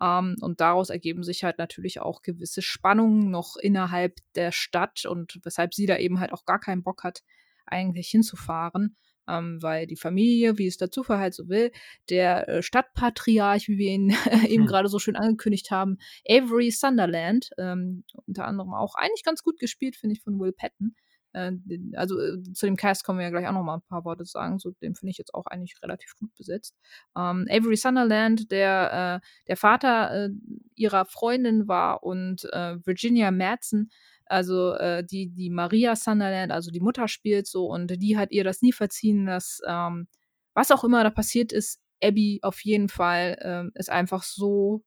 Um, 0.00 0.06
ähm, 0.06 0.36
und 0.42 0.60
daraus 0.60 0.90
ergeben 0.90 1.24
sich 1.24 1.42
halt 1.42 1.58
natürlich 1.58 2.00
auch 2.00 2.22
gewisse 2.22 2.62
Spannungen 2.62 3.32
noch 3.32 3.56
innerhalb 3.56 4.20
der 4.36 4.52
Stadt 4.52 5.04
und 5.06 5.40
weshalb 5.42 5.74
sie 5.74 5.86
da 5.86 5.96
eben 5.96 6.20
halt 6.20 6.32
auch 6.32 6.44
gar 6.44 6.60
keinen 6.60 6.84
Bock 6.84 7.02
hat, 7.02 7.24
eigentlich 7.66 8.08
hinzufahren. 8.08 8.96
Ähm, 9.28 9.58
weil 9.62 9.86
die 9.86 9.96
Familie, 9.96 10.58
wie 10.58 10.66
es 10.66 10.76
der 10.76 10.90
Zufall 10.90 11.18
halt 11.18 11.34
so 11.34 11.48
will, 11.48 11.70
der 12.10 12.48
äh, 12.48 12.62
Stadtpatriarch, 12.62 13.68
wie 13.68 13.78
wir 13.78 13.90
ihn 13.90 14.08
eben 14.48 14.62
hm. 14.62 14.66
gerade 14.66 14.88
so 14.88 14.98
schön 14.98 15.16
angekündigt 15.16 15.70
haben, 15.70 15.98
Avery 16.28 16.70
Sunderland, 16.70 17.50
ähm, 17.58 18.04
unter 18.26 18.46
anderem 18.46 18.74
auch 18.74 18.94
eigentlich 18.94 19.24
ganz 19.24 19.42
gut 19.42 19.58
gespielt, 19.58 19.96
finde 19.96 20.14
ich, 20.14 20.22
von 20.22 20.38
Will 20.40 20.52
Patton. 20.52 20.94
Äh, 21.32 21.52
also 21.94 22.18
äh, 22.18 22.42
zu 22.54 22.66
dem 22.66 22.76
Cast 22.76 23.04
kommen 23.04 23.18
wir 23.18 23.26
ja 23.26 23.30
gleich 23.30 23.46
auch 23.46 23.52
noch 23.52 23.62
mal 23.62 23.76
ein 23.76 23.88
paar 23.88 24.04
Worte 24.04 24.24
sagen. 24.24 24.58
So, 24.58 24.72
den 24.82 24.94
finde 24.94 25.10
ich 25.10 25.18
jetzt 25.18 25.34
auch 25.34 25.46
eigentlich 25.46 25.76
relativ 25.82 26.14
gut 26.16 26.34
besetzt. 26.34 26.76
Ähm, 27.16 27.46
Avery 27.50 27.76
Sunderland, 27.76 28.50
der, 28.50 29.20
äh, 29.22 29.26
der 29.46 29.56
Vater 29.56 30.26
äh, 30.26 30.30
ihrer 30.74 31.04
Freundin 31.04 31.68
war 31.68 32.02
und 32.02 32.44
äh, 32.52 32.76
Virginia 32.84 33.30
Madsen, 33.30 33.90
also 34.30 34.74
äh, 34.74 35.04
die, 35.04 35.28
die 35.28 35.50
Maria 35.50 35.96
Sunderland, 35.96 36.52
also 36.52 36.70
die 36.70 36.80
Mutter 36.80 37.08
spielt 37.08 37.46
so 37.46 37.66
und 37.66 37.88
die 38.02 38.16
hat 38.16 38.30
ihr 38.32 38.44
das 38.44 38.62
nie 38.62 38.72
verziehen, 38.72 39.26
dass 39.26 39.60
ähm, 39.66 40.08
was 40.54 40.70
auch 40.70 40.84
immer 40.84 41.04
da 41.04 41.10
passiert 41.10 41.52
ist, 41.52 41.80
Abby 42.02 42.40
auf 42.42 42.60
jeden 42.64 42.88
Fall 42.88 43.36
äh, 43.74 43.78
ist 43.78 43.90
einfach 43.90 44.22
so 44.22 44.82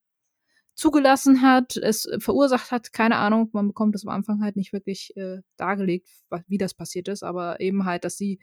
zugelassen 0.75 1.41
hat, 1.41 1.77
es 1.77 2.09
verursacht 2.19 2.71
hat, 2.71 2.93
keine 2.93 3.17
Ahnung, 3.17 3.49
man 3.53 3.67
bekommt 3.67 3.93
das 3.93 4.03
am 4.05 4.09
Anfang 4.13 4.41
halt 4.41 4.55
nicht 4.55 4.73
wirklich 4.73 5.15
äh, 5.17 5.41
dargelegt, 5.57 6.09
wie 6.47 6.57
das 6.57 6.73
passiert 6.73 7.07
ist, 7.07 7.23
aber 7.23 7.59
eben 7.59 7.85
halt, 7.85 8.03
dass 8.05 8.17
sie 8.17 8.39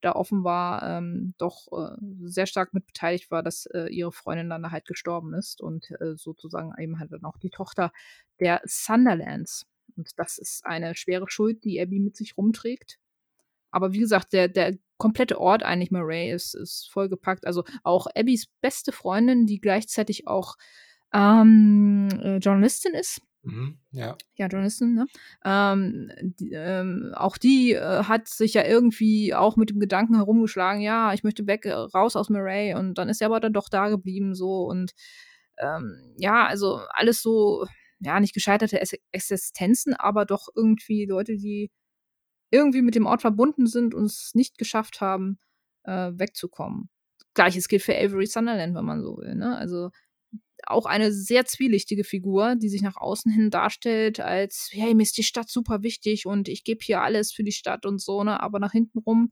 da 0.00 0.12
offenbar 0.12 0.82
ähm, 0.84 1.34
doch 1.38 1.66
äh, 1.72 1.96
sehr 2.22 2.46
stark 2.46 2.72
mit 2.72 2.86
beteiligt 2.86 3.30
war, 3.30 3.42
dass 3.42 3.66
äh, 3.66 3.88
ihre 3.88 4.12
Freundin 4.12 4.48
dann 4.48 4.70
halt 4.70 4.86
gestorben 4.86 5.34
ist 5.34 5.60
und 5.60 5.90
äh, 6.00 6.16
sozusagen 6.16 6.72
eben 6.80 6.98
halt 6.98 7.12
dann 7.12 7.24
auch 7.24 7.36
die 7.38 7.50
Tochter 7.50 7.92
der 8.40 8.62
Sunderlands. 8.64 9.66
Und 9.96 10.10
das 10.16 10.38
ist 10.38 10.64
eine 10.64 10.94
schwere 10.94 11.26
Schuld, 11.28 11.64
die 11.64 11.80
Abby 11.80 12.00
mit 12.00 12.16
sich 12.16 12.36
rumträgt. 12.36 12.98
Aber 13.70 13.92
wie 13.92 14.00
gesagt, 14.00 14.32
der, 14.32 14.48
der 14.48 14.76
komplette 14.98 15.40
Ort 15.40 15.62
eigentlich 15.62 15.90
Murray 15.90 16.30
ist, 16.30 16.54
ist 16.54 16.88
vollgepackt. 16.92 17.46
Also 17.46 17.64
auch 17.82 18.06
Abbys 18.14 18.46
beste 18.60 18.92
Freundin, 18.92 19.46
die 19.46 19.60
gleichzeitig 19.60 20.26
auch 20.28 20.56
ähm, 21.12 22.08
äh, 22.22 22.36
Journalistin 22.36 22.94
ist. 22.94 23.20
Mhm, 23.44 23.78
ja. 23.90 24.16
Ja, 24.36 24.46
Journalistin, 24.46 24.94
ne? 24.94 25.06
Ähm, 25.44 26.12
die, 26.22 26.52
ähm, 26.52 27.12
auch 27.16 27.36
die 27.38 27.72
äh, 27.72 28.04
hat 28.04 28.28
sich 28.28 28.54
ja 28.54 28.64
irgendwie 28.64 29.34
auch 29.34 29.56
mit 29.56 29.70
dem 29.70 29.80
Gedanken 29.80 30.14
herumgeschlagen, 30.14 30.80
ja, 30.80 31.12
ich 31.12 31.24
möchte 31.24 31.46
weg, 31.48 31.66
äh, 31.66 31.72
raus 31.72 32.14
aus 32.14 32.30
Murray 32.30 32.74
und 32.74 32.94
dann 32.94 33.08
ist 33.08 33.20
er 33.20 33.26
aber 33.26 33.40
dann 33.40 33.52
doch 33.52 33.68
da 33.68 33.88
geblieben 33.88 34.36
so 34.36 34.66
und 34.66 34.92
ähm, 35.58 36.14
ja, 36.18 36.46
also 36.46 36.82
alles 36.90 37.20
so, 37.20 37.66
ja, 38.02 38.20
nicht 38.20 38.34
gescheiterte 38.34 38.80
Existenzen, 39.12 39.94
aber 39.94 40.24
doch 40.26 40.48
irgendwie 40.54 41.06
Leute, 41.06 41.36
die 41.36 41.70
irgendwie 42.50 42.82
mit 42.82 42.94
dem 42.94 43.06
Ort 43.06 43.22
verbunden 43.22 43.66
sind 43.66 43.94
und 43.94 44.04
es 44.06 44.32
nicht 44.34 44.58
geschafft 44.58 45.00
haben, 45.00 45.38
äh, 45.84 46.12
wegzukommen. 46.14 46.90
Gleiches 47.34 47.68
gilt 47.68 47.82
für 47.82 47.96
Avery 47.96 48.26
Sunderland, 48.26 48.74
wenn 48.74 48.84
man 48.84 49.02
so 49.02 49.16
will, 49.18 49.34
ne? 49.34 49.56
Also 49.56 49.90
auch 50.66 50.86
eine 50.86 51.12
sehr 51.12 51.44
zwielichtige 51.46 52.04
Figur, 52.04 52.56
die 52.56 52.68
sich 52.68 52.82
nach 52.82 52.96
außen 52.96 53.32
hin 53.32 53.50
darstellt 53.50 54.20
als, 54.20 54.68
hey, 54.72 54.94
mir 54.94 55.02
ist 55.02 55.16
die 55.18 55.24
Stadt 55.24 55.48
super 55.50 55.82
wichtig 55.82 56.26
und 56.26 56.48
ich 56.48 56.64
gebe 56.64 56.80
hier 56.84 57.02
alles 57.02 57.32
für 57.32 57.44
die 57.44 57.52
Stadt 57.52 57.86
und 57.86 58.00
so, 58.00 58.24
ne? 58.24 58.40
Aber 58.40 58.58
nach 58.60 58.72
hinten 58.72 58.98
rum, 58.98 59.30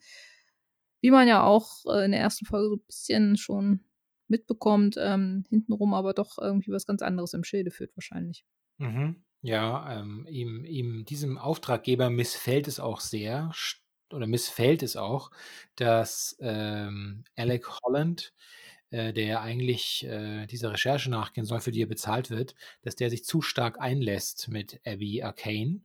wie 1.03 1.11
man 1.11 1.29
ja 1.29 1.43
auch 1.45 1.85
äh, 1.87 2.05
in 2.05 2.13
der 2.13 2.21
ersten 2.21 2.47
Folge 2.47 2.69
so 2.69 2.77
ein 2.77 2.85
bisschen 2.87 3.37
schon 3.37 3.85
mitbekommt, 4.29 4.97
ähm, 4.99 5.45
hintenrum 5.51 5.95
aber 5.95 6.15
doch 6.15 6.39
irgendwie 6.39 6.73
was 6.73 6.87
ganz 6.87 7.03
anderes 7.03 7.35
im 7.35 7.45
Schilde 7.45 7.71
führt 7.71 7.97
wahrscheinlich. 7.97 8.45
Mhm. 8.81 9.23
Ja, 9.43 10.01
ähm, 10.01 10.27
ihm, 10.29 10.65
ihm, 10.65 11.05
diesem 11.05 11.39
Auftraggeber 11.39 12.11
missfällt 12.11 12.67
es 12.69 12.81
auch 12.81 13.01
sehr, 13.01 13.53
oder 14.13 14.27
missfällt 14.27 14.83
es 14.83 14.97
auch, 14.97 15.31
dass 15.77 16.37
ähm, 16.41 17.25
Alec 17.37 17.67
Holland 17.83 18.33
äh, 18.91 19.13
der 19.13 19.43
eigentlich 19.43 20.05
äh, 20.07 20.47
dieser 20.47 20.73
Recherche 20.73 21.11
nachgehen 21.11 21.47
soll, 21.47 21.61
für 21.61 21.73
die 21.73 21.83
er 21.83 21.87
bezahlt 21.89 22.31
wird, 22.31 22.55
dass 22.83 22.97
der 22.97 23.11
sich 23.11 23.25
zu 23.25 23.43
stark 23.43 23.81
einlässt 23.81 24.49
mit 24.49 24.81
Abby 24.87 25.23
Arcane 25.23 25.83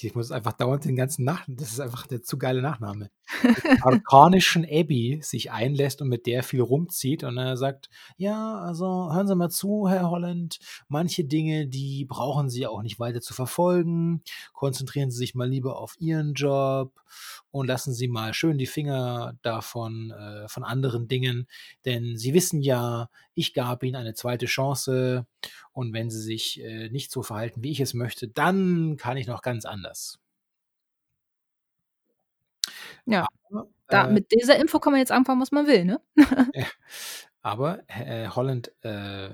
ich 0.00 0.14
muss 0.14 0.32
einfach 0.32 0.52
dauernd 0.52 0.84
den 0.84 0.96
ganzen 0.96 1.24
Nach 1.24 1.44
das 1.46 1.72
ist 1.72 1.80
einfach 1.80 2.06
der 2.06 2.22
zu 2.22 2.38
geile 2.38 2.62
Nachname. 2.62 3.10
arkanischen 3.82 4.64
Abby 4.64 5.20
sich 5.22 5.52
einlässt 5.52 6.00
und 6.00 6.08
mit 6.08 6.26
der 6.26 6.42
viel 6.42 6.60
rumzieht 6.60 7.24
und 7.24 7.36
er 7.36 7.56
sagt, 7.56 7.90
ja, 8.16 8.58
also 8.58 9.12
hören 9.12 9.26
Sie 9.26 9.36
mal 9.36 9.50
zu, 9.50 9.88
Herr 9.88 10.10
Holland, 10.10 10.58
manche 10.88 11.24
Dinge, 11.24 11.66
die 11.66 12.04
brauchen 12.06 12.48
Sie 12.48 12.66
auch 12.66 12.82
nicht 12.82 12.98
weiter 12.98 13.20
zu 13.20 13.34
verfolgen. 13.34 14.22
Konzentrieren 14.52 15.10
Sie 15.10 15.18
sich 15.18 15.34
mal 15.34 15.48
lieber 15.48 15.78
auf 15.78 15.94
Ihren 15.98 16.34
Job 16.34 16.92
und 17.50 17.66
lassen 17.66 17.92
Sie 17.92 18.08
mal 18.08 18.34
schön 18.34 18.58
die 18.58 18.66
Finger 18.66 19.34
davon 19.42 20.10
äh, 20.10 20.48
von 20.48 20.64
anderen 20.64 21.08
Dingen, 21.08 21.48
denn 21.84 22.16
Sie 22.16 22.34
wissen 22.34 22.60
ja, 22.62 23.08
ich 23.34 23.54
gab 23.54 23.82
Ihnen 23.82 23.96
eine 23.96 24.14
zweite 24.14 24.46
Chance 24.46 25.26
und 25.72 25.92
wenn 25.92 26.10
Sie 26.10 26.20
sich 26.20 26.60
äh, 26.62 26.88
nicht 26.90 27.10
so 27.10 27.22
verhalten, 27.22 27.62
wie 27.62 27.72
ich 27.72 27.80
es 27.80 27.94
möchte, 27.94 28.28
dann 28.28 28.96
kann 28.96 29.16
ich 29.16 29.26
noch 29.26 29.42
ganz 29.42 29.64
anders. 29.64 30.18
Ja, 33.06 33.26
Aber, 33.50 33.68
da, 33.88 34.06
äh, 34.06 34.12
mit 34.12 34.32
dieser 34.32 34.56
Info 34.56 34.78
kann 34.78 34.92
man 34.92 35.00
jetzt 35.00 35.12
anfangen, 35.12 35.40
was 35.40 35.52
man 35.52 35.66
will, 35.66 35.84
ne? 35.84 36.00
Aber 37.42 37.82
äh, 37.88 38.28
Holland 38.28 38.72
äh, 38.84 39.30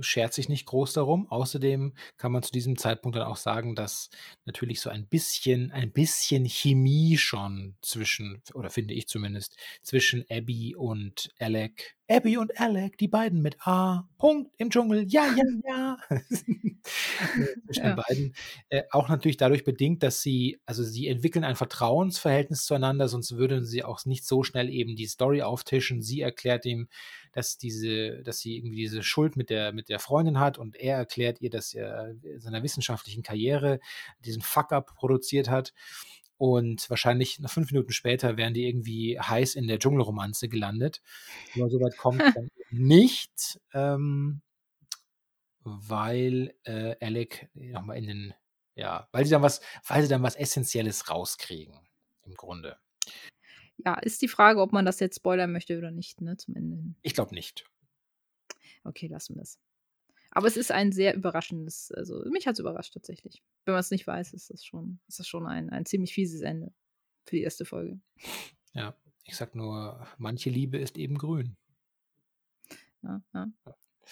schert 0.00 0.32
sich 0.32 0.48
nicht 0.48 0.66
groß 0.66 0.94
darum. 0.94 1.30
Außerdem 1.30 1.94
kann 2.16 2.32
man 2.32 2.42
zu 2.42 2.50
diesem 2.50 2.78
Zeitpunkt 2.78 3.16
dann 3.16 3.26
auch 3.26 3.36
sagen, 3.36 3.74
dass 3.74 4.10
natürlich 4.44 4.80
so 4.80 4.90
ein 4.90 5.06
bisschen, 5.06 5.70
ein 5.70 5.92
bisschen 5.92 6.46
Chemie 6.46 7.18
schon 7.18 7.76
zwischen, 7.82 8.42
oder 8.54 8.70
finde 8.70 8.94
ich 8.94 9.06
zumindest, 9.06 9.56
zwischen 9.82 10.24
Abby 10.30 10.74
und 10.74 11.30
Alec 11.38 11.96
Abby 12.12 12.36
und 12.36 12.60
Alec, 12.60 12.98
die 12.98 13.08
beiden 13.08 13.40
mit 13.40 13.56
A, 13.66 14.06
Punkt 14.18 14.52
im 14.58 14.68
Dschungel, 14.68 15.06
ja, 15.08 15.26
ja, 15.34 15.44
ja. 15.66 15.96
Zwischen 17.66 17.84
ja. 17.84 17.94
den 17.94 17.96
beiden. 17.96 18.34
Äh, 18.68 18.82
auch 18.90 19.08
natürlich 19.08 19.38
dadurch 19.38 19.64
bedingt, 19.64 20.02
dass 20.02 20.20
sie, 20.20 20.60
also 20.66 20.82
sie 20.82 21.06
entwickeln 21.08 21.44
ein 21.44 21.56
Vertrauensverhältnis 21.56 22.66
zueinander, 22.66 23.08
sonst 23.08 23.36
würden 23.36 23.64
sie 23.64 23.82
auch 23.82 24.04
nicht 24.04 24.26
so 24.26 24.42
schnell 24.42 24.68
eben 24.68 24.94
die 24.94 25.06
Story 25.06 25.42
auftischen. 25.42 26.02
Sie 26.02 26.20
erklärt 26.20 26.66
ihm, 26.66 26.88
dass 27.32 27.56
diese, 27.56 28.22
dass 28.22 28.38
sie 28.38 28.56
irgendwie 28.56 28.76
diese 28.76 29.02
Schuld 29.02 29.36
mit 29.36 29.50
der, 29.50 29.72
mit 29.72 29.88
der 29.88 29.98
Freundin 29.98 30.38
hat 30.38 30.58
und 30.58 30.76
er 30.76 30.96
erklärt 30.98 31.40
ihr, 31.40 31.50
dass 31.50 31.74
er 31.74 32.14
in 32.22 32.40
seiner 32.40 32.62
wissenschaftlichen 32.62 33.22
Karriere 33.22 33.80
diesen 34.24 34.42
Fuck-up 34.42 34.94
produziert 34.94 35.48
hat. 35.48 35.72
Und 36.36 36.90
wahrscheinlich 36.90 37.38
noch 37.38 37.50
fünf 37.50 37.70
Minuten 37.70 37.92
später 37.92 38.36
wären 38.36 38.52
die 38.52 38.66
irgendwie 38.66 39.18
heiß 39.18 39.54
in 39.54 39.68
der 39.68 39.78
Dschungelromanze 39.78 40.48
gelandet. 40.48 41.00
Aber 41.54 41.70
so 41.70 41.80
weit 41.80 41.96
kommt 41.96 42.20
dann 42.36 42.48
nicht, 42.70 43.60
ähm, 43.72 44.42
weil 45.60 46.54
äh, 46.64 46.96
Alec 47.00 47.48
nochmal 47.54 47.98
in 47.98 48.06
den, 48.06 48.34
ja, 48.74 49.08
weil 49.12 49.24
sie 49.24 49.30
dann 49.30 49.42
was, 49.42 49.60
weil 49.86 50.02
sie 50.02 50.08
dann 50.08 50.22
was 50.22 50.34
Essentielles 50.34 51.08
rauskriegen, 51.08 51.78
im 52.24 52.34
Grunde. 52.34 52.76
Ja, 53.84 53.94
ist 53.94 54.22
die 54.22 54.28
Frage, 54.28 54.60
ob 54.60 54.72
man 54.72 54.84
das 54.84 55.00
jetzt 55.00 55.16
spoilern 55.16 55.52
möchte 55.52 55.76
oder 55.76 55.90
nicht, 55.90 56.20
ne, 56.20 56.36
zum 56.36 56.54
Ende 56.54 56.76
hin. 56.76 56.96
Ich 57.02 57.14
glaube 57.14 57.34
nicht. 57.34 57.68
Okay, 58.84 59.06
lassen 59.08 59.36
wir 59.36 59.42
es. 59.42 59.58
Aber 60.30 60.46
es 60.46 60.56
ist 60.56 60.72
ein 60.72 60.92
sehr 60.92 61.14
überraschendes, 61.14 61.92
also 61.92 62.24
mich 62.30 62.46
hat 62.46 62.54
es 62.54 62.60
überrascht 62.60 62.94
tatsächlich. 62.94 63.42
Wenn 63.64 63.72
man 63.72 63.80
es 63.80 63.90
nicht 63.90 64.06
weiß, 64.06 64.32
ist 64.32 64.50
das 64.50 64.64
schon, 64.64 64.98
ist 65.06 65.18
das 65.18 65.28
schon 65.28 65.46
ein, 65.46 65.68
ein 65.70 65.84
ziemlich 65.84 66.14
fieses 66.14 66.40
Ende 66.40 66.72
für 67.26 67.36
die 67.36 67.42
erste 67.42 67.64
Folge. 67.64 68.00
Ja, 68.72 68.96
ich 69.24 69.36
sag 69.36 69.54
nur, 69.54 70.06
manche 70.16 70.48
Liebe 70.48 70.78
ist 70.78 70.96
eben 70.96 71.18
grün. 71.18 71.56
Ja, 73.02 73.22
ja. 73.34 73.52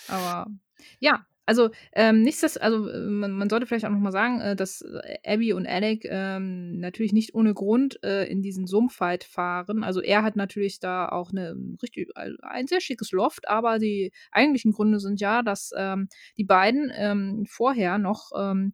Aber 0.08 0.50
ja, 0.98 1.26
also, 1.50 1.70
ähm, 1.92 2.22
nichtsdest 2.22 2.62
also, 2.62 2.88
äh, 2.88 2.98
man 3.00 3.32
man 3.32 3.50
sollte 3.50 3.66
vielleicht 3.66 3.84
auch 3.84 3.90
noch 3.90 3.98
mal 3.98 4.12
sagen, 4.12 4.40
äh, 4.40 4.56
dass 4.56 4.82
äh, 4.82 5.18
Abby 5.26 5.52
und 5.52 5.66
Alec, 5.66 6.06
ähm, 6.08 6.78
natürlich 6.80 7.12
nicht 7.12 7.34
ohne 7.34 7.54
Grund, 7.54 7.98
äh, 8.04 8.24
in 8.30 8.42
diesen 8.42 8.66
Sumpf 8.68 9.00
halt 9.00 9.24
fahren. 9.24 9.84
Also, 9.84 10.00
er 10.00 10.22
hat 10.22 10.36
natürlich 10.36 10.80
da 10.80 11.08
auch 11.08 11.30
eine 11.32 11.56
richtig 11.82 12.08
ein 12.42 12.66
sehr 12.68 12.80
schickes 12.80 13.12
Loft, 13.12 13.48
aber 13.48 13.78
die 13.80 14.12
eigentlichen 14.32 14.72
Gründe 14.72 15.00
sind 15.00 15.20
ja, 15.20 15.42
dass, 15.42 15.72
ähm, 15.76 16.08
die 16.38 16.44
beiden, 16.44 16.92
ähm, 16.96 17.46
vorher 17.48 17.98
noch, 17.98 18.30
ähm, 18.38 18.72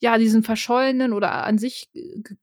ja, 0.00 0.18
diesen 0.18 0.42
verschollenen 0.42 1.12
oder 1.12 1.44
an 1.44 1.58
sich 1.58 1.90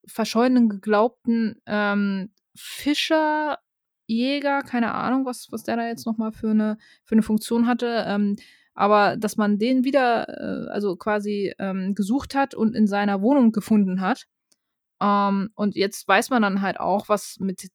verschollenen 0.08 0.70
geglaubten, 0.70 1.62
ähm, 1.68 2.32
Fischer, 2.56 3.60
Jäger, 4.08 4.62
keine 4.64 4.94
Ahnung, 4.96 5.26
was 5.26 5.48
was 5.52 5.64
der 5.64 5.78
da 5.78 5.88
jetzt 5.88 6.06
noch 6.08 6.18
mal 6.18 6.32
für 6.34 6.52
eine 6.52 6.78
für 7.06 7.16
'ne 7.16 7.24
Funktion 7.24 7.68
hatte, 7.68 8.06
ähm, 8.08 8.36
aber 8.78 9.17
dass 9.17 9.38
man 9.38 9.57
den 9.57 9.84
wieder, 9.84 10.30
äh, 10.30 10.69
also 10.69 10.95
quasi 10.95 11.51
ähm, 11.57 11.95
gesucht 11.95 12.36
hat 12.36 12.53
und 12.53 12.75
in 12.75 12.86
seiner 12.86 13.21
Wohnung 13.23 13.51
gefunden 13.51 14.01
hat. 14.01 14.28
Ähm, 15.01 15.49
und 15.55 15.75
jetzt 15.75 16.07
weiß 16.07 16.30
man 16.30 16.43
dann 16.43 16.61
halt 16.61 16.80
auch, 16.80 17.09
was 17.09 17.38
mit 17.39 17.69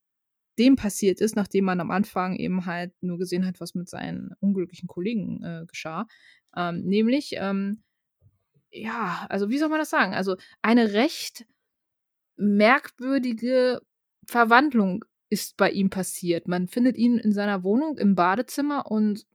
dem 0.61 0.76
passiert 0.76 1.20
ist, 1.20 1.34
nachdem 1.34 1.64
man 1.64 1.80
am 1.80 1.90
Anfang 1.90 2.36
eben 2.36 2.66
halt 2.66 2.92
nur 3.00 3.18
gesehen 3.18 3.44
hat, 3.44 3.59
was 3.61 3.74
mit 3.74 3.88
seinen 3.88 4.30
unglücklichen 4.38 4.86
Kollegen 4.86 5.42
äh, 5.42 5.66
geschah. 5.66 6.07
Ähm, 6.57 6.82
nämlich, 6.84 7.32
ähm, 7.36 7.82
ja, 8.70 9.26
also 9.28 9.50
wie 9.50 9.59
soll 9.59 9.70
man 9.70 9.80
das 9.80 9.90
sagen? 9.90 10.14
Also 10.14 10.36
eine 10.62 10.92
recht 10.92 11.46
merkwürdige 12.36 13.80
Verwandlung 14.28 15.05
ist 15.30 15.57
bei 15.57 15.70
ihm 15.70 15.90
passiert? 15.90 16.46
Man 16.46 16.68
findet 16.68 16.96
ihn 16.96 17.18
in 17.18 17.32
seiner 17.32 17.64
Wohnung 17.64 17.98
im 17.98 18.14
Badezimmer 18.14 18.88
und 18.88 19.26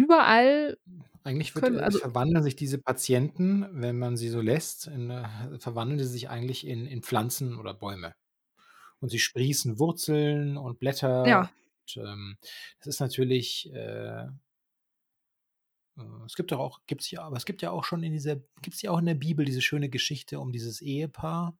überall 0.00 0.76
Eigentlich 1.22 1.54
wird, 1.54 1.64
können 1.64 1.78
äh, 1.78 1.82
also 1.82 1.98
verwandeln 1.98 2.42
sich 2.42 2.56
diese 2.56 2.78
Patienten, 2.78 3.66
wenn 3.72 3.98
man 3.98 4.16
sie 4.16 4.28
so 4.28 4.40
lässt, 4.40 4.86
in, 4.86 5.10
äh, 5.10 5.58
verwandeln 5.58 5.98
sie 5.98 6.06
sich 6.06 6.30
eigentlich 6.30 6.66
in, 6.66 6.86
in 6.86 7.02
Pflanzen 7.02 7.58
oder 7.58 7.74
Bäume. 7.74 8.14
Und 9.00 9.10
sie 9.10 9.18
sprießen 9.18 9.78
Wurzeln 9.78 10.56
und 10.56 10.78
Blätter. 10.78 11.26
Ja. 11.26 11.50
Und, 11.82 11.96
ähm, 12.04 12.36
das 12.78 12.86
ist 12.86 13.00
natürlich, 13.00 13.70
äh, 13.72 14.22
äh, 14.22 14.30
es 16.24 16.34
gibt 16.34 16.52
doch 16.52 16.58
auch, 16.58 16.80
gibt's 16.86 17.10
ja, 17.10 17.22
aber 17.22 17.36
es 17.36 17.44
gibt 17.44 17.62
ja 17.62 17.70
auch 17.70 17.84
schon 17.84 18.02
in 18.02 18.12
dieser, 18.12 18.36
gibt 18.62 18.74
es 18.74 18.82
ja 18.82 18.90
auch 18.90 18.98
in 18.98 19.06
der 19.06 19.14
Bibel 19.14 19.44
diese 19.44 19.62
schöne 19.62 19.90
Geschichte 19.90 20.40
um 20.40 20.52
dieses 20.52 20.80
Ehepaar, 20.80 21.56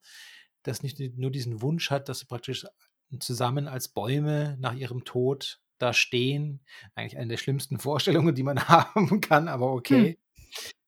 das 0.62 0.82
nicht 0.82 0.99
nur 0.99 1.30
diesen 1.30 1.61
Wunsch 1.61 1.91
hat, 1.91 2.09
dass 2.09 2.20
sie 2.20 2.26
praktisch 2.26 2.66
zusammen 3.18 3.68
als 3.68 3.88
Bäume 3.88 4.57
nach 4.61 4.74
ihrem 4.74 5.05
Tod 5.05 5.61
da 5.83 5.93
stehen. 5.93 6.61
Eigentlich 6.95 7.18
eine 7.18 7.28
der 7.28 7.37
schlimmsten 7.37 7.78
Vorstellungen, 7.81 8.35
die 8.35 8.43
man 8.43 8.59
haben 8.68 9.20
kann, 9.20 9.49
aber 9.49 9.66
Hm. 9.66 9.72
okay. 9.72 10.18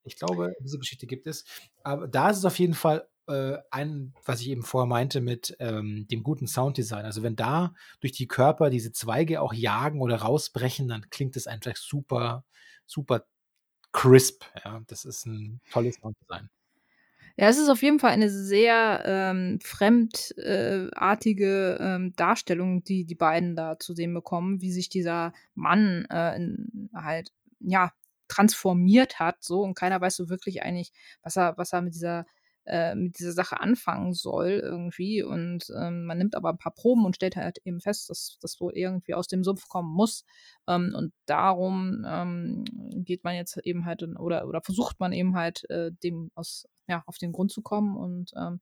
Ich 0.05 0.17
glaube, 0.17 0.53
diese 0.61 0.79
Geschichte 0.81 1.07
gibt 1.07 1.29
es. 1.29 1.45
Aber 1.85 2.09
da 2.09 2.31
ist 2.31 2.39
es 2.39 2.45
auf 2.45 2.59
jeden 2.59 2.75
Fall 2.75 3.07
äh, 3.29 3.59
ein, 3.71 4.15
was 4.25 4.41
ich 4.41 4.49
eben 4.49 4.63
vorher 4.63 4.89
meinte 4.89 5.21
mit 5.21 5.57
ähm, 5.61 6.07
dem 6.11 6.23
guten 6.25 6.49
Sounddesign. 6.49 7.05
Also 7.05 7.23
wenn 7.23 7.37
da 7.37 7.75
durch 8.01 8.13
die 8.13 8.27
Körper 8.27 8.69
diese 8.69 8.93
Zweige 8.93 9.41
auch 9.41 9.53
jagen 9.55 10.01
oder 10.01 10.17
rausbrechen, 10.17 10.89
dann 10.89 11.09
klingt 11.11 11.37
es 11.37 11.47
einfach 11.47 11.77
super, 11.77 12.45
super 12.87 13.25
crisp. 13.93 14.45
Ja, 14.65 14.81
das 14.89 15.05
ist 15.05 15.27
ein 15.27 15.61
tolles 15.71 15.97
Sounddesign. 15.97 16.51
Ja, 17.37 17.49
es 17.49 17.59
ist 17.59 17.69
auf 17.71 17.83
jeden 17.83 17.99
Fall 17.99 18.11
eine 18.11 18.29
sehr 18.31 19.03
ähm, 19.07 19.59
fremdartige 19.63 21.79
ähm, 21.81 22.13
Darstellung, 22.17 22.85
die 22.85 23.05
die 23.05 23.15
beiden 23.15 23.57
da 23.57 23.79
zu 23.79 23.95
sehen 23.95 24.13
bekommen, 24.15 24.61
wie 24.61 24.73
sich 24.73 24.89
dieser 24.91 25.33
Mann 25.55 26.05
äh, 26.11 26.37
in, 26.37 26.91
halt 26.95 27.33
ja 27.61 27.93
transformiert 28.29 29.19
hat, 29.19 29.43
so. 29.43 29.63
Und 29.63 29.75
keiner 29.75 30.01
weiß 30.01 30.17
so 30.17 30.29
wirklich 30.29 30.63
eigentlich, 30.63 30.93
was 31.23 31.37
er 31.37 31.57
was 31.57 31.73
er 31.73 31.83
mit 31.83 31.95
dieser 31.95 32.27
äh, 32.65 32.95
mit 32.95 33.19
dieser 33.19 33.33
Sache 33.33 33.61
anfangen 33.61 34.13
soll 34.13 34.61
irgendwie. 34.63 35.23
Und 35.23 35.67
ähm, 35.77 36.05
man 36.05 36.19
nimmt 36.19 36.35
aber 36.35 36.51
ein 36.51 36.59
paar 36.59 36.75
Proben 36.75 37.05
und 37.05 37.17
stellt 37.17 37.37
halt 37.37 37.59
eben 37.65 37.81
fest, 37.81 38.11
dass 38.11 38.39
das 38.41 38.61
wohl 38.61 38.73
irgendwie 38.77 39.15
aus 39.15 39.27
dem 39.27 39.45
Sumpf 39.45 39.69
kommen 39.69 39.93
muss. 39.93 40.25
Ähm, 40.69 40.95
und 40.97 41.13
darum 41.27 42.05
ähm, 42.07 42.65
geht 43.05 43.25
man 43.25 43.35
jetzt 43.35 43.57
eben 43.65 43.85
halt 43.85 44.03
in, 44.03 44.17
oder 44.17 44.47
oder 44.47 44.63
versucht 44.63 45.01
man 45.01 45.13
eben 45.13 45.35
halt 45.37 45.69
äh, 45.71 45.91
dem 46.03 46.31
aus 46.35 46.69
ja 46.89 47.03
auf 47.07 47.19
den 47.19 47.33
Grund 47.33 47.51
zu 47.51 47.63
kommen. 47.63 47.97
Und 47.97 48.33
ähm, 48.37 48.61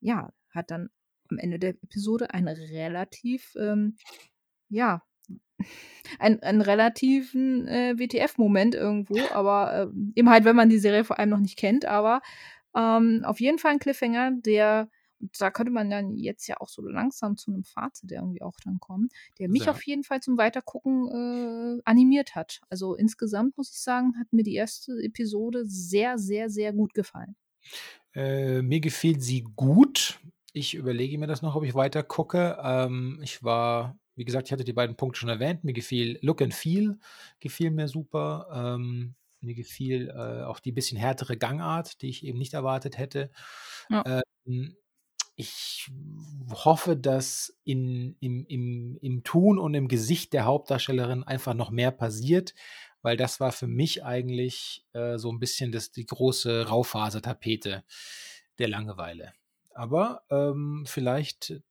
ja 0.00 0.30
hat 0.50 0.70
dann 0.70 0.88
am 1.30 1.38
Ende 1.38 1.58
der 1.58 1.70
Episode 1.70 2.32
einen 2.32 2.48
relativ 2.48 3.54
ähm, 3.58 3.96
ja 4.68 5.02
einen, 6.18 6.40
einen 6.42 6.60
relativen 6.60 7.66
äh, 7.66 7.98
WTF-Moment 7.98 8.74
irgendwo, 8.74 9.18
aber 9.32 9.90
äh, 9.92 9.98
eben 10.14 10.30
halt, 10.30 10.44
wenn 10.44 10.56
man 10.56 10.68
die 10.68 10.78
Serie 10.78 11.04
vor 11.04 11.18
allem 11.18 11.30
noch 11.30 11.40
nicht 11.40 11.58
kennt, 11.58 11.84
aber 11.86 12.20
ähm, 12.76 13.22
auf 13.24 13.40
jeden 13.40 13.58
Fall 13.58 13.72
ein 13.72 13.78
Cliffhanger, 13.78 14.32
der, 14.38 14.90
da 15.38 15.50
könnte 15.50 15.72
man 15.72 15.90
dann 15.90 16.16
jetzt 16.16 16.46
ja 16.46 16.56
auch 16.60 16.68
so 16.68 16.82
langsam 16.82 17.36
zu 17.36 17.50
einem 17.52 17.64
Fazit 17.64 18.12
irgendwie 18.12 18.42
auch 18.42 18.56
dann 18.64 18.80
kommen, 18.80 19.08
der 19.38 19.48
mich 19.48 19.62
Ja. 19.64 19.70
auf 19.70 19.82
jeden 19.86 20.04
Fall 20.04 20.20
zum 20.20 20.38
Weitergucken 20.38 21.78
äh, 21.78 21.82
animiert 21.84 22.34
hat. 22.34 22.60
Also 22.70 22.94
insgesamt 22.94 23.56
muss 23.56 23.70
ich 23.72 23.80
sagen, 23.80 24.14
hat 24.18 24.32
mir 24.32 24.42
die 24.44 24.54
erste 24.54 24.92
Episode 25.02 25.64
sehr, 25.66 26.18
sehr, 26.18 26.50
sehr 26.50 26.72
gut 26.72 26.94
gefallen. 26.94 27.36
Äh, 28.14 28.62
mir 28.62 28.80
gefiel 28.80 29.20
sie 29.20 29.42
gut. 29.56 30.20
Ich 30.52 30.74
überlege 30.74 31.18
mir 31.18 31.26
das 31.26 31.42
noch, 31.42 31.54
ob 31.54 31.64
ich 31.64 31.74
weiter 31.74 32.02
gucke. 32.02 32.58
Ähm, 32.62 33.20
ich 33.22 33.42
war, 33.42 33.98
wie 34.14 34.24
gesagt, 34.24 34.48
ich 34.48 34.52
hatte 34.52 34.64
die 34.64 34.72
beiden 34.72 34.96
Punkte 34.96 35.20
schon 35.20 35.28
erwähnt. 35.28 35.64
Mir 35.64 35.72
gefiel 35.74 36.18
Look 36.22 36.40
and 36.42 36.54
Feel, 36.54 36.98
gefiel 37.40 37.70
mir 37.70 37.88
super. 37.88 38.48
Ähm, 38.78 39.14
mir 39.40 39.54
gefiel 39.54 40.08
äh, 40.08 40.44
auch 40.44 40.60
die 40.60 40.72
bisschen 40.72 40.98
härtere 40.98 41.36
Gangart, 41.36 42.02
die 42.02 42.08
ich 42.08 42.24
eben 42.24 42.38
nicht 42.38 42.54
erwartet 42.54 42.98
hätte. 42.98 43.30
Ja. 43.90 44.22
Ähm, 44.46 44.76
ich 45.36 45.90
hoffe, 46.50 46.96
dass 46.96 47.54
in, 47.64 48.16
im, 48.20 48.46
im, 48.46 48.98
im 49.02 49.22
Tun 49.22 49.58
und 49.58 49.74
im 49.74 49.86
Gesicht 49.86 50.32
der 50.32 50.46
Hauptdarstellerin 50.46 51.24
einfach 51.24 51.52
noch 51.52 51.70
mehr 51.70 51.90
passiert, 51.90 52.54
weil 53.02 53.18
das 53.18 53.38
war 53.38 53.52
für 53.52 53.66
mich 53.66 54.02
eigentlich 54.02 54.86
äh, 54.94 55.18
so 55.18 55.30
ein 55.30 55.38
bisschen 55.38 55.72
das, 55.72 55.92
die 55.92 56.06
große 56.06 56.68
Raufasertapete 56.68 57.84
der 58.58 58.68
Langeweile. 58.68 59.34
Aber 59.74 60.22
ähm, 60.30 60.84
vielleicht, 60.86 61.62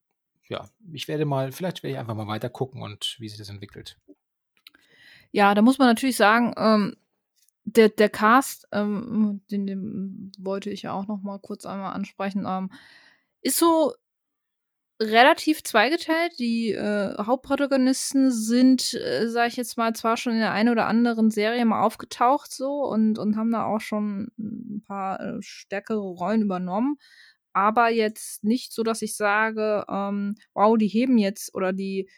ja, 0.48 0.70
ich 0.94 1.08
werde 1.08 1.26
mal, 1.26 1.52
vielleicht 1.52 1.82
werde 1.82 1.94
ich 1.94 2.00
einfach 2.00 2.14
mal 2.14 2.28
weiter 2.28 2.50
gucken 2.50 2.84
und 2.84 3.16
wie 3.20 3.30
sich 3.30 3.40
das 3.40 3.50
entwickelt. 3.50 3.98
Ja, 5.32 5.56
da 5.56 5.64
muss 5.64 5.80
man 5.80 5.88
natürlich 5.88 6.18
sagen, 6.18 6.54
ähm, 6.56 6.96
der, 7.66 7.90
der 7.90 8.10
Cast, 8.10 8.68
ähm, 8.72 9.42
den, 9.52 9.68
den 9.68 10.32
wollte 10.40 10.70
ich 10.70 10.84
ja 10.84 10.94
auch 10.94 11.08
noch 11.08 11.22
mal 11.22 11.40
kurz 11.40 11.66
einmal 11.66 11.94
ansprechen, 11.94 12.46
ähm, 12.48 12.72
ist 13.42 13.58
so 13.58 13.94
relativ 15.02 15.64
zweigeteilt. 15.64 16.40
Die 16.40 16.72
äh, 16.72 17.16
Hauptprotagonisten 17.18 18.32
sind, 18.32 18.94
äh, 18.94 19.28
sage 19.28 19.50
ich 19.50 19.56
jetzt 19.58 19.78
mal, 19.78 19.94
zwar 19.94 20.18
schon 20.18 20.34
in 20.34 20.40
der 20.40 20.52
einen 20.54 20.70
oder 20.70 20.88
anderen 20.88 21.32
Serie 21.32 21.66
mal 21.66 21.82
aufgetaucht 21.82 22.52
so 22.54 22.84
und, 22.86 23.20
und 23.20 23.36
haben 23.36 23.52
da 23.52 23.66
auch 23.66 23.82
schon 23.82 24.32
ein 24.38 24.84
paar 24.88 25.20
äh, 25.20 25.42
stärkere 25.42 26.00
Rollen 26.00 26.44
übernommen, 26.44 26.98
aber 27.54 27.90
jetzt 27.90 28.44
nicht 28.44 28.74
so, 28.74 28.84
dass 28.84 29.02
ich 29.02 29.16
sage, 29.16 29.86
ähm, 29.90 30.36
wow, 30.54 30.78
die 30.78 30.88
heben 30.88 31.18
jetzt 31.18 31.54
oder 31.56 31.74
die, 31.74 32.10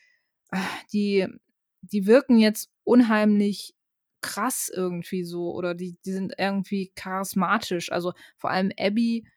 äh, 0.51 0.57
die, 0.93 1.27
die 1.81 2.05
wirken 2.07 2.37
jetzt 2.37 2.69
unheimlich 2.83 3.76
krass 4.21 4.71
irgendwie 4.73 5.23
so 5.23 5.53
oder 5.53 5.75
die, 5.75 5.97
die 6.05 6.11
sind 6.11 6.33
irgendwie 6.37 6.91
charismatisch. 6.95 7.91
Also 7.91 8.13
vor 8.37 8.49
allem 8.49 8.71
Abby, 8.77 9.27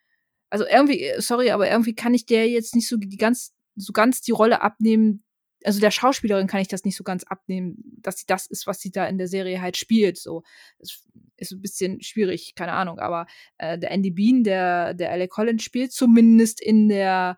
also 0.51 0.67
irgendwie, 0.67 1.03
äh, 1.05 1.21
sorry, 1.21 1.51
aber 1.51 1.71
irgendwie 1.71 1.95
kann 1.95 2.15
ich 2.15 2.27
der 2.27 2.49
jetzt 2.49 2.75
nicht 2.75 2.89
so 2.89 2.97
die 2.97 3.17
ganz, 3.17 3.55
so 3.77 3.93
ganz 3.93 4.21
die 4.21 4.33
Rolle 4.33 4.61
abnehmen. 4.63 5.25
Also 5.65 5.81
der 5.81 5.91
Schauspielerin 5.91 6.47
kann 6.47 6.61
ich 6.63 6.69
das 6.69 6.85
nicht 6.85 6.97
so 6.97 7.05
ganz 7.05 7.25
abnehmen, 7.25 7.77
dass 8.01 8.19
sie 8.19 8.27
das 8.27 8.47
ist, 8.47 8.67
was 8.67 8.81
sie 8.81 8.91
da 8.91 9.07
in 9.07 9.19
der 9.19 9.29
Serie 9.29 9.61
halt 9.61 9.77
spielt. 9.77 10.19
So 10.19 10.43
es 10.79 11.05
ist 11.37 11.53
ein 11.53 11.63
bisschen 11.63 12.03
schwierig, 12.03 12.55
keine 12.55 12.73
Ahnung. 12.73 12.99
Aber 12.99 13.27
äh, 13.59 13.79
der 13.79 13.91
Andy 13.91 14.11
Bean, 14.11 14.45
der 14.45 14.95
der 14.95 15.11
Alec 15.11 15.31
Collins 15.31 15.63
spielt 15.63 15.93
zumindest 15.93 16.61
in 16.61 16.89
der 16.89 17.37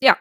ja, 0.00 0.16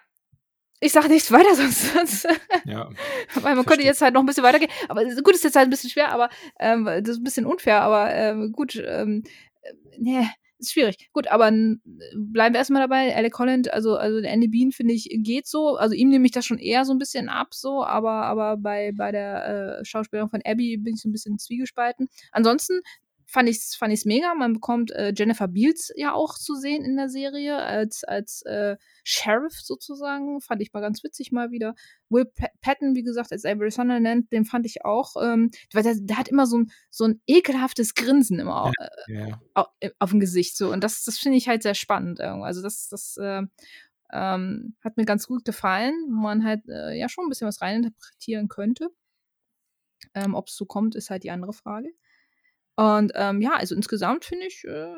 ich 0.80 0.92
sage 0.92 1.08
nichts 1.10 1.32
weiter, 1.32 1.56
sonst, 1.56 1.94
sonst 1.94 2.28
Ja, 2.66 2.90
weil 3.36 3.56
man 3.56 3.66
könnte 3.66 3.84
verstehe. 3.84 3.86
jetzt 3.86 4.02
halt 4.02 4.14
noch 4.14 4.22
ein 4.22 4.26
bisschen 4.26 4.44
weitergehen. 4.44 4.72
Aber 4.88 5.04
gut, 5.06 5.34
ist 5.36 5.44
jetzt 5.44 5.56
halt 5.56 5.68
ein 5.68 5.72
bisschen 5.72 5.90
schwer, 5.90 6.12
aber 6.12 6.30
ähm, 6.60 6.86
das 6.86 7.10
ist 7.10 7.18
ein 7.18 7.24
bisschen 7.24 7.46
unfair, 7.46 7.82
aber 7.82 8.14
ähm, 8.14 8.52
gut, 8.52 8.76
ähm, 8.76 9.24
äh, 9.62 9.74
nee, 9.98 10.28
ist 10.58 10.72
schwierig. 10.72 11.10
Gut, 11.12 11.28
aber 11.28 11.52
bleiben 11.52 12.54
wir 12.54 12.60
erstmal 12.60 12.82
dabei. 12.82 13.14
Alec 13.16 13.38
Holland, 13.38 13.74
also, 13.74 13.98
also 13.98 14.22
der 14.22 14.32
Andy 14.32 14.48
Bean, 14.48 14.72
finde 14.72 14.94
ich, 14.94 15.10
geht 15.22 15.48
so. 15.48 15.76
Also 15.76 15.94
ihm 15.96 16.10
nehme 16.10 16.26
ich 16.26 16.32
das 16.32 16.46
schon 16.46 16.60
eher 16.60 16.86
so 16.86 16.94
ein 16.94 16.98
bisschen 16.98 17.28
ab, 17.28 17.54
so, 17.54 17.84
aber, 17.84 18.24
aber 18.26 18.56
bei, 18.58 18.92
bei 18.96 19.12
der 19.12 19.80
äh, 19.82 19.86
Schauspielerin 19.86 20.30
von 20.30 20.42
Abby 20.46 20.78
bin 20.78 20.96
ich 20.96 21.02
so 21.02 21.10
ein 21.10 21.12
bisschen 21.12 21.38
zwiegespalten. 21.40 22.08
Ansonsten 22.32 22.80
fand 23.28 23.50
ich 23.50 23.58
es 23.58 23.76
fand 23.76 23.92
ich's 23.94 24.06
mega. 24.06 24.34
Man 24.36 24.54
bekommt 24.54 24.92
äh, 24.92 25.14
Jennifer 25.16 25.48
Beals 25.48 25.92
ja 25.96 26.14
auch 26.14 26.36
zu 26.36 26.56
sehen 26.56 26.84
in 26.86 26.96
der 26.96 27.10
Serie 27.10 27.58
als, 27.58 28.04
als 28.04 28.42
äh, 28.44 28.78
Sheriff 29.04 29.60
sozusagen. 29.62 30.42
Fand 30.42 30.62
ich 30.62 30.72
mal 30.74 30.82
ganz 30.82 31.04
witzig 31.04 31.32
mal 31.32 31.52
wieder. 31.52 31.76
Will 32.10 32.26
Pat 32.26 32.52
Patton, 32.62 32.96
wie 32.96 33.04
gesagt, 33.04 33.32
als 33.32 33.46
Avery 33.46 33.72
Sunderland, 33.72 34.32
den 34.32 34.46
fand 34.46 34.66
ich 34.66 34.86
auch, 34.86 35.16
ähm, 35.22 35.52
weil 35.74 35.84
der, 35.84 35.96
der 36.00 36.18
hat 36.18 36.28
immer 36.28 36.46
so 36.46 36.60
ein, 36.60 36.72
so 36.90 37.06
ein 37.06 37.22
ekelhaftes 37.28 37.96
Grinsen 37.96 38.40
immer 38.40 38.72
Ja, 38.80 38.86
äh, 38.86 39.30
ja. 39.30 39.42
au- 39.56 39.66
äh, 39.80 39.90
auf 40.00 40.12
dem 40.12 40.20
Gesicht 40.20 40.56
so. 40.58 40.72
Und 40.72 40.84
das, 40.84 41.04
das 41.04 41.18
finde 41.18 41.38
ich 41.38 41.48
halt 41.48 41.64
sehr 41.64 41.76
spannend. 41.76 42.20
Irgendwie. 42.20 42.46
Also 42.46 42.62
das, 42.62 42.88
das 42.90 43.18
äh, 43.18 43.42
ähm, 44.14 44.76
hat 44.84 44.98
mir 44.98 45.06
ganz 45.06 45.28
gut 45.28 45.46
gefallen, 45.46 45.94
wo 46.10 46.22
man 46.22 46.44
halt 46.46 46.62
äh, 46.70 46.94
ja 46.98 47.10
schon 47.10 47.26
ein 47.26 47.30
bisschen 47.30 47.48
was 47.48 47.62
reininterpretieren 47.62 48.48
könnte. 48.50 48.90
Ähm, 50.14 50.36
Ob 50.36 50.48
es 50.48 50.56
so 50.56 50.66
kommt, 50.66 50.96
ist 50.96 51.10
halt 51.10 51.24
die 51.24 51.32
andere 51.32 51.54
Frage. 51.54 51.90
Und 52.76 53.12
ähm, 53.16 53.42
ja, 53.42 53.54
also 53.56 53.76
insgesamt 53.76 54.26
finde 54.26 54.48
ich, 54.48 54.64
äh, 54.66 54.96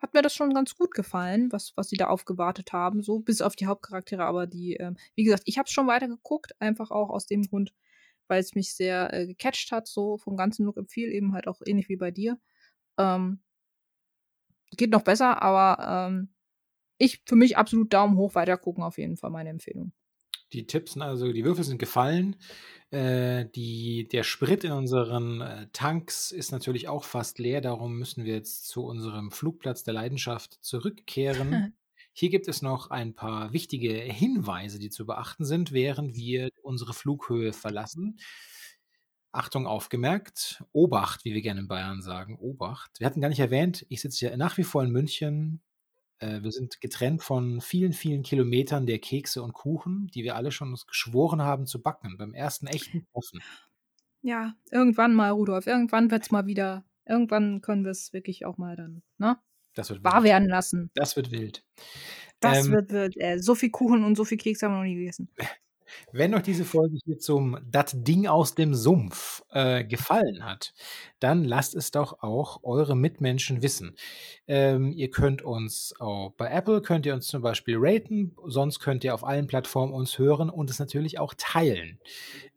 hat 0.00 0.14
mir 0.14 0.22
das 0.22 0.34
schon 0.34 0.52
ganz 0.52 0.74
gut 0.74 0.92
gefallen, 0.92 1.52
was, 1.52 1.72
was 1.76 1.88
sie 1.88 1.96
da 1.96 2.08
aufgewartet 2.08 2.72
haben, 2.72 3.02
so 3.02 3.20
bis 3.20 3.40
auf 3.40 3.54
die 3.56 3.66
Hauptcharaktere. 3.66 4.24
Aber 4.24 4.46
die, 4.46 4.74
ähm, 4.74 4.96
wie 5.14 5.24
gesagt, 5.24 5.44
ich 5.46 5.58
habe 5.58 5.66
es 5.66 5.72
schon 5.72 5.86
weitergeguckt, 5.86 6.60
einfach 6.60 6.90
auch 6.90 7.10
aus 7.10 7.26
dem 7.26 7.42
Grund, 7.44 7.72
weil 8.26 8.40
es 8.40 8.54
mich 8.54 8.74
sehr 8.74 9.12
äh, 9.14 9.26
gecatcht 9.26 9.70
hat, 9.72 9.86
so 9.86 10.18
vom 10.18 10.36
ganzen 10.36 10.66
Look 10.66 10.78
Feel, 10.90 11.12
eben 11.12 11.32
halt 11.34 11.46
auch 11.46 11.60
ähnlich 11.64 11.88
wie 11.88 11.96
bei 11.96 12.10
dir. 12.10 12.38
Ähm, 12.98 13.40
geht 14.76 14.90
noch 14.90 15.02
besser, 15.02 15.42
aber 15.42 16.08
ähm, 16.08 16.34
ich 16.98 17.22
für 17.26 17.36
mich 17.36 17.56
absolut 17.56 17.92
Daumen 17.92 18.16
hoch 18.16 18.34
weitergucken, 18.34 18.82
auf 18.84 18.98
jeden 18.98 19.16
Fall 19.16 19.30
meine 19.30 19.50
Empfehlung. 19.50 19.92
Die 20.52 20.66
Tipps, 20.66 20.92
sind 20.92 21.02
also 21.02 21.32
die 21.32 21.44
Würfel 21.44 21.64
sind 21.64 21.78
gefallen. 21.78 22.36
Äh, 22.90 23.46
die, 23.54 24.06
der 24.08 24.22
Sprit 24.22 24.64
in 24.64 24.72
unseren 24.72 25.40
äh, 25.40 25.66
Tanks 25.72 26.30
ist 26.30 26.52
natürlich 26.52 26.88
auch 26.88 27.04
fast 27.04 27.38
leer. 27.38 27.60
Darum 27.60 27.98
müssen 27.98 28.24
wir 28.24 28.34
jetzt 28.34 28.68
zu 28.68 28.84
unserem 28.84 29.30
Flugplatz 29.30 29.82
der 29.82 29.94
Leidenschaft 29.94 30.58
zurückkehren. 30.62 31.74
Hier 32.12 32.28
gibt 32.28 32.46
es 32.48 32.60
noch 32.60 32.90
ein 32.90 33.14
paar 33.14 33.54
wichtige 33.54 33.94
Hinweise, 33.94 34.78
die 34.78 34.90
zu 34.90 35.06
beachten 35.06 35.46
sind, 35.46 35.72
während 35.72 36.14
wir 36.14 36.50
unsere 36.62 36.92
Flughöhe 36.92 37.54
verlassen. 37.54 38.18
Achtung 39.32 39.66
aufgemerkt, 39.66 40.62
Obacht, 40.72 41.24
wie 41.24 41.32
wir 41.32 41.40
gerne 41.40 41.60
in 41.60 41.68
Bayern 41.68 42.02
sagen, 42.02 42.36
Obacht. 42.38 43.00
Wir 43.00 43.06
hatten 43.06 43.22
gar 43.22 43.30
nicht 43.30 43.40
erwähnt, 43.40 43.86
ich 43.88 44.02
sitze 44.02 44.26
ja 44.26 44.36
nach 44.36 44.58
wie 44.58 44.64
vor 44.64 44.84
in 44.84 44.90
München. 44.90 45.62
Äh, 46.22 46.42
wir 46.42 46.52
sind 46.52 46.80
getrennt 46.80 47.22
von 47.22 47.60
vielen, 47.60 47.92
vielen 47.92 48.22
Kilometern 48.22 48.86
der 48.86 49.00
Kekse 49.00 49.42
und 49.42 49.52
Kuchen, 49.52 50.08
die 50.14 50.22
wir 50.22 50.36
alle 50.36 50.52
schon 50.52 50.70
uns 50.70 50.86
geschworen 50.86 51.42
haben 51.42 51.66
zu 51.66 51.82
backen, 51.82 52.16
beim 52.16 52.32
ersten 52.32 52.68
echten 52.68 53.04
Treffen. 53.12 53.42
Ja, 54.22 54.54
irgendwann 54.70 55.14
mal, 55.14 55.30
Rudolf, 55.30 55.66
irgendwann 55.66 56.12
wird 56.12 56.22
es 56.22 56.30
mal 56.30 56.46
wieder, 56.46 56.84
irgendwann 57.04 57.60
können 57.60 57.84
wir 57.84 57.90
es 57.90 58.12
wirklich 58.12 58.46
auch 58.46 58.56
mal 58.56 58.76
dann, 58.76 59.02
ne? 59.18 59.36
Das 59.74 59.90
wird 59.90 60.04
Wahr 60.04 60.22
wild. 60.22 60.24
werden 60.24 60.48
lassen. 60.48 60.90
Das 60.94 61.16
wird 61.16 61.32
wild. 61.32 61.64
Das 62.38 62.66
Ähm, 62.66 62.72
wird, 62.72 62.90
wird 62.92 63.16
äh, 63.16 63.38
so 63.38 63.54
viel 63.54 63.70
Kuchen 63.70 64.04
und 64.04 64.16
so 64.16 64.24
viel 64.24 64.38
Keks 64.38 64.62
haben 64.62 64.72
wir 64.72 64.78
noch 64.78 64.84
nie 64.84 64.96
gegessen. 64.96 65.28
Wenn 66.12 66.34
euch 66.34 66.42
diese 66.42 66.64
Folge 66.64 66.98
hier 67.04 67.18
zum 67.18 67.58
Dat 67.70 67.92
Ding 67.94 68.26
aus 68.26 68.54
dem 68.54 68.74
Sumpf 68.74 69.42
äh, 69.50 69.84
gefallen 69.84 70.44
hat, 70.44 70.74
dann 71.20 71.44
lasst 71.44 71.74
es 71.74 71.90
doch 71.90 72.22
auch 72.22 72.60
eure 72.62 72.96
Mitmenschen 72.96 73.62
wissen. 73.62 73.96
Ähm, 74.46 74.92
ihr 74.92 75.10
könnt 75.10 75.42
uns 75.42 75.94
auch 75.98 76.32
bei 76.36 76.50
Apple 76.50 76.82
könnt 76.82 77.06
ihr 77.06 77.14
uns 77.14 77.26
zum 77.26 77.42
Beispiel 77.42 77.76
raten, 77.78 78.34
sonst 78.46 78.80
könnt 78.80 79.04
ihr 79.04 79.14
auf 79.14 79.24
allen 79.24 79.46
Plattformen 79.46 79.92
uns 79.92 80.18
hören 80.18 80.50
und 80.50 80.70
es 80.70 80.78
natürlich 80.78 81.18
auch 81.18 81.34
teilen. 81.36 81.98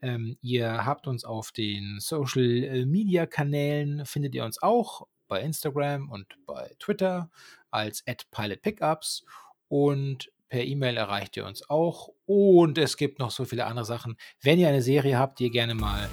Ähm, 0.02 0.38
ihr 0.42 0.86
habt 0.86 1.08
uns 1.08 1.26
auf 1.26 1.52
den 1.52 2.00
Social 2.00 2.64
äh, 2.64 2.86
Media 2.86 3.26
Kanälen, 3.26 4.06
findet 4.06 4.36
ihr 4.36 4.44
uns 4.44 4.62
auch 4.62 5.08
bei 5.28 5.42
Instagram 5.42 6.10
und 6.10 6.28
bei 6.46 6.76
Twitter 6.80 7.30
als 7.72 8.04
@pilotpickups 8.32 9.26
und 9.68 10.32
per 10.50 10.64
E-Mail 10.64 10.98
erreicht 10.98 11.38
ihr 11.38 11.46
uns 11.46 11.70
auch. 11.70 12.10
Und 12.26 12.78
es 12.78 12.98
gibt 12.98 13.20
noch 13.20 13.32
so 13.32 13.46
viele 13.46 13.66
andere 13.66 13.86
Sachen. 13.86 14.16
Wenn 14.42 14.60
ihr 14.60 14.68
eine 14.68 14.82
Serie 14.82 15.18
habt, 15.18 15.40
die 15.40 15.46
ihr 15.46 15.52
gerne 15.52 15.76
mal 15.76 16.10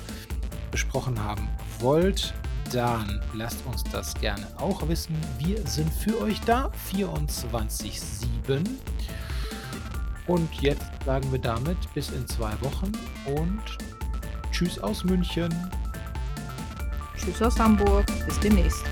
besprochen 0.71 1.23
haben 1.23 1.49
wollt, 1.79 2.35
dann 2.73 3.21
lasst 3.35 3.65
uns 3.67 3.85
das 3.85 4.15
gerne 4.15 4.47
auch 4.59 4.87
wissen. 4.89 5.17
Wir 5.39 5.67
sind 5.67 5.93
für 5.93 6.21
euch 6.21 6.41
da, 6.41 6.71
24-7. 6.91 8.65
Und 10.27 10.55
jetzt 10.61 10.87
sagen 11.05 11.31
wir 11.33 11.39
damit 11.39 11.77
bis 11.95 12.11
in 12.11 12.27
zwei 12.27 12.53
Wochen 12.63 12.93
und 13.27 13.63
Tschüss 14.51 14.79
aus 14.79 15.05
München. 15.05 15.53
Tschüss 17.17 17.43
aus 17.43 17.59
Hamburg. 17.59 18.07
Bis 18.27 18.39
demnächst. 18.41 18.85